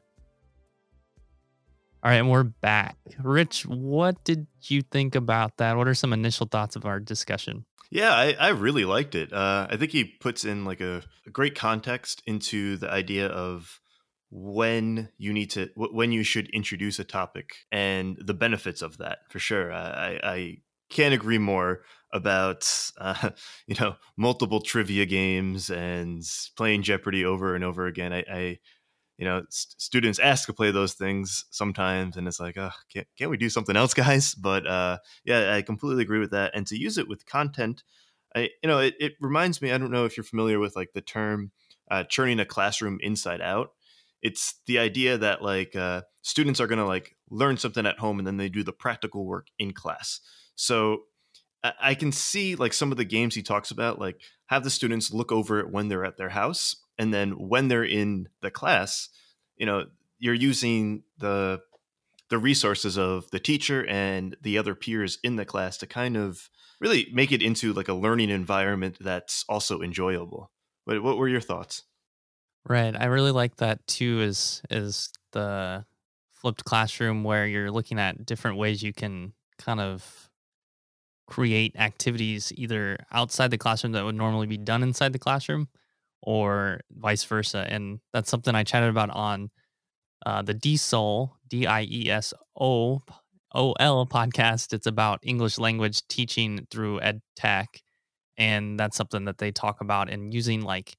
All 2.04 2.12
right, 2.12 2.17
and 2.17 2.30
we're 2.30 2.43
back. 2.43 2.97
Rich, 3.23 3.65
what 3.65 4.23
did 4.23 4.45
you 4.62 4.84
think 4.84 5.15
about 5.15 5.58
that? 5.58 5.75
What 5.75 5.88
are 5.88 5.95
some 5.95 6.13
initial 6.13 6.45
thoughts 6.45 6.75
of 6.75 6.86
our 6.86 6.99
discussion? 6.99 7.65
Yeah, 7.89 8.12
I, 8.13 8.36
I 8.39 8.50
really 8.50 8.86
liked 8.86 9.15
it. 9.15 9.32
Uh, 9.32 9.67
I 9.69 9.78
think 9.78 9.91
he 9.91 10.04
puts 10.04 10.45
in 10.45 10.65
like 10.65 10.82
a, 10.82 11.04
a 11.26 11.30
great 11.30 11.56
context 11.56 12.21
into 12.26 12.78
the 12.78 12.89
idea 12.91 13.28
of 13.28 13.80
when 14.32 15.10
you 15.17 15.32
need 15.32 15.52
to 15.52 15.69
when 15.78 16.12
you 16.12 16.24
should 16.24 16.50
introduce 16.50 17.00
a 17.00 17.04
topic 17.04 17.58
and 17.71 18.17
the 18.19 18.34
benefits 18.34 18.82
of 18.82 18.98
that 18.98 19.19
for 19.30 19.39
sure 19.39 19.71
i 19.71 20.19
i 20.24 20.58
can't 20.89 21.13
agree 21.13 21.38
more 21.38 21.84
about 22.12 22.67
uh, 22.98 23.30
you 23.67 23.76
know 23.80 23.95
multiple 24.17 24.60
trivia 24.60 25.06
games 25.06 25.69
and 25.69 26.24
playing 26.58 26.82
jeopardy 26.82 27.24
over 27.24 27.56
and 27.56 27.63
over 27.63 27.86
again 27.86 28.12
i, 28.12 28.26
I 28.30 28.60
you 29.17 29.25
know 29.25 29.43
st- 29.49 29.82
students 29.82 30.19
ask 30.19 30.45
to 30.45 30.54
play 30.54 30.71
those 30.71 30.93
things 30.93 31.45
sometimes 31.51 32.17
and 32.17 32.28
it's 32.28 32.39
like 32.39 32.58
oh 32.58 32.71
can't, 32.91 33.08
can't 33.17 33.32
we 33.32 33.38
do 33.38 33.49
something 33.49 33.75
else 33.75 33.93
guys? 34.06 34.36
But 34.36 34.67
uh, 34.67 34.97
yeah 35.23 35.54
i 35.56 35.62
completely 35.62 36.04
agree 36.04 36.19
with 36.19 36.32
that 36.32 36.51
and 36.54 36.65
to 36.67 36.78
use 36.78 36.97
it 36.97 37.08
with 37.08 37.25
content 37.25 37.84
i 38.36 38.49
you 38.62 38.67
know 38.67 38.80
it, 38.80 38.95
it 38.99 39.13
reminds 39.19 39.62
me 39.62 39.71
i 39.71 39.78
don't 39.78 39.91
know 39.91 40.06
if 40.06 40.17
you're 40.17 40.23
familiar 40.23 40.60
with 40.60 40.75
like 40.75 40.93
the 40.93 41.01
term 41.01 41.51
uh, 41.89 42.04
churning 42.04 42.39
a 42.39 42.45
classroom 42.45 42.99
inside 43.01 43.41
out. 43.41 43.71
It's 44.21 44.56
the 44.65 44.80
idea 44.80 45.17
that 45.17 45.41
like 45.41 45.75
uh, 45.75 46.01
students 46.21 46.60
are 46.60 46.67
going 46.67 46.80
to 46.80 46.86
like 46.86 47.15
learn 47.30 47.58
something 47.58 47.86
at 47.86 47.99
home 47.99 48.17
and 48.17 48.28
then 48.28 48.38
they 48.38 48.49
do 48.49 48.63
the 48.63 48.73
practical 48.73 49.25
work 49.25 49.47
in 49.60 49.73
class. 49.73 50.19
So 50.56 51.04
I 51.80 51.95
can 51.95 52.12
see 52.12 52.56
like 52.56 52.73
some 52.73 52.91
of 52.91 52.97
the 52.97 53.06
games 53.06 53.36
he 53.36 53.41
talks 53.41 53.71
about, 53.71 53.99
like 53.99 54.21
have 54.47 54.63
the 54.63 54.69
students 54.69 55.12
look 55.12 55.32
over 55.32 55.60
it 55.60 55.71
when 55.71 55.88
they're 55.88 56.06
at 56.06 56.17
their 56.17 56.30
house, 56.30 56.75
and 56.97 57.13
then 57.13 57.31
when 57.31 57.67
they're 57.67 57.84
in 57.84 58.29
the 58.41 58.51
class, 58.51 59.10
you 59.58 59.65
know, 59.65 59.86
you're 60.19 60.34
using 60.34 61.03
the 61.17 61.62
the 62.29 62.38
resources 62.38 62.97
of 62.97 63.29
the 63.31 63.39
teacher 63.39 63.86
and 63.86 64.36
the 64.41 64.58
other 64.58 64.73
peers 64.73 65.19
in 65.23 65.36
the 65.36 65.45
class 65.45 65.77
to 65.77 65.86
kind 65.86 66.17
of 66.17 66.49
really 66.79 67.08
make 67.13 67.31
it 67.31 67.41
into 67.41 67.71
like 67.71 67.88
a 67.88 67.93
learning 67.93 68.29
environment 68.29 68.97
that's 68.99 69.45
also 69.47 69.81
enjoyable. 69.81 70.51
What, 70.86 71.03
what 71.03 71.17
were 71.17 71.27
your 71.27 71.41
thoughts? 71.41 71.84
Right. 72.67 72.95
I 72.99 73.05
really 73.05 73.31
like 73.31 73.58
that 73.58 73.86
too 73.86 74.21
is 74.21 74.62
is 74.71 75.12
the 75.31 75.86
flipped 76.34 76.65
classroom 76.65 77.23
where 77.23 77.45
you're 77.45 77.71
looking 77.71 77.99
at 77.99 78.25
different 78.25 78.58
ways 78.58 78.81
you 78.81 78.93
can 78.93 79.34
kind 79.58 79.79
of 79.79 80.29
create 81.27 81.75
activities 81.75 82.51
either 82.55 82.97
outside 83.12 83.51
the 83.51 83.58
classroom 83.58 83.93
that 83.93 84.05
would 84.05 84.15
normally 84.15 84.47
be 84.47 84.58
done 84.58 84.84
inside 84.84 85.13
the 85.13 85.19
classroom 85.19 85.67
or 86.25 86.81
vice 86.91 87.23
versa. 87.23 87.65
And 87.69 87.99
that's 88.11 88.29
something 88.29 88.55
I 88.55 88.63
chatted 88.63 88.89
about 88.89 89.11
on 89.11 89.51
uh, 90.25 90.41
the 90.41 90.53
DIESOL, 90.53 91.31
D 91.47 91.67
I 91.67 91.83
E 91.83 92.09
S 92.09 92.33
O 92.59 93.01
O 93.53 93.71
L 93.79 94.05
podcast. 94.05 94.73
It's 94.73 94.88
about 94.88 95.19
English 95.23 95.57
language 95.57 96.05
teaching 96.07 96.67
through 96.69 96.99
ed 97.01 97.21
tech. 97.35 97.81
And 98.38 98.77
that's 98.77 98.97
something 98.97 99.25
that 99.25 99.38
they 99.38 99.51
talk 99.51 99.79
about 99.79 100.09
and 100.09 100.33
using 100.33 100.61
like, 100.61 100.97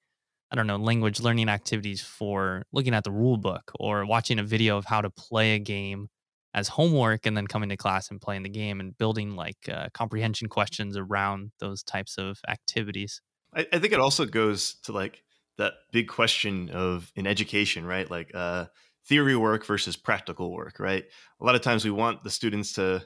I 0.51 0.57
don't 0.57 0.67
know, 0.67 0.77
language 0.77 1.21
learning 1.21 1.49
activities 1.49 2.01
for 2.01 2.63
looking 2.73 2.95
at 2.95 3.05
the 3.05 3.11
rule 3.11 3.37
book 3.37 3.71
or 3.79 4.07
watching 4.07 4.39
a 4.39 4.45
video 4.45 4.79
of 4.79 4.87
how 4.87 5.03
to 5.03 5.11
play 5.11 5.55
a 5.55 5.59
game 5.59 6.09
as 6.55 6.69
homework 6.69 7.27
and 7.27 7.37
then 7.37 7.47
coming 7.47 7.69
to 7.69 7.77
class 7.77 8.11
and 8.11 8.21
playing 8.21 8.43
the 8.43 8.49
game 8.49 8.81
and 8.81 8.97
building 8.97 9.37
like 9.37 9.69
uh, 9.71 9.89
comprehension 9.93 10.49
questions 10.49 10.97
around 10.97 11.51
those 11.61 11.83
types 11.83 12.17
of 12.17 12.39
activities. 12.49 13.21
I, 13.57 13.67
I, 13.73 13.79
think 13.79 13.93
it 13.93 14.01
also 14.01 14.27
goes 14.27 14.75
to 14.85 14.93
like 14.93 15.23
that 15.59 15.73
big 15.91 16.09
question 16.09 16.71
of 16.71 17.11
in 17.17 17.27
education, 17.27 17.87
right? 17.87 18.09
Like 18.11 18.31
uh, 18.35 18.67
theory 19.09 19.37
work 19.37 19.65
versus 19.65 19.97
practical 19.97 20.53
work, 20.53 20.79
right? 20.79 21.05
A 21.41 21.45
lot 21.45 21.55
of 21.55 21.63
times 21.63 21.85
we 21.85 21.91
want 21.91 22.23
the 22.23 22.31
students 22.31 22.75
to, 22.75 23.03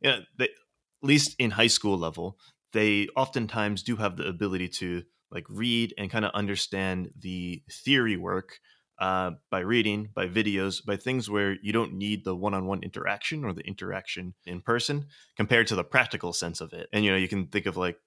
you 0.00 0.10
know, 0.10 0.18
they, 0.38 0.44
at 0.44 0.50
least 1.02 1.34
in 1.38 1.50
high 1.50 1.68
school 1.68 1.98
level, 1.98 2.38
they 2.72 3.08
oftentimes 3.16 3.82
do 3.82 3.96
have 3.96 4.16
the 4.16 4.26
ability 4.26 4.68
to 4.68 5.02
like 5.30 5.44
read 5.48 5.94
and 5.96 6.10
kind 6.10 6.24
of 6.24 6.32
understand 6.34 7.10
the 7.18 7.62
theory 7.70 8.16
work 8.16 8.58
uh, 8.98 9.32
by 9.50 9.60
reading, 9.60 10.08
by 10.14 10.28
videos, 10.28 10.84
by 10.84 10.96
things 10.96 11.28
where 11.28 11.56
you 11.62 11.72
don't 11.72 11.94
need 11.94 12.24
the 12.24 12.36
one-on-one 12.36 12.82
interaction 12.82 13.44
or 13.44 13.52
the 13.52 13.66
interaction 13.66 14.34
in 14.46 14.60
person, 14.60 15.06
compared 15.36 15.66
to 15.66 15.74
the 15.74 15.82
practical 15.82 16.32
sense 16.32 16.60
of 16.60 16.72
it. 16.72 16.88
And 16.92 17.04
you 17.04 17.10
know, 17.10 17.16
you 17.16 17.28
can 17.28 17.48
think 17.48 17.66
of 17.66 17.76
like 17.76 17.98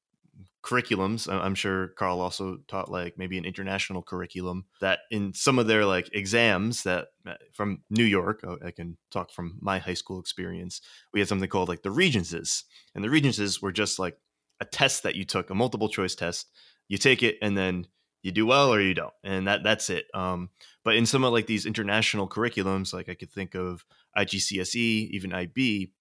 curriculums. 0.67 1.31
I'm 1.31 1.55
sure 1.55 1.89
Carl 1.89 2.19
also 2.19 2.57
taught 2.67 2.91
like 2.91 3.17
maybe 3.17 3.37
an 3.37 3.45
international 3.45 4.03
curriculum 4.03 4.65
that 4.81 4.99
in 5.09 5.33
some 5.33 5.59
of 5.59 5.67
their 5.67 5.85
like 5.85 6.09
exams 6.13 6.83
that 6.83 7.07
uh, 7.25 7.35
from 7.53 7.83
New 7.89 8.03
York, 8.03 8.41
oh, 8.45 8.57
I 8.63 8.71
can 8.71 8.97
talk 9.09 9.31
from 9.31 9.57
my 9.61 9.79
high 9.79 9.93
school 9.93 10.19
experience. 10.19 10.81
We 11.13 11.21
had 11.21 11.29
something 11.29 11.49
called 11.49 11.69
like 11.69 11.83
the 11.83 11.91
Regents, 11.91 12.65
and 12.93 13.03
the 13.03 13.09
Regents 13.09 13.61
were 13.61 13.71
just 13.71 13.97
like 13.97 14.17
a 14.59 14.65
test 14.65 15.03
that 15.03 15.15
you 15.15 15.23
took, 15.23 15.49
a 15.49 15.55
multiple 15.55 15.87
choice 15.87 16.15
test. 16.15 16.51
You 16.89 16.97
take 16.97 17.23
it 17.23 17.37
and 17.41 17.57
then 17.57 17.87
you 18.23 18.31
do 18.33 18.45
well 18.45 18.73
or 18.73 18.81
you 18.81 18.93
don't 18.93 19.13
and 19.23 19.47
that 19.47 19.63
that's 19.63 19.89
it 19.89 20.05
um, 20.13 20.49
but 20.83 20.95
in 20.95 21.05
some 21.05 21.23
of 21.23 21.31
like 21.31 21.45
these 21.45 21.65
international 21.65 22.27
curriculums 22.27 22.93
like 22.93 23.07
i 23.07 23.13
could 23.13 23.31
think 23.31 23.55
of 23.55 23.85
igcse 24.17 24.75
even 24.75 25.33
ib 25.33 25.91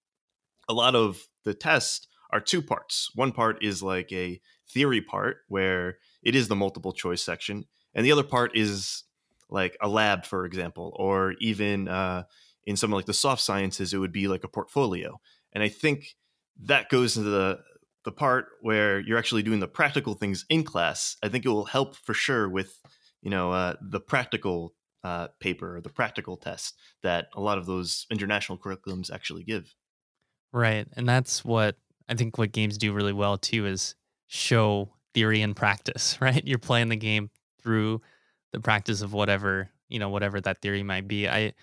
a 0.67 0.73
lot 0.73 0.95
of 0.95 1.21
the 1.45 1.53
tests 1.53 2.07
are 2.33 2.41
two 2.41 2.61
parts 2.61 3.11
one 3.15 3.31
part 3.31 3.63
is 3.63 3.81
like 3.81 4.11
a 4.11 4.41
theory 4.69 5.01
part 5.01 5.37
where 5.47 5.97
it 6.23 6.35
is 6.35 6.47
the 6.47 6.55
multiple 6.55 6.93
choice 6.93 7.21
section 7.21 7.65
and 7.93 8.05
the 8.05 8.11
other 8.11 8.23
part 8.23 8.55
is 8.55 9.03
like 9.49 9.77
a 9.81 9.87
lab 9.87 10.25
for 10.25 10.45
example 10.45 10.95
or 10.99 11.35
even 11.39 11.87
uh, 11.87 12.23
in 12.65 12.75
some 12.75 12.91
like 12.91 13.05
the 13.05 13.13
soft 13.13 13.41
sciences 13.41 13.93
it 13.93 13.97
would 13.97 14.11
be 14.11 14.27
like 14.27 14.43
a 14.43 14.49
portfolio 14.49 15.19
and 15.53 15.63
i 15.63 15.69
think 15.69 16.15
that 16.59 16.89
goes 16.89 17.17
into 17.17 17.29
the 17.29 17.59
the 18.07 18.11
part 18.13 18.47
where 18.61 19.01
you're 19.01 19.17
actually 19.17 19.43
doing 19.43 19.59
the 19.59 19.67
practical 19.67 20.13
things 20.13 20.45
in 20.47 20.63
class, 20.63 21.17
I 21.21 21.27
think 21.27 21.45
it 21.45 21.49
will 21.49 21.65
help 21.65 21.93
for 21.97 22.13
sure 22.13 22.47
with 22.47 22.79
you 23.21 23.29
know 23.29 23.51
uh, 23.51 23.73
the 23.81 23.99
practical 23.99 24.73
uh, 25.03 25.27
paper 25.41 25.75
or 25.75 25.81
the 25.81 25.89
practical 25.89 26.37
test 26.37 26.79
that 27.03 27.27
a 27.35 27.41
lot 27.41 27.57
of 27.57 27.65
those 27.65 28.05
international 28.09 28.57
curriculums 28.57 29.11
actually 29.11 29.43
give. 29.43 29.75
Right, 30.53 30.87
and 30.95 31.05
that's 31.05 31.43
what 31.43 31.75
I 32.07 32.15
think 32.15 32.37
what 32.37 32.53
games 32.53 32.77
do 32.77 32.93
really 32.93 33.11
well 33.11 33.37
too 33.37 33.65
is 33.65 33.93
show 34.27 34.93
theory 35.13 35.41
and 35.41 35.55
practice. 35.55 36.17
Right, 36.21 36.45
you're 36.45 36.59
playing 36.59 36.89
the 36.89 36.95
game 36.95 37.29
through 37.61 38.01
the 38.53 38.59
practice 38.59 39.01
of 39.01 39.13
whatever 39.13 39.69
you 39.89 39.99
know 39.99 40.09
whatever 40.09 40.41
that 40.41 40.61
theory 40.61 40.83
might 40.83 41.07
be. 41.07 41.27
I 41.29 41.53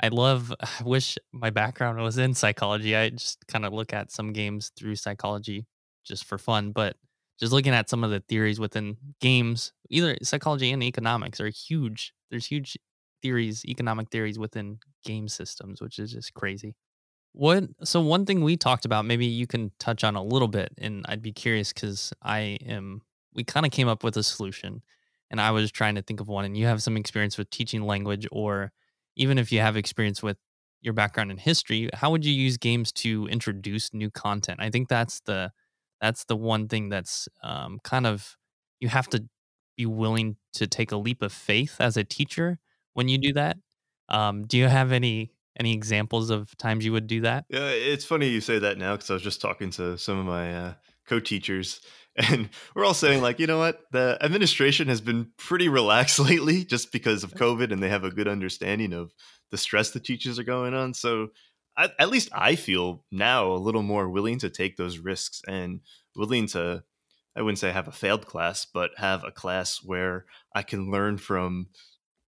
I 0.00 0.08
love. 0.08 0.52
I 0.60 0.82
wish 0.84 1.18
my 1.32 1.50
background 1.50 1.98
was 2.02 2.18
in 2.18 2.34
psychology. 2.34 2.96
I 2.96 3.10
just 3.10 3.46
kind 3.48 3.64
of 3.64 3.72
look 3.72 3.92
at 3.92 4.12
some 4.12 4.32
games 4.32 4.72
through 4.76 4.96
psychology 4.96 5.66
just 6.04 6.24
for 6.24 6.38
fun, 6.38 6.72
but 6.72 6.96
just 7.38 7.52
looking 7.52 7.74
at 7.74 7.90
some 7.90 8.04
of 8.04 8.10
the 8.10 8.20
theories 8.20 8.60
within 8.60 8.96
games, 9.20 9.72
either 9.90 10.16
psychology 10.22 10.72
and 10.72 10.82
economics 10.82 11.40
are 11.40 11.48
huge. 11.48 12.12
There's 12.30 12.46
huge 12.46 12.78
theories, 13.22 13.64
economic 13.66 14.10
theories 14.10 14.38
within 14.38 14.78
game 15.04 15.28
systems, 15.28 15.80
which 15.80 15.98
is 15.98 16.12
just 16.12 16.32
crazy. 16.34 16.74
What 17.36 17.64
so 17.84 18.00
one 18.00 18.24
thing 18.24 18.42
we 18.42 18.56
talked 18.56 18.86
about, 18.86 19.04
maybe 19.04 19.26
you 19.26 19.46
can 19.46 19.70
touch 19.78 20.04
on 20.04 20.16
a 20.16 20.22
little 20.22 20.48
bit, 20.48 20.72
and 20.78 21.04
I'd 21.08 21.20
be 21.22 21.32
curious 21.32 21.72
because 21.72 22.12
I 22.22 22.58
am 22.66 23.02
we 23.34 23.44
kind 23.44 23.66
of 23.66 23.72
came 23.72 23.88
up 23.88 24.02
with 24.02 24.16
a 24.16 24.22
solution 24.22 24.82
and 25.30 25.38
I 25.40 25.50
was 25.50 25.70
trying 25.70 25.96
to 25.96 26.02
think 26.02 26.20
of 26.20 26.28
one 26.28 26.46
and 26.46 26.56
you 26.56 26.64
have 26.66 26.82
some 26.82 26.96
experience 26.96 27.36
with 27.36 27.50
teaching 27.50 27.82
language 27.82 28.26
or 28.32 28.72
even 29.16 29.36
if 29.38 29.52
you 29.52 29.60
have 29.60 29.76
experience 29.76 30.22
with 30.22 30.38
your 30.80 30.94
background 30.94 31.30
in 31.30 31.36
history, 31.36 31.90
how 31.92 32.10
would 32.10 32.24
you 32.24 32.32
use 32.32 32.56
games 32.56 32.90
to 32.92 33.26
introduce 33.28 33.92
new 33.92 34.10
content? 34.10 34.58
I 34.62 34.70
think 34.70 34.88
that's 34.88 35.20
the 35.20 35.52
that's 36.00 36.24
the 36.24 36.36
one 36.36 36.68
thing 36.68 36.88
that's 36.88 37.28
um, 37.42 37.78
kind 37.84 38.06
of 38.06 38.36
you 38.80 38.88
have 38.88 39.08
to 39.10 39.24
be 39.76 39.84
willing 39.84 40.36
to 40.54 40.66
take 40.66 40.90
a 40.92 40.96
leap 40.96 41.20
of 41.22 41.32
faith 41.34 41.76
as 41.80 41.98
a 41.98 42.04
teacher 42.04 42.58
when 42.94 43.08
you 43.08 43.18
do 43.18 43.34
that. 43.34 43.58
Um, 44.08 44.44
do 44.46 44.56
you 44.56 44.68
have 44.68 44.92
any 44.92 45.32
any 45.58 45.72
examples 45.72 46.30
of 46.30 46.56
times 46.56 46.84
you 46.84 46.92
would 46.92 47.06
do 47.06 47.22
that? 47.22 47.44
Yeah, 47.48 47.68
it's 47.68 48.04
funny 48.04 48.28
you 48.28 48.40
say 48.40 48.58
that 48.58 48.78
now 48.78 48.94
because 48.94 49.10
I 49.10 49.14
was 49.14 49.22
just 49.22 49.40
talking 49.40 49.70
to 49.72 49.96
some 49.98 50.18
of 50.18 50.26
my 50.26 50.54
uh, 50.54 50.74
co-teachers, 51.06 51.80
and 52.16 52.48
we're 52.74 52.84
all 52.84 52.94
saying 52.94 53.22
like, 53.22 53.38
you 53.38 53.46
know 53.46 53.58
what, 53.58 53.80
the 53.92 54.18
administration 54.20 54.88
has 54.88 55.00
been 55.00 55.30
pretty 55.36 55.68
relaxed 55.68 56.18
lately, 56.30 56.64
just 56.64 56.92
because 56.92 57.24
of 57.24 57.34
COVID, 57.34 57.72
and 57.72 57.82
they 57.82 57.88
have 57.88 58.04
a 58.04 58.10
good 58.10 58.28
understanding 58.28 58.92
of 58.92 59.12
the 59.50 59.58
stress 59.58 59.90
the 59.90 60.00
teachers 60.00 60.38
are 60.38 60.44
going 60.44 60.74
on. 60.74 60.94
So 60.94 61.28
I, 61.76 61.90
at 61.98 62.10
least 62.10 62.30
I 62.32 62.56
feel 62.56 63.04
now 63.12 63.52
a 63.52 63.56
little 63.56 63.82
more 63.82 64.08
willing 64.08 64.38
to 64.40 64.50
take 64.50 64.76
those 64.76 64.98
risks 64.98 65.42
and 65.46 65.80
willing 66.14 66.46
to 66.48 66.82
I 67.36 67.42
wouldn't 67.42 67.58
say 67.58 67.70
have 67.70 67.86
a 67.86 67.92
failed 67.92 68.26
class, 68.26 68.64
but 68.64 68.92
have 68.96 69.22
a 69.22 69.30
class 69.30 69.80
where 69.84 70.24
I 70.54 70.62
can 70.62 70.90
learn 70.90 71.18
from 71.18 71.66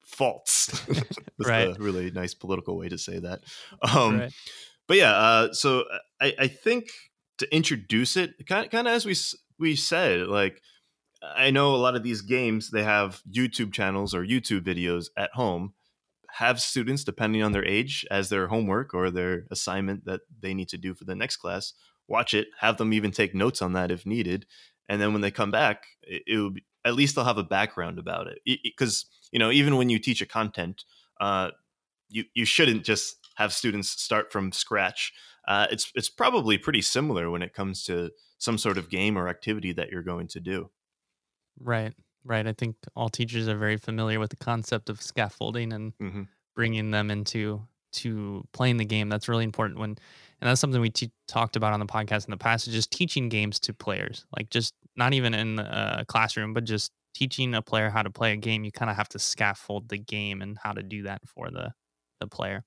faults. 0.06 0.68
That's 0.88 1.20
right. 1.39 1.70
a 1.70 1.82
really 1.82 2.12
nice 2.12 2.34
political 2.34 2.78
way 2.78 2.89
to 2.89 2.98
say 2.98 3.20
that. 3.20 3.41
Um, 3.82 4.20
right. 4.20 4.34
But 4.88 4.98
yeah, 4.98 5.12
uh, 5.12 5.54
so 5.54 5.82
uh, 5.82 5.98
I, 6.22 6.34
I 6.39 6.48
think 6.48 6.89
to 7.39 7.54
introduce 7.54 8.15
it, 8.15 8.48
kind 8.48 8.65
of, 8.65 8.72
kind 8.72 8.88
of 8.88 8.94
as 8.94 9.06
we 9.06 9.15
we 9.60 9.76
said, 9.76 10.28
like 10.28 10.62
I 11.22 11.52
know 11.52 11.76
a 11.76 11.78
lot 11.78 11.96
of 11.96 12.04
these 12.04 12.22
games 12.22 12.70
they 12.70 12.84
have 12.84 13.22
YouTube 13.30 13.74
channels 13.74 14.13
or 14.13 14.24
YouTube 14.24 14.62
videos 14.62 15.08
at 15.18 15.32
home, 15.34 15.74
have 16.34 16.62
students, 16.62 17.04
depending 17.04 17.41
on 17.41 17.52
their 17.52 17.65
age, 17.65 18.06
as 18.12 18.30
their 18.30 18.48
homework 18.48 18.94
or 18.94 19.10
their 19.10 19.46
assignment 19.52 20.06
that 20.06 20.22
they 20.39 20.54
need 20.54 20.70
to 20.70 20.78
do 20.78 20.94
for 20.94 21.06
the 21.06 21.15
next 21.15 21.38
class, 21.38 21.74
watch 22.08 22.34
it, 22.34 22.48
have 22.60 22.78
them 22.78 22.94
even 22.94 23.12
take 23.12 23.34
notes 23.34 23.62
on 23.62 23.74
that 23.74 23.91
if 23.91 24.06
needed. 24.06 24.46
And 24.88 25.02
then 25.02 25.13
when 25.13 25.22
they 25.22 25.32
come 25.32 25.52
back, 25.52 25.86
it, 26.04 26.24
it 26.28 26.38
will 26.38 26.52
be, 26.52 26.65
at 26.84 26.94
least 26.94 27.15
they'll 27.15 27.26
have 27.26 27.38
a 27.38 27.44
background 27.44 27.98
about 27.98 28.28
it. 28.28 28.39
Because, 28.63 29.06
you 29.36 29.39
know, 29.39 29.52
even 29.52 29.76
when 29.76 29.89
you 29.89 30.00
teach 30.00 30.21
a 30.21 30.26
content, 30.26 30.86
uh, 31.19 31.52
you, 32.08 32.24
you 32.34 32.45
shouldn't 32.45 32.86
just 32.86 33.17
have 33.36 33.52
students 33.52 33.89
start 33.89 34.32
from 34.32 34.54
scratch. 34.54 35.12
Uh, 35.45 35.67
it's, 35.69 35.91
it's 35.93 36.08
probably 36.08 36.58
pretty 36.58 36.82
similar 36.82 37.30
when 37.30 37.41
it 37.41 37.54
comes 37.54 37.84
to 37.84 38.12
some 38.38 38.57
sort 38.57 38.78
of 38.78 38.89
game 38.89 39.18
or 39.18 39.28
activity 39.28 39.74
that 39.74 39.89
you're 39.89 40.03
going 40.03 40.26
to 40.30 40.39
do. 40.39 40.70
Right. 41.59 41.93
Right. 42.24 42.47
I 42.47 42.53
think 42.53 42.78
all 42.95 43.09
teachers 43.09 43.49
are 43.49 43.57
very 43.57 43.76
familiar 43.76 44.22
with 44.22 44.30
the 44.30 44.38
concept 44.38 44.89
of 44.89 45.01
scaffolding 45.01 45.74
and 45.74 45.91
mm-hmm. 45.97 46.22
bringing 46.55 46.91
them 46.91 47.12
into 47.12 47.62
to 47.91 48.41
playing 48.53 48.78
the 48.78 48.86
game. 48.86 49.09
That's 49.09 49.28
really 49.28 49.43
important 49.43 49.80
when, 49.80 49.89
and 49.89 50.49
that's 50.49 50.62
something 50.62 50.80
we 50.80 50.91
t- 50.91 51.12
talked 51.28 51.57
about 51.57 51.74
on 51.74 51.82
the 51.82 51.86
podcast 51.86 52.24
in 52.24 52.32
the 52.32 52.38
past. 52.38 52.70
Is 52.70 52.74
just 52.74 52.89
teaching 52.89 53.28
games 53.28 53.59
to 53.59 53.74
players, 53.74 54.26
like 54.34 54.49
just 54.49 54.74
not 54.95 55.14
even 55.14 55.34
in 55.34 55.59
a 55.59 56.05
classroom, 56.07 56.53
but 56.53 56.64
just 56.64 56.93
teaching 57.16 57.55
a 57.55 57.61
player 57.61 57.89
how 57.89 58.03
to 58.03 58.11
play 58.11 58.34
a 58.34 58.38
game. 58.38 58.63
You 58.63 58.72
kind 58.72 58.91
of 58.91 58.97
have 58.97 59.09
to 59.09 59.20
scaffold 59.20 59.89
the 59.89 59.97
game 59.97 60.41
and 60.41 60.57
how 60.61 60.74
to 60.74 60.84
do 60.84 61.03
that 61.03 61.28
for 61.28 61.49
the 61.49 61.74
the 62.20 62.28
player. 62.28 62.63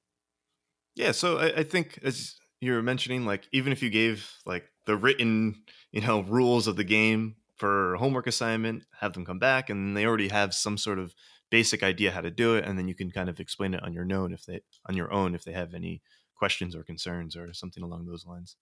Yeah. 0.96 1.12
So 1.12 1.38
I, 1.38 1.58
I 1.58 1.62
think 1.62 1.98
as 2.02 2.36
you 2.60 2.72
were 2.72 2.82
mentioning, 2.82 3.24
like 3.24 3.48
even 3.52 3.72
if 3.72 3.82
you 3.82 3.90
gave 3.90 4.32
like 4.44 4.64
the 4.86 4.96
written, 4.96 5.62
you 5.92 6.00
know, 6.00 6.20
rules 6.22 6.66
of 6.66 6.76
the 6.76 6.84
game 6.84 7.36
for 7.56 7.96
homework 7.96 8.26
assignment, 8.26 8.84
have 9.00 9.12
them 9.12 9.24
come 9.24 9.38
back, 9.38 9.70
and 9.70 9.96
they 9.96 10.06
already 10.06 10.28
have 10.28 10.54
some 10.54 10.76
sort 10.78 10.98
of 10.98 11.14
basic 11.50 11.82
idea 11.82 12.12
how 12.12 12.20
to 12.20 12.30
do 12.30 12.56
it, 12.56 12.64
and 12.64 12.78
then 12.78 12.88
you 12.88 12.94
can 12.94 13.10
kind 13.10 13.28
of 13.28 13.40
explain 13.40 13.74
it 13.74 13.82
on 13.82 13.92
your 13.92 14.06
own 14.12 14.32
if 14.32 14.44
they 14.44 14.60
on 14.88 14.96
your 14.96 15.12
own 15.12 15.34
if 15.34 15.44
they 15.44 15.52
have 15.52 15.74
any 15.74 16.02
questions 16.34 16.74
or 16.76 16.82
concerns 16.84 17.36
or 17.36 17.52
something 17.52 17.82
along 17.82 18.06
those 18.06 18.26
lines. 18.26 18.56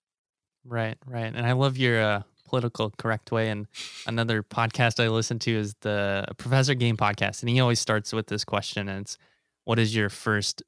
Right, 0.67 0.97
right. 1.07 1.33
And 1.35 1.47
I 1.47 1.53
love 1.53 1.77
your 1.77 2.01
uh, 2.03 2.23
political 2.49 2.91
correct 2.99 3.31
way. 3.31 3.51
And 3.51 3.67
another 4.07 4.43
podcast 4.43 5.03
I 5.03 5.09
listen 5.09 5.39
to 5.41 5.53
is 5.57 5.75
the 5.81 6.27
Professor 6.39 6.75
Game 6.75 6.97
podcast, 6.97 7.43
and 7.43 7.49
he 7.51 7.61
always 7.61 7.81
starts 7.81 8.13
with 8.13 8.27
this 8.27 8.45
question, 8.45 8.89
and 8.89 9.03
it's, 9.03 9.17
"What 9.65 9.79
is 9.79 9.95
your 9.95 10.09
first 10.09 10.63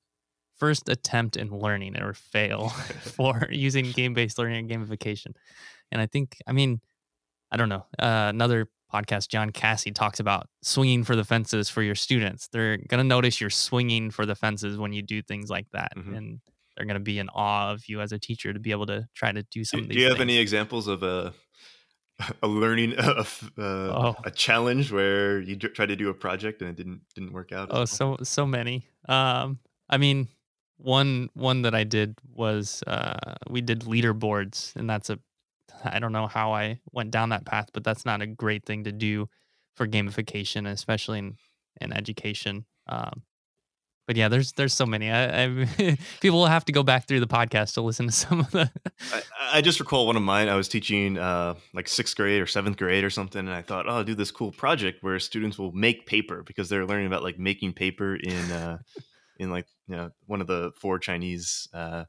first 0.56 0.88
attempt 0.88 1.36
in 1.36 1.50
learning 1.50 1.96
or 2.00 2.12
fail 2.14 2.68
for 3.00 3.48
using 3.50 3.90
game 3.92 4.14
based 4.14 4.38
learning 4.38 4.70
and 4.70 4.88
gamification?" 4.88 5.34
And 5.90 6.00
I 6.00 6.06
think, 6.06 6.36
I 6.46 6.52
mean, 6.52 6.80
I 7.50 7.56
don't 7.56 7.68
know. 7.68 7.86
Uh, 7.98 8.26
another 8.28 8.68
podcast, 8.92 9.28
John 9.28 9.50
Cassie 9.50 9.90
talks 9.92 10.20
about 10.20 10.48
swinging 10.62 11.02
for 11.04 11.16
the 11.16 11.24
fences 11.24 11.68
for 11.68 11.82
your 11.82 11.94
students. 11.96 12.48
They're 12.48 12.76
gonna 12.76 13.04
notice 13.04 13.40
you're 13.40 13.50
swinging 13.50 14.10
for 14.10 14.26
the 14.26 14.34
fences 14.36 14.78
when 14.78 14.92
you 14.92 15.02
do 15.02 15.22
things 15.22 15.50
like 15.50 15.66
that, 15.72 15.92
Mhm. 15.96 16.16
and 16.16 16.40
they're 16.78 16.86
gonna 16.86 17.00
be 17.00 17.18
in 17.18 17.28
awe 17.30 17.72
of 17.72 17.82
you 17.88 18.00
as 18.00 18.12
a 18.12 18.18
teacher 18.20 18.54
to 18.54 18.60
be 18.60 18.70
able 18.70 18.86
to 18.86 19.06
try 19.14 19.32
to 19.32 19.42
do 19.50 19.64
some 19.64 19.80
Do, 19.80 19.84
of 19.86 19.90
do 19.90 19.98
you 19.98 20.04
have 20.06 20.12
things. 20.18 20.22
any 20.22 20.38
examples 20.38 20.86
of 20.86 21.02
a 21.02 21.34
a 22.42 22.48
learning 22.48 22.94
a, 22.98 23.20
f- 23.20 23.50
uh, 23.58 23.62
Oh. 23.62 24.14
a 24.24 24.30
challenge 24.30 24.90
where 24.92 25.40
you 25.40 25.56
d- 25.56 25.68
tried 25.68 25.86
to 25.90 25.96
do 25.96 26.08
a 26.08 26.14
project 26.14 26.62
and 26.62 26.70
it 26.70 26.76
didn't 26.76 27.02
didn't 27.14 27.32
work 27.32 27.52
out? 27.52 27.68
Oh, 27.70 27.78
well? 27.78 27.86
so 27.86 28.16
so 28.22 28.46
many. 28.46 28.86
Um, 29.08 29.58
I 29.88 29.98
mean, 29.98 30.28
one 30.78 31.30
one 31.34 31.62
that 31.62 31.74
I 31.74 31.84
did 31.84 32.18
was 32.32 32.82
uh, 32.86 33.34
we 33.50 33.60
did 33.60 33.80
leaderboards, 33.80 34.74
and 34.76 34.88
that's 34.88 35.10
a 35.10 35.18
I 35.84 35.98
don't 36.00 36.12
know 36.12 36.26
how 36.26 36.52
I 36.52 36.80
went 36.92 37.10
down 37.12 37.28
that 37.28 37.44
path, 37.44 37.70
but 37.72 37.84
that's 37.84 38.04
not 38.04 38.20
a 38.22 38.26
great 38.26 38.64
thing 38.66 38.84
to 38.84 38.92
do 38.92 39.28
for 39.76 39.86
gamification, 39.86 40.68
especially 40.68 41.18
in 41.20 41.36
in 41.80 41.92
education. 41.92 42.66
Um, 42.88 43.22
but 44.08 44.16
yeah, 44.16 44.28
there's 44.28 44.52
there's 44.52 44.72
so 44.72 44.86
many. 44.86 45.10
I, 45.10 45.44
I 45.44 45.66
people 46.20 46.38
will 46.38 46.46
have 46.46 46.64
to 46.64 46.72
go 46.72 46.82
back 46.82 47.06
through 47.06 47.20
the 47.20 47.26
podcast 47.26 47.74
to 47.74 47.82
listen 47.82 48.06
to 48.06 48.12
some 48.12 48.40
of 48.40 48.50
the. 48.50 48.70
I, 49.12 49.22
I 49.52 49.60
just 49.60 49.78
recall 49.80 50.06
one 50.06 50.16
of 50.16 50.22
mine. 50.22 50.48
I 50.48 50.56
was 50.56 50.66
teaching 50.66 51.18
uh, 51.18 51.54
like 51.74 51.86
sixth 51.86 52.16
grade 52.16 52.40
or 52.40 52.46
seventh 52.46 52.78
grade 52.78 53.04
or 53.04 53.10
something, 53.10 53.40
and 53.40 53.50
I 53.50 53.60
thought, 53.60 53.86
oh, 53.86 53.96
I'll 53.96 54.04
do 54.04 54.14
this 54.14 54.30
cool 54.30 54.50
project 54.50 55.02
where 55.02 55.20
students 55.20 55.58
will 55.58 55.72
make 55.72 56.06
paper 56.06 56.42
because 56.42 56.70
they're 56.70 56.86
learning 56.86 57.06
about 57.06 57.22
like 57.22 57.38
making 57.38 57.74
paper 57.74 58.16
in 58.16 58.50
uh, 58.50 58.78
in 59.38 59.50
like 59.50 59.66
you 59.86 59.96
know 59.96 60.10
one 60.26 60.40
of 60.40 60.46
the 60.46 60.72
four 60.80 60.98
Chinese 60.98 61.68
uh, 61.74 62.04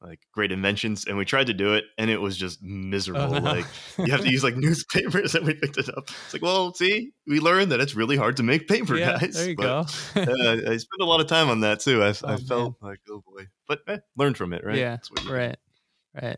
like 0.00 0.20
great 0.32 0.52
inventions, 0.52 1.04
and 1.06 1.16
we 1.16 1.24
tried 1.24 1.48
to 1.48 1.54
do 1.54 1.74
it, 1.74 1.84
and 1.98 2.10
it 2.10 2.20
was 2.20 2.36
just 2.36 2.62
miserable. 2.62 3.34
no. 3.34 3.40
Like 3.40 3.66
you 3.98 4.12
have 4.12 4.20
to 4.22 4.30
use 4.30 4.44
like 4.44 4.56
newspapers, 4.56 5.34
and 5.34 5.46
we 5.46 5.54
picked 5.54 5.76
it 5.78 5.88
up. 5.96 6.08
It's 6.24 6.32
like, 6.32 6.42
well, 6.42 6.72
see, 6.74 7.10
we 7.26 7.40
learned 7.40 7.72
that 7.72 7.80
it's 7.80 7.94
really 7.94 8.16
hard 8.16 8.36
to 8.36 8.42
make 8.42 8.68
paper, 8.68 8.96
yeah, 8.96 9.18
guys. 9.18 9.34
there 9.34 9.48
you 9.50 9.56
But, 9.56 9.64
go. 9.64 10.20
uh, 10.20 10.24
I 10.72 10.76
spent 10.76 11.00
a 11.00 11.04
lot 11.04 11.20
of 11.20 11.26
time 11.26 11.48
on 11.48 11.60
that 11.60 11.80
too. 11.80 12.02
I, 12.02 12.08
Oh, 12.08 12.14
I 12.24 12.30
man. 12.30 12.38
felt 12.40 12.74
like, 12.80 13.00
oh 13.10 13.22
boy, 13.26 13.46
but 13.66 13.80
eh, 13.88 13.98
learn 14.16 14.34
from 14.34 14.52
it, 14.52 14.64
right? 14.64 14.76
Yeah, 14.76 14.90
That's 14.90 15.10
what 15.10 15.22
you 15.24 15.28
do. 15.30 15.34
Right. 15.34 15.56
Right. 16.20 16.36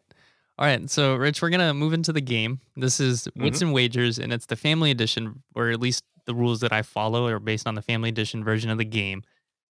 All 0.58 0.66
right. 0.66 0.90
So, 0.90 1.14
Rich, 1.16 1.40
we're 1.40 1.48
going 1.50 1.60
to 1.66 1.72
move 1.72 1.92
into 1.94 2.12
the 2.12 2.20
game. 2.20 2.60
This 2.76 3.00
is 3.00 3.28
Wits 3.36 3.62
and 3.62 3.72
Wagers, 3.72 4.18
and 4.18 4.30
it's 4.32 4.44
the 4.46 4.56
family 4.56 4.90
edition, 4.90 5.42
or 5.54 5.70
at 5.70 5.80
least 5.80 6.04
the 6.26 6.34
rules 6.34 6.60
that 6.60 6.72
I 6.72 6.82
follow 6.82 7.26
are 7.28 7.38
based 7.38 7.66
on 7.66 7.74
the 7.76 7.82
family 7.82 8.10
edition 8.10 8.44
version 8.44 8.68
of 8.70 8.76
the 8.76 8.84
game. 8.84 9.22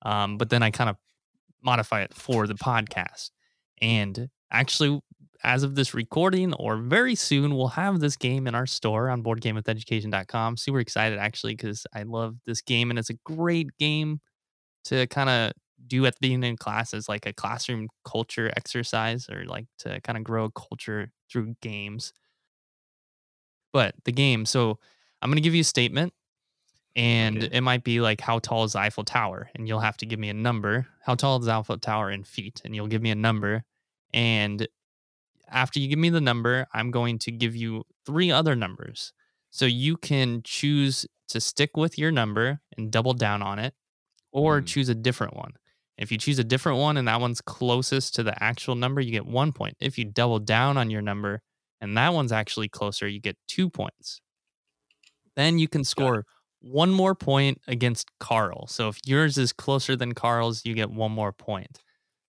Um, 0.04 0.38
but 0.38 0.50
then 0.52 0.62
I 0.62 0.70
kind 0.70 0.90
of 0.90 0.98
modify 1.64 2.02
it 2.04 2.14
for 2.14 2.46
the 2.46 2.54
podcast. 2.54 3.32
And 3.82 4.30
actually, 4.52 5.00
as 5.44 5.64
of 5.64 5.76
this 5.76 5.94
recording, 5.94 6.54
or 6.56 6.78
very 6.78 7.16
soon, 7.16 7.56
we'll 7.56 7.68
have 7.70 8.00
this 8.00 8.16
game 8.18 8.48
in 8.48 8.56
our 8.56 8.66
store 8.66 9.10
on 9.10 9.24
boardgamingwitheducation.com. 9.24 10.58
Super 10.58 10.80
excited, 10.80 11.20
actually, 11.20 11.56
because 11.56 11.86
I 11.94 12.04
love 12.04 12.38
this 12.46 12.62
game, 12.62 12.90
and 12.90 12.98
it's 13.00 13.10
a 13.12 13.18
great 13.26 13.70
game 13.78 14.22
to 14.86 15.08
kind 15.08 15.30
of 15.30 15.54
do 15.88 16.06
at 16.06 16.16
the 16.16 16.20
beginning 16.22 16.54
of 16.54 16.60
class 16.60 16.94
as 16.94 17.10
like 17.10 17.26
a 17.26 17.34
classroom 17.34 17.88
culture 18.06 18.52
exercise 18.58 19.30
or 19.30 19.46
like 19.46 19.68
to 19.80 20.00
kind 20.02 20.18
of 20.18 20.24
grow 20.24 20.46
a 20.46 20.52
culture 20.52 21.12
through 21.32 21.56
games. 21.62 22.14
But 23.74 23.96
the 24.06 24.12
game, 24.12 24.46
so 24.46 24.80
I'm 25.22 25.30
going 25.30 25.38
to 25.38 25.42
give 25.42 25.56
you 25.56 25.62
a 25.62 25.66
statement 25.66 26.14
and 26.96 27.44
Okay. 27.44 27.58
it 27.58 27.62
might 27.62 27.84
be 27.84 28.00
like 28.02 28.22
how 28.22 28.40
tall 28.40 28.64
is 28.64 28.76
Eiffel 28.76 29.04
Tower 29.04 29.50
and 29.56 29.68
you'll 29.68 29.80
have 29.82 29.98
to 29.98 30.06
give 30.06 30.20
me 30.20 30.30
a 30.30 30.34
number. 30.34 30.88
How 31.02 31.16
tall 31.16 31.40
is 31.42 31.48
Eiffel 31.48 31.78
Tower 31.80 32.10
in 32.12 32.24
feet 32.24 32.62
and 32.66 32.76
you'll 32.76 32.88
give 32.88 33.02
me 33.02 33.12
a 33.12 33.16
number 33.16 33.64
and 34.14 34.68
after 35.50 35.80
you 35.80 35.88
give 35.88 36.00
me 36.00 36.10
the 36.10 36.22
number, 36.22 36.68
I'm 36.74 36.92
going 36.92 37.20
to 37.20 37.32
give 37.32 37.56
you 37.56 37.84
three 38.06 38.32
other 38.32 38.56
numbers. 38.56 39.14
So 39.52 39.66
you 39.66 39.98
can 39.98 40.42
choose 40.44 41.06
to 41.30 41.40
stick 41.42 41.78
with 41.78 41.98
your 41.98 42.12
number 42.12 42.62
and 42.78 42.92
double 42.92 43.14
down 43.14 43.42
on 43.42 43.60
it 43.60 43.74
or 44.32 44.62
Mm. 44.62 44.68
choose 44.68 44.90
a 44.90 44.96
different 44.96 45.36
one. 45.36 45.54
If 45.98 46.12
you 46.12 46.18
choose 46.18 46.40
a 46.40 46.44
different 46.44 46.80
one 46.80 46.98
and 46.98 47.08
that 47.08 47.22
one's 47.22 47.42
closest 47.42 48.16
to 48.16 48.24
the 48.24 48.42
actual 48.44 48.76
number, 48.76 49.02
you 49.02 49.12
get 49.12 49.26
one 49.26 49.54
point. 49.54 49.78
If 49.80 49.98
you 49.98 50.06
double 50.06 50.40
down 50.40 50.78
on 50.78 50.90
your 50.90 51.02
number 51.02 51.42
and 51.82 51.96
that 51.98 52.14
one's 52.14 52.32
actually 52.32 52.68
closer, 52.70 53.08
you 53.08 53.20
get 53.20 53.38
two 53.48 53.70
points. 53.70 54.22
Then 55.36 55.60
you 55.60 55.68
can 55.68 55.84
score 55.84 56.26
one 56.66 56.92
more 56.92 57.14
point 57.14 57.62
against 57.68 58.10
Carl. 58.20 58.66
So 58.68 58.90
if 58.90 58.98
yours 59.06 59.38
is 59.38 59.54
closer 59.54 59.96
than 59.96 60.14
Carl's, 60.14 60.66
you 60.66 60.74
get 60.74 60.90
one 60.90 61.12
more 61.12 61.32
point. 61.32 61.84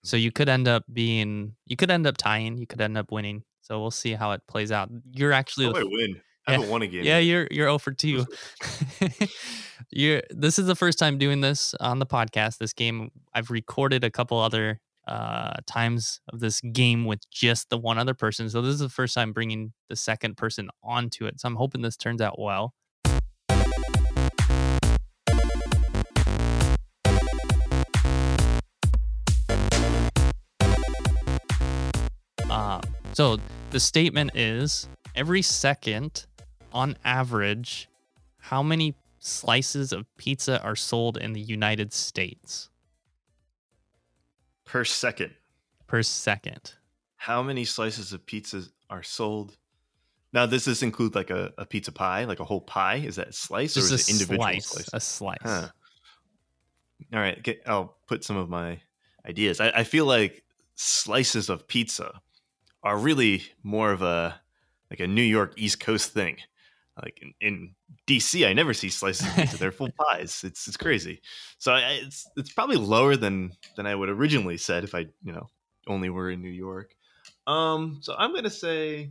So 0.05 0.17
you 0.17 0.31
could 0.31 0.49
end 0.49 0.69
up 0.69 0.85
being, 0.93 1.57
you 1.65 1.75
could 1.75 1.91
end 1.91 2.07
up 2.07 2.19
tying, 2.19 2.59
you 2.59 2.67
could 2.67 2.81
end 2.81 2.99
up 2.99 3.11
winning. 3.11 3.45
So 3.63 3.81
we'll 3.81 3.91
see 3.91 4.13
how 4.13 4.33
it 4.33 4.43
plays 4.47 4.71
out. 4.71 4.91
You're 5.11 5.33
actually 5.33 5.73
do 5.73 5.79
I 5.79 5.85
win? 5.85 6.21
I 6.47 6.53
haven't 6.53 6.69
won 6.69 6.83
a 6.83 6.87
game. 6.87 7.03
yeah, 7.03 7.19
you're 7.19 7.49
you're 7.51 7.67
0 7.67 7.79
for 7.79 7.93
2. 7.93 8.25
you're 9.91 10.23
this 10.31 10.59
is 10.59 10.67
the 10.67 10.77
first 10.77 10.99
time 10.99 11.19
doing 11.19 11.41
this 11.41 11.75
on 11.81 11.99
the 11.99 12.07
podcast. 12.07 12.59
This 12.59 12.73
game 12.73 13.11
I've 13.35 13.51
recorded 13.51 14.05
a 14.05 14.11
couple 14.11 14.39
other 14.39 14.81
uh 15.09 15.55
times 15.67 16.21
of 16.33 16.41
this 16.41 16.61
game 16.61 17.05
with 17.07 17.29
just 17.31 17.71
the 17.71 17.79
one 17.79 17.99
other 17.99 18.15
person. 18.15 18.49
So 18.51 18.63
this 18.63 18.75
is 18.75 18.81
the 18.81 18.89
first 18.89 19.15
time 19.15 19.33
bringing 19.33 19.73
the 19.89 19.97
second 19.97 20.37
person 20.37 20.69
onto 20.85 21.27
it. 21.27 21.41
So 21.41 21.49
I'm 21.49 21.57
hoping 21.57 21.83
this 21.83 21.97
turns 21.97 22.21
out 22.21 22.39
well. 22.39 22.75
So 33.17 33.39
the 33.71 33.81
statement 33.81 34.33
is 34.37 34.91
every 35.15 35.41
second, 35.41 36.27
on 36.71 36.99
average, 37.03 37.89
how 38.37 38.63
many 38.63 38.95
slices 39.21 39.91
of 39.91 40.05
pizza 40.19 40.63
are 40.63 40.77
sold 40.77 41.17
in 41.17 41.33
the 41.33 41.41
United 41.41 41.95
States 41.95 42.69
Per 44.67 44.85
second. 44.85 45.33
per 45.87 46.03
second? 46.03 46.75
How 47.17 47.43
many 47.43 47.65
slices 47.65 48.13
of 48.13 48.27
pizza 48.27 48.65
are 48.91 49.03
sold? 49.03 49.57
Now, 50.35 50.45
does 50.45 50.67
this 50.67 50.83
include 50.83 51.15
like 51.15 51.31
a, 51.31 51.55
a 51.57 51.65
pizza 51.65 51.93
pie, 51.93 52.25
like 52.25 52.41
a 52.41 52.45
whole 52.45 52.61
pie? 52.61 52.97
Is 52.97 53.17
that 53.17 53.29
a 53.29 53.33
slice 53.33 53.73
Just 53.73 53.91
or 53.91 53.95
is 53.95 54.11
it 54.11 54.13
individual 54.13 54.45
slice. 54.45 54.67
slices? 54.67 54.91
A 54.93 55.01
slice. 55.01 55.39
Huh. 55.43 55.69
All 57.15 57.21
right, 57.21 57.39
okay, 57.39 57.61
I'll 57.65 57.97
put 58.07 58.25
some 58.25 58.37
of 58.37 58.51
my 58.51 58.79
ideas. 59.27 59.59
I, 59.59 59.71
I 59.71 59.85
feel 59.85 60.05
like 60.05 60.45
slices 60.75 61.49
of 61.49 61.67
pizza 61.67 62.21
are 62.87 62.97
really 62.97 63.43
more 63.65 63.91
of 63.91 64.01
a 64.01 64.41
like 64.93 65.01
a 65.01 65.09
New 65.09 65.23
York 65.23 65.55
East 65.57 65.81
Coast 65.81 66.13
thing. 66.13 66.37
Like 67.03 67.21
in, 67.21 67.35
in 67.41 67.75
DC, 68.07 68.47
I 68.47 68.53
never 68.53 68.73
see 68.73 68.89
slices 68.91 69.27
of 69.27 69.35
pizza; 69.35 69.59
they're 69.59 69.73
full 69.73 69.91
pies. 69.99 70.43
It's 70.45 70.69
it's 70.69 70.77
crazy. 70.77 71.21
So 71.59 71.73
I, 71.73 71.99
it's 72.05 72.31
it's 72.37 72.53
probably 72.53 72.77
lower 72.77 73.17
than 73.17 73.53
than 73.77 73.89
I 73.89 73.95
would 73.97 74.09
originally 74.09 74.57
said 74.57 74.85
if 74.85 74.95
I 74.95 75.01
you 75.25 75.33
know 75.33 75.49
only 75.89 76.11
were 76.11 76.31
in 76.31 76.41
New 76.41 76.49
York. 76.49 76.95
Um, 77.49 77.99
so 78.03 78.15
I'm 78.17 78.33
gonna 78.33 78.49
say 78.49 79.11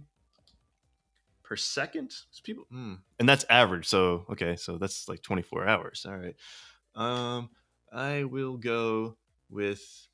per 1.43 1.57
second. 1.57 2.13
People, 2.45 2.63
hmm. 2.71 2.93
and 3.19 3.27
that's 3.27 3.43
average. 3.49 3.87
So 3.87 4.25
okay, 4.29 4.55
so 4.55 4.77
that's 4.77 5.09
like 5.09 5.21
24 5.21 5.67
hours. 5.67 6.05
All 6.07 6.15
right. 6.15 6.35
Um, 6.95 7.49
I 7.91 8.23
will 8.23 8.55
go 8.55 9.17
with 9.49 10.07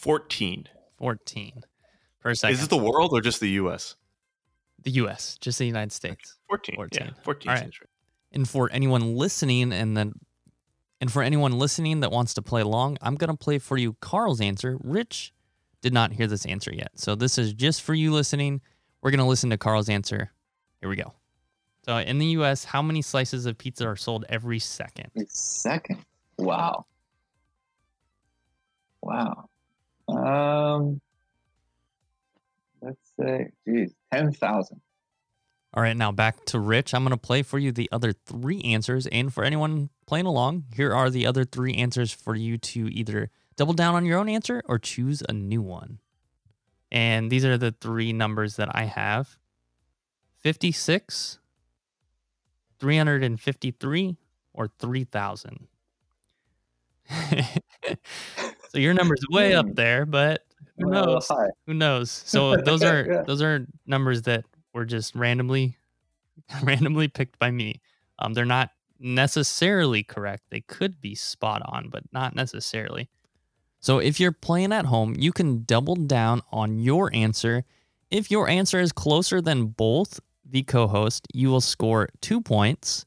14. 0.00 0.68
14 0.98 1.62
per 2.20 2.34
second. 2.34 2.54
Is 2.54 2.64
it 2.64 2.70
the 2.70 2.76
world 2.76 3.10
or 3.12 3.20
just 3.20 3.40
the 3.40 3.50
U.S.? 3.50 3.96
the 4.86 4.92
U.S., 4.92 5.36
just 5.40 5.58
the 5.58 5.66
United 5.66 5.90
States. 5.92 6.36
14. 6.48 6.76
14. 6.76 7.06
Yeah, 7.06 7.10
14 7.24 7.48
All 7.48 7.54
right. 7.54 7.62
seems. 7.64 7.74
And 8.30 8.48
for 8.48 8.70
anyone 8.70 9.16
listening, 9.16 9.72
and 9.72 9.96
then, 9.96 10.12
and 11.00 11.10
for 11.10 11.22
anyone 11.22 11.58
listening 11.58 12.00
that 12.00 12.12
wants 12.12 12.34
to 12.34 12.42
play 12.42 12.60
along, 12.60 12.98
I'm 13.02 13.16
gonna 13.16 13.36
play 13.36 13.58
for 13.58 13.76
you 13.76 13.96
Carl's 14.00 14.40
answer. 14.40 14.78
Rich 14.84 15.32
did 15.82 15.92
not 15.92 16.12
hear 16.12 16.28
this 16.28 16.46
answer 16.46 16.72
yet, 16.72 16.92
so 16.94 17.16
this 17.16 17.36
is 17.36 17.52
just 17.52 17.82
for 17.82 17.94
you 17.94 18.12
listening. 18.12 18.60
We're 19.02 19.10
gonna 19.10 19.26
listen 19.26 19.50
to 19.50 19.58
Carl's 19.58 19.88
answer. 19.88 20.30
Here 20.80 20.88
we 20.88 20.96
go. 20.96 21.14
So 21.84 21.96
in 21.98 22.18
the 22.18 22.26
U.S., 22.26 22.64
how 22.64 22.82
many 22.82 23.02
slices 23.02 23.46
of 23.46 23.58
pizza 23.58 23.88
are 23.88 23.96
sold 23.96 24.24
every 24.28 24.58
second? 24.60 25.10
A 25.16 25.24
second. 25.28 26.04
Wow. 26.38 26.86
Wow. 29.02 29.48
Um, 30.08 31.00
Let's 32.86 33.12
say, 33.18 33.50
geez, 33.66 33.92
10,000. 34.12 34.80
All 35.74 35.82
right, 35.82 35.96
now 35.96 36.12
back 36.12 36.44
to 36.46 36.60
Rich. 36.60 36.94
I'm 36.94 37.02
going 37.02 37.10
to 37.10 37.16
play 37.16 37.42
for 37.42 37.58
you 37.58 37.72
the 37.72 37.88
other 37.90 38.12
three 38.12 38.62
answers. 38.62 39.08
And 39.08 39.34
for 39.34 39.42
anyone 39.42 39.90
playing 40.06 40.26
along, 40.26 40.66
here 40.74 40.94
are 40.94 41.10
the 41.10 41.26
other 41.26 41.44
three 41.44 41.74
answers 41.74 42.12
for 42.12 42.36
you 42.36 42.58
to 42.58 42.88
either 42.88 43.28
double 43.56 43.74
down 43.74 43.96
on 43.96 44.04
your 44.04 44.18
own 44.18 44.28
answer 44.28 44.62
or 44.66 44.78
choose 44.78 45.22
a 45.28 45.32
new 45.32 45.60
one. 45.60 45.98
And 46.92 47.28
these 47.28 47.44
are 47.44 47.58
the 47.58 47.72
three 47.72 48.12
numbers 48.12 48.54
that 48.56 48.68
I 48.72 48.84
have 48.84 49.36
56, 50.38 51.40
353, 52.78 54.16
or 54.54 54.68
3,000. 54.78 55.66
so 58.70 58.78
your 58.78 58.94
number's 58.94 59.24
way 59.28 59.54
up 59.54 59.66
hmm. 59.66 59.74
there, 59.74 60.06
but 60.06 60.45
who 60.78 60.90
knows? 60.90 61.28
high. 61.28 61.48
Who 61.66 61.74
knows? 61.74 62.10
So 62.10 62.56
those 62.64 62.82
are 62.82 63.06
Yeah. 63.06 63.22
those 63.22 63.42
are 63.42 63.66
numbers 63.86 64.22
that 64.22 64.44
were 64.74 64.84
just 64.84 65.14
randomly 65.14 65.76
randomly 66.62 67.08
picked 67.08 67.38
by 67.38 67.50
me. 67.50 67.80
Um, 68.18 68.34
they're 68.34 68.44
not 68.44 68.70
necessarily 68.98 70.02
correct. 70.02 70.44
They 70.50 70.60
could 70.62 71.00
be 71.00 71.14
spot 71.14 71.62
on, 71.66 71.88
but 71.90 72.02
not 72.12 72.34
necessarily. 72.34 73.08
So 73.80 73.98
if 73.98 74.18
you're 74.18 74.32
playing 74.32 74.72
at 74.72 74.86
home, 74.86 75.14
you 75.18 75.32
can 75.32 75.64
double 75.64 75.96
down 75.96 76.42
on 76.50 76.78
your 76.78 77.14
answer. 77.14 77.64
If 78.10 78.30
your 78.30 78.48
answer 78.48 78.80
is 78.80 78.92
closer 78.92 79.40
than 79.40 79.66
both 79.66 80.18
the 80.48 80.62
co-host, 80.62 81.26
you 81.34 81.50
will 81.50 81.60
score 81.60 82.08
2 82.22 82.40
points 82.40 83.04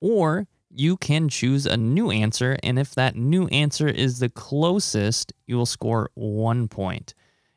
or 0.00 0.46
you 0.70 0.96
can 0.96 1.28
choose 1.28 1.66
a 1.66 1.76
new 1.76 2.10
answer 2.10 2.56
and 2.62 2.78
if 2.78 2.94
that 2.94 3.16
new 3.16 3.46
answer 3.48 3.88
is 3.88 4.18
the 4.18 4.28
closest, 4.28 5.32
you 5.46 5.56
will 5.56 5.66
score 5.66 6.10
1 6.14 6.68
point. 6.68 7.14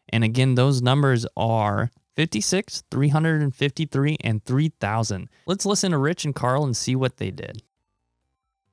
And 0.10 0.24
again, 0.24 0.56
those 0.56 0.82
numbers 0.82 1.26
are 1.38 1.92
56, 2.16 2.84
353 2.92 4.18
and 4.22 4.44
3000. 4.44 5.30
Let's 5.46 5.66
listen 5.66 5.92
to 5.92 5.98
Rich 5.98 6.26
and 6.26 6.36
Carl 6.36 6.66
and 6.66 6.76
see 6.76 6.96
what 6.96 7.18
they 7.18 7.32
did. 7.32 7.64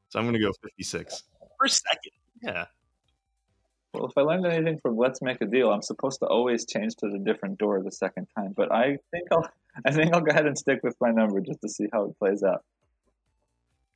So 0.08 0.18
I'm 0.18 0.24
going 0.24 0.34
to 0.34 0.40
go 0.40 0.52
56 0.62 1.24
for 1.58 1.68
second. 1.68 2.12
Yeah. 2.42 2.66
Well, 3.92 4.06
if 4.06 4.12
I 4.16 4.20
learned 4.20 4.46
anything 4.46 4.78
from 4.80 4.96
Let's 4.96 5.22
Make 5.22 5.40
a 5.40 5.46
Deal, 5.46 5.70
I'm 5.70 5.82
supposed 5.82 6.20
to 6.20 6.26
always 6.26 6.66
change 6.66 6.94
to 6.96 7.08
the 7.08 7.18
different 7.18 7.58
door 7.58 7.82
the 7.82 7.90
second 7.90 8.26
time. 8.36 8.52
But 8.56 8.70
I 8.70 8.98
think 9.10 9.28
I'll, 9.32 9.48
I 9.84 9.92
think 9.92 10.14
I'll 10.14 10.20
go 10.20 10.30
ahead 10.30 10.46
and 10.46 10.56
stick 10.56 10.80
with 10.82 10.96
my 11.00 11.10
number 11.10 11.40
just 11.40 11.60
to 11.62 11.68
see 11.68 11.88
how 11.92 12.04
it 12.04 12.18
plays 12.18 12.42
out. 12.42 12.64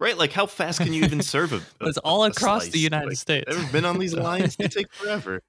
Right. 0.03 0.19
Like, 0.19 0.33
how 0.33 0.47
fast 0.47 0.81
can 0.81 0.93
you 0.93 1.05
even 1.05 1.23
serve 1.35 1.53
a? 1.53 1.61
It's 1.87 1.99
all 1.99 2.25
a 2.25 2.31
across 2.31 2.69
the? 2.69 2.79
United 2.79 3.11
Like, 3.11 3.17
States. 3.17 3.45
Ever 3.49 3.73
been 3.73 3.85
on 3.85 3.99
these 3.99 4.15
lines? 4.29 4.57
They 4.57 4.67
take 4.69 4.93
forever. 4.93 5.41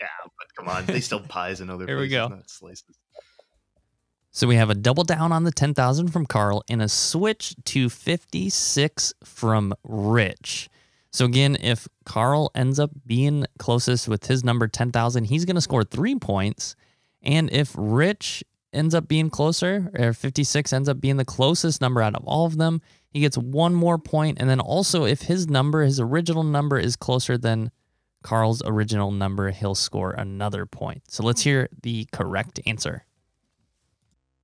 Yeah, 0.00 0.06
but 0.24 0.46
come 0.56 0.68
on, 0.68 0.86
they 0.86 1.00
sell 1.00 1.20
pies 1.20 1.60
in 1.60 1.68
other 1.68 1.86
Here 1.86 1.98
we 1.98 2.08
go. 2.08 2.28
not 2.28 2.48
slices. 2.48 2.96
So 4.30 4.46
we 4.46 4.54
have 4.56 4.70
a 4.70 4.74
double 4.74 5.04
down 5.04 5.32
on 5.32 5.44
the 5.44 5.50
10,000 5.50 6.08
from 6.08 6.26
Carl 6.26 6.64
and 6.70 6.80
a 6.80 6.88
switch 6.88 7.54
to 7.66 7.90
56 7.90 9.12
from 9.24 9.74
Rich. 9.84 10.70
So 11.10 11.24
again, 11.26 11.56
if 11.60 11.86
Carl 12.06 12.50
ends 12.54 12.78
up 12.78 12.90
being 13.04 13.44
closest 13.58 14.08
with 14.08 14.26
his 14.26 14.42
number 14.42 14.68
10,000, 14.68 15.24
he's 15.24 15.44
going 15.44 15.56
to 15.56 15.60
score 15.60 15.84
3 15.84 16.14
points. 16.16 16.76
And 17.20 17.52
if 17.52 17.74
Rich 17.76 18.42
ends 18.72 18.94
up 18.94 19.06
being 19.06 19.28
closer 19.28 19.90
or 19.98 20.12
56 20.14 20.72
ends 20.72 20.88
up 20.88 21.00
being 21.00 21.18
the 21.18 21.24
closest 21.26 21.80
number 21.82 22.00
out 22.00 22.14
of 22.14 22.24
all 22.24 22.46
of 22.46 22.56
them, 22.56 22.80
he 23.12 23.20
gets 23.20 23.36
one 23.36 23.74
more 23.74 23.98
point 23.98 24.38
and 24.40 24.48
then 24.48 24.60
also 24.60 25.04
if 25.04 25.22
his 25.22 25.48
number, 25.48 25.82
his 25.82 26.00
original 26.00 26.42
number 26.42 26.78
is 26.78 26.96
closer 26.96 27.36
than 27.38 27.70
Carl's 28.22 28.62
original 28.64 29.10
number, 29.10 29.50
he'll 29.50 29.74
score 29.74 30.12
another 30.12 30.64
point. 30.64 31.02
So 31.08 31.22
let's 31.24 31.42
hear 31.42 31.68
the 31.82 32.06
correct 32.12 32.60
answer. 32.66 33.04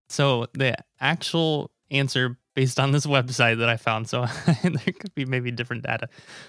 So 0.08 0.46
the 0.54 0.74
actual 1.00 1.70
answer 1.90 2.38
based 2.54 2.80
on 2.80 2.90
this 2.90 3.06
website 3.06 3.58
that 3.58 3.68
I 3.68 3.76
found, 3.76 4.08
so 4.08 4.26
there 4.62 4.92
could 4.98 5.14
be 5.14 5.24
maybe 5.24 5.50
different 5.52 5.84
data, 5.84 6.08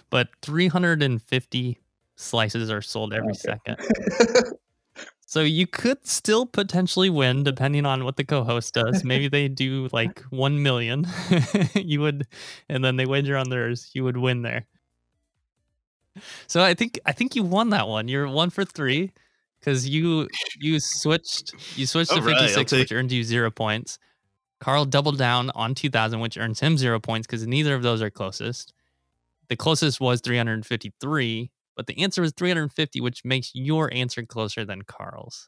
but 0.09 0.29
350 0.41 1.77
slices 2.15 2.71
are 2.71 2.81
sold 2.81 3.13
every 3.13 3.31
Okay. 3.31 3.39
second. 3.39 3.77
So 5.29 5.41
you 5.41 5.67
could 5.67 6.07
still 6.07 6.47
potentially 6.47 7.11
win 7.11 7.43
depending 7.43 7.85
on 7.85 8.03
what 8.03 8.15
the 8.17 8.23
co-host 8.23 8.73
does. 8.73 9.03
Maybe 9.03 9.27
they 9.27 9.47
do 9.47 9.87
like 9.91 10.21
1 10.31 10.63
million. 10.63 11.05
you 11.75 12.01
would 12.01 12.25
and 12.67 12.83
then 12.83 12.95
they 12.95 13.05
wager 13.05 13.37
on 13.37 13.47
theirs, 13.51 13.91
you 13.93 14.03
would 14.05 14.17
win 14.17 14.41
there. 14.41 14.65
So 16.47 16.63
I 16.63 16.73
think 16.73 16.99
I 17.05 17.11
think 17.11 17.35
you 17.35 17.43
won 17.43 17.69
that 17.69 17.87
one. 17.87 18.07
You're 18.07 18.27
1 18.27 18.49
for 18.49 18.65
3 18.65 19.11
cuz 19.61 19.87
you 19.87 20.27
you 20.59 20.79
switched 20.79 21.53
you 21.77 21.85
switched 21.85 22.09
to 22.09 22.15
All 22.15 22.25
right, 22.25 22.35
I'll 22.35 22.41
56 22.47 22.71
take- 22.71 22.79
which 22.79 22.91
earned 22.91 23.11
you 23.11 23.23
0 23.23 23.51
points. 23.51 23.99
Carl 24.59 24.85
doubled 24.85 25.19
down 25.19 25.51
on 25.51 25.75
2000 25.75 26.21
which 26.21 26.39
earns 26.39 26.59
him 26.59 26.75
0 26.75 26.99
points 26.99 27.27
cuz 27.27 27.45
neither 27.45 27.75
of 27.75 27.83
those 27.83 28.01
are 28.01 28.09
closest. 28.09 28.73
The 29.47 29.55
closest 29.55 30.01
was 30.01 30.21
353, 30.21 31.51
but 31.79 31.87
the 31.87 32.03
answer 32.03 32.21
was 32.21 32.33
350, 32.33 32.99
which 32.99 33.23
makes 33.23 33.51
your 33.53 33.89
answer 33.93 34.21
closer 34.25 34.65
than 34.65 34.81
Carl's. 34.81 35.47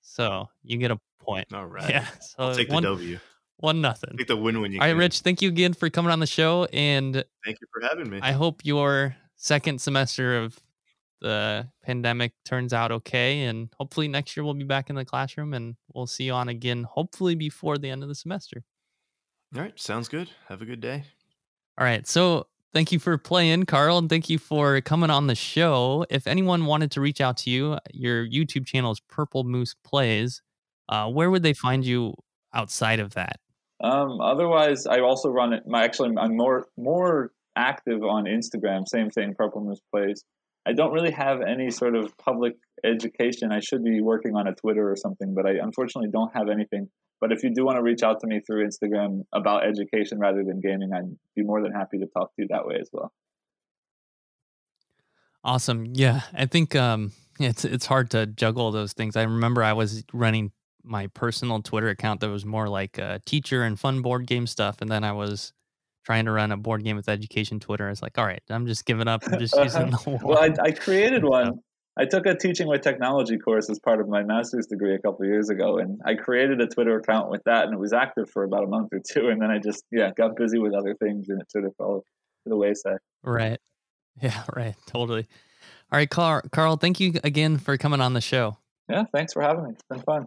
So 0.00 0.48
you 0.64 0.78
get 0.78 0.90
a 0.90 0.98
point. 1.20 1.46
All 1.54 1.64
right. 1.78 1.88
Yeah. 1.88 2.06
So 2.20 2.34
I'll 2.40 2.54
take 2.56 2.72
one, 2.72 2.82
the 2.82 2.88
W. 2.88 3.20
one 3.58 3.80
nothing. 3.80 4.16
Take 4.18 4.26
the 4.26 4.36
win 4.36 4.60
when 4.60 4.72
you 4.72 4.80
All 4.80 4.86
right, 4.86 4.90
can. 4.90 4.98
Rich, 4.98 5.20
thank 5.20 5.40
you 5.40 5.48
again 5.48 5.72
for 5.72 5.88
coming 5.88 6.10
on 6.10 6.18
the 6.18 6.26
show. 6.26 6.66
And 6.72 7.24
Thank 7.44 7.58
you 7.60 7.68
for 7.72 7.86
having 7.86 8.10
me. 8.10 8.18
I 8.20 8.32
hope 8.32 8.64
your 8.64 9.14
second 9.36 9.80
semester 9.80 10.38
of 10.38 10.58
the 11.20 11.68
pandemic 11.84 12.32
turns 12.44 12.72
out 12.72 12.90
okay. 12.90 13.42
And 13.44 13.68
hopefully 13.78 14.08
next 14.08 14.36
year 14.36 14.42
we'll 14.42 14.54
be 14.54 14.64
back 14.64 14.90
in 14.90 14.96
the 14.96 15.04
classroom 15.04 15.54
and 15.54 15.76
we'll 15.94 16.08
see 16.08 16.24
you 16.24 16.32
on 16.32 16.48
again, 16.48 16.82
hopefully 16.82 17.36
before 17.36 17.78
the 17.78 17.90
end 17.90 18.02
of 18.02 18.08
the 18.08 18.16
semester. 18.16 18.64
All 19.54 19.62
right. 19.62 19.78
Sounds 19.78 20.08
good. 20.08 20.30
Have 20.48 20.62
a 20.62 20.64
good 20.64 20.80
day. 20.80 21.04
All 21.78 21.84
right. 21.84 22.08
So 22.08 22.48
thank 22.72 22.92
you 22.92 22.98
for 22.98 23.18
playing, 23.18 23.64
Carl, 23.64 23.98
and 23.98 24.08
thank 24.08 24.28
you 24.28 24.38
for 24.38 24.80
coming 24.80 25.10
on 25.10 25.26
the 25.26 25.34
show. 25.34 26.04
If 26.10 26.26
anyone 26.26 26.66
wanted 26.66 26.90
to 26.92 27.00
reach 27.00 27.20
out 27.20 27.36
to 27.38 27.50
you, 27.50 27.78
your 27.92 28.26
YouTube 28.26 28.66
channel 28.66 28.92
is 28.92 29.00
Purple 29.00 29.44
Moose 29.44 29.74
Plays. 29.84 30.42
Uh, 30.88 31.08
where 31.08 31.30
would 31.30 31.42
they 31.42 31.52
find 31.52 31.84
you 31.84 32.14
outside 32.52 33.00
of 33.00 33.14
that? 33.14 33.38
Um, 33.82 34.20
otherwise, 34.20 34.86
I 34.86 35.00
also 35.00 35.30
run 35.30 35.52
it. 35.52 35.62
My 35.66 35.84
actually, 35.84 36.14
I'm 36.18 36.36
more 36.36 36.66
more 36.76 37.32
active 37.56 38.02
on 38.02 38.24
Instagram. 38.24 38.86
Same 38.86 39.10
thing, 39.10 39.34
Purple 39.34 39.64
Moose 39.64 39.80
Plays. 39.92 40.24
I 40.66 40.72
don't 40.72 40.92
really 40.92 41.12
have 41.12 41.40
any 41.40 41.70
sort 41.70 41.96
of 41.96 42.16
public 42.18 42.54
education. 42.84 43.50
I 43.52 43.60
should 43.60 43.82
be 43.82 44.00
working 44.02 44.36
on 44.36 44.46
a 44.46 44.54
Twitter 44.54 44.90
or 44.90 44.96
something, 44.96 45.34
but 45.34 45.46
I 45.46 45.52
unfortunately 45.62 46.10
don't 46.12 46.34
have 46.36 46.48
anything. 46.48 46.88
But 47.20 47.32
if 47.32 47.42
you 47.42 47.52
do 47.54 47.64
want 47.64 47.76
to 47.76 47.82
reach 47.82 48.02
out 48.02 48.20
to 48.20 48.26
me 48.26 48.40
through 48.40 48.66
Instagram 48.66 49.24
about 49.34 49.66
education 49.66 50.18
rather 50.18 50.42
than 50.42 50.60
gaming, 50.60 50.90
I'd 50.94 51.16
be 51.36 51.42
more 51.42 51.62
than 51.62 51.72
happy 51.72 51.98
to 51.98 52.06
talk 52.06 52.34
to 52.36 52.42
you 52.42 52.48
that 52.50 52.66
way 52.66 52.76
as 52.80 52.88
well. 52.92 53.12
Awesome. 55.44 55.86
Yeah, 55.94 56.22
I 56.34 56.46
think 56.46 56.74
um, 56.76 57.12
it's 57.38 57.64
it's 57.64 57.86
hard 57.86 58.10
to 58.10 58.26
juggle 58.26 58.70
those 58.72 58.92
things. 58.92 59.16
I 59.16 59.22
remember 59.22 59.62
I 59.62 59.72
was 59.72 60.04
running 60.12 60.52
my 60.82 61.06
personal 61.08 61.62
Twitter 61.62 61.88
account 61.88 62.20
that 62.20 62.30
was 62.30 62.44
more 62.44 62.68
like 62.68 62.98
uh, 62.98 63.18
teacher 63.26 63.62
and 63.62 63.78
fun 63.78 64.02
board 64.02 64.26
game 64.26 64.46
stuff, 64.46 64.80
and 64.80 64.90
then 64.90 65.04
I 65.04 65.12
was 65.12 65.52
trying 66.04 66.24
to 66.24 66.30
run 66.32 66.52
a 66.52 66.56
board 66.56 66.84
game 66.84 66.96
with 66.96 67.08
education 67.08 67.60
Twitter. 67.60 67.86
I 67.86 67.90
was 67.90 68.02
like, 68.02 68.18
all 68.18 68.26
right, 68.26 68.42
I'm 68.50 68.66
just 68.66 68.84
giving 68.84 69.08
up. 69.08 69.22
I'm 69.26 69.38
just 69.38 69.56
using 69.62 69.90
the. 69.90 70.20
Well, 70.22 70.38
I, 70.38 70.54
I 70.62 70.70
created 70.72 71.24
one. 71.24 71.60
I 72.00 72.06
took 72.06 72.24
a 72.24 72.34
teaching 72.34 72.66
with 72.66 72.80
technology 72.80 73.36
course 73.36 73.68
as 73.68 73.78
part 73.78 74.00
of 74.00 74.08
my 74.08 74.22
master's 74.22 74.66
degree 74.66 74.94
a 74.94 74.98
couple 74.98 75.26
of 75.26 75.28
years 75.28 75.50
ago, 75.50 75.76
and 75.76 76.00
I 76.02 76.14
created 76.14 76.58
a 76.62 76.66
Twitter 76.66 76.96
account 76.96 77.30
with 77.30 77.42
that, 77.44 77.66
and 77.66 77.74
it 77.74 77.78
was 77.78 77.92
active 77.92 78.30
for 78.30 78.42
about 78.42 78.64
a 78.64 78.66
month 78.66 78.88
or 78.92 79.00
two, 79.06 79.28
and 79.28 79.42
then 79.42 79.50
I 79.50 79.58
just 79.58 79.84
yeah 79.92 80.10
got 80.16 80.34
busy 80.34 80.58
with 80.58 80.72
other 80.72 80.94
things, 80.94 81.28
and 81.28 81.42
it 81.42 81.50
sort 81.52 81.66
of 81.66 81.76
fell 81.76 82.02
to 82.44 82.48
the 82.48 82.56
wayside. 82.56 82.98
Right. 83.22 83.58
Yeah, 84.20 84.42
right. 84.54 84.74
Totally. 84.86 85.26
All 85.90 85.96
right, 85.96 86.10
Carl, 86.10 86.42
Carl, 86.50 86.76
thank 86.76 87.00
you 87.00 87.14
again 87.24 87.56
for 87.56 87.78
coming 87.78 88.00
on 88.00 88.12
the 88.12 88.20
show. 88.20 88.58
Yeah, 88.88 89.04
thanks 89.14 89.32
for 89.32 89.40
having 89.40 89.64
me. 89.64 89.70
It's 89.70 89.84
been 89.88 90.00
fun. 90.00 90.26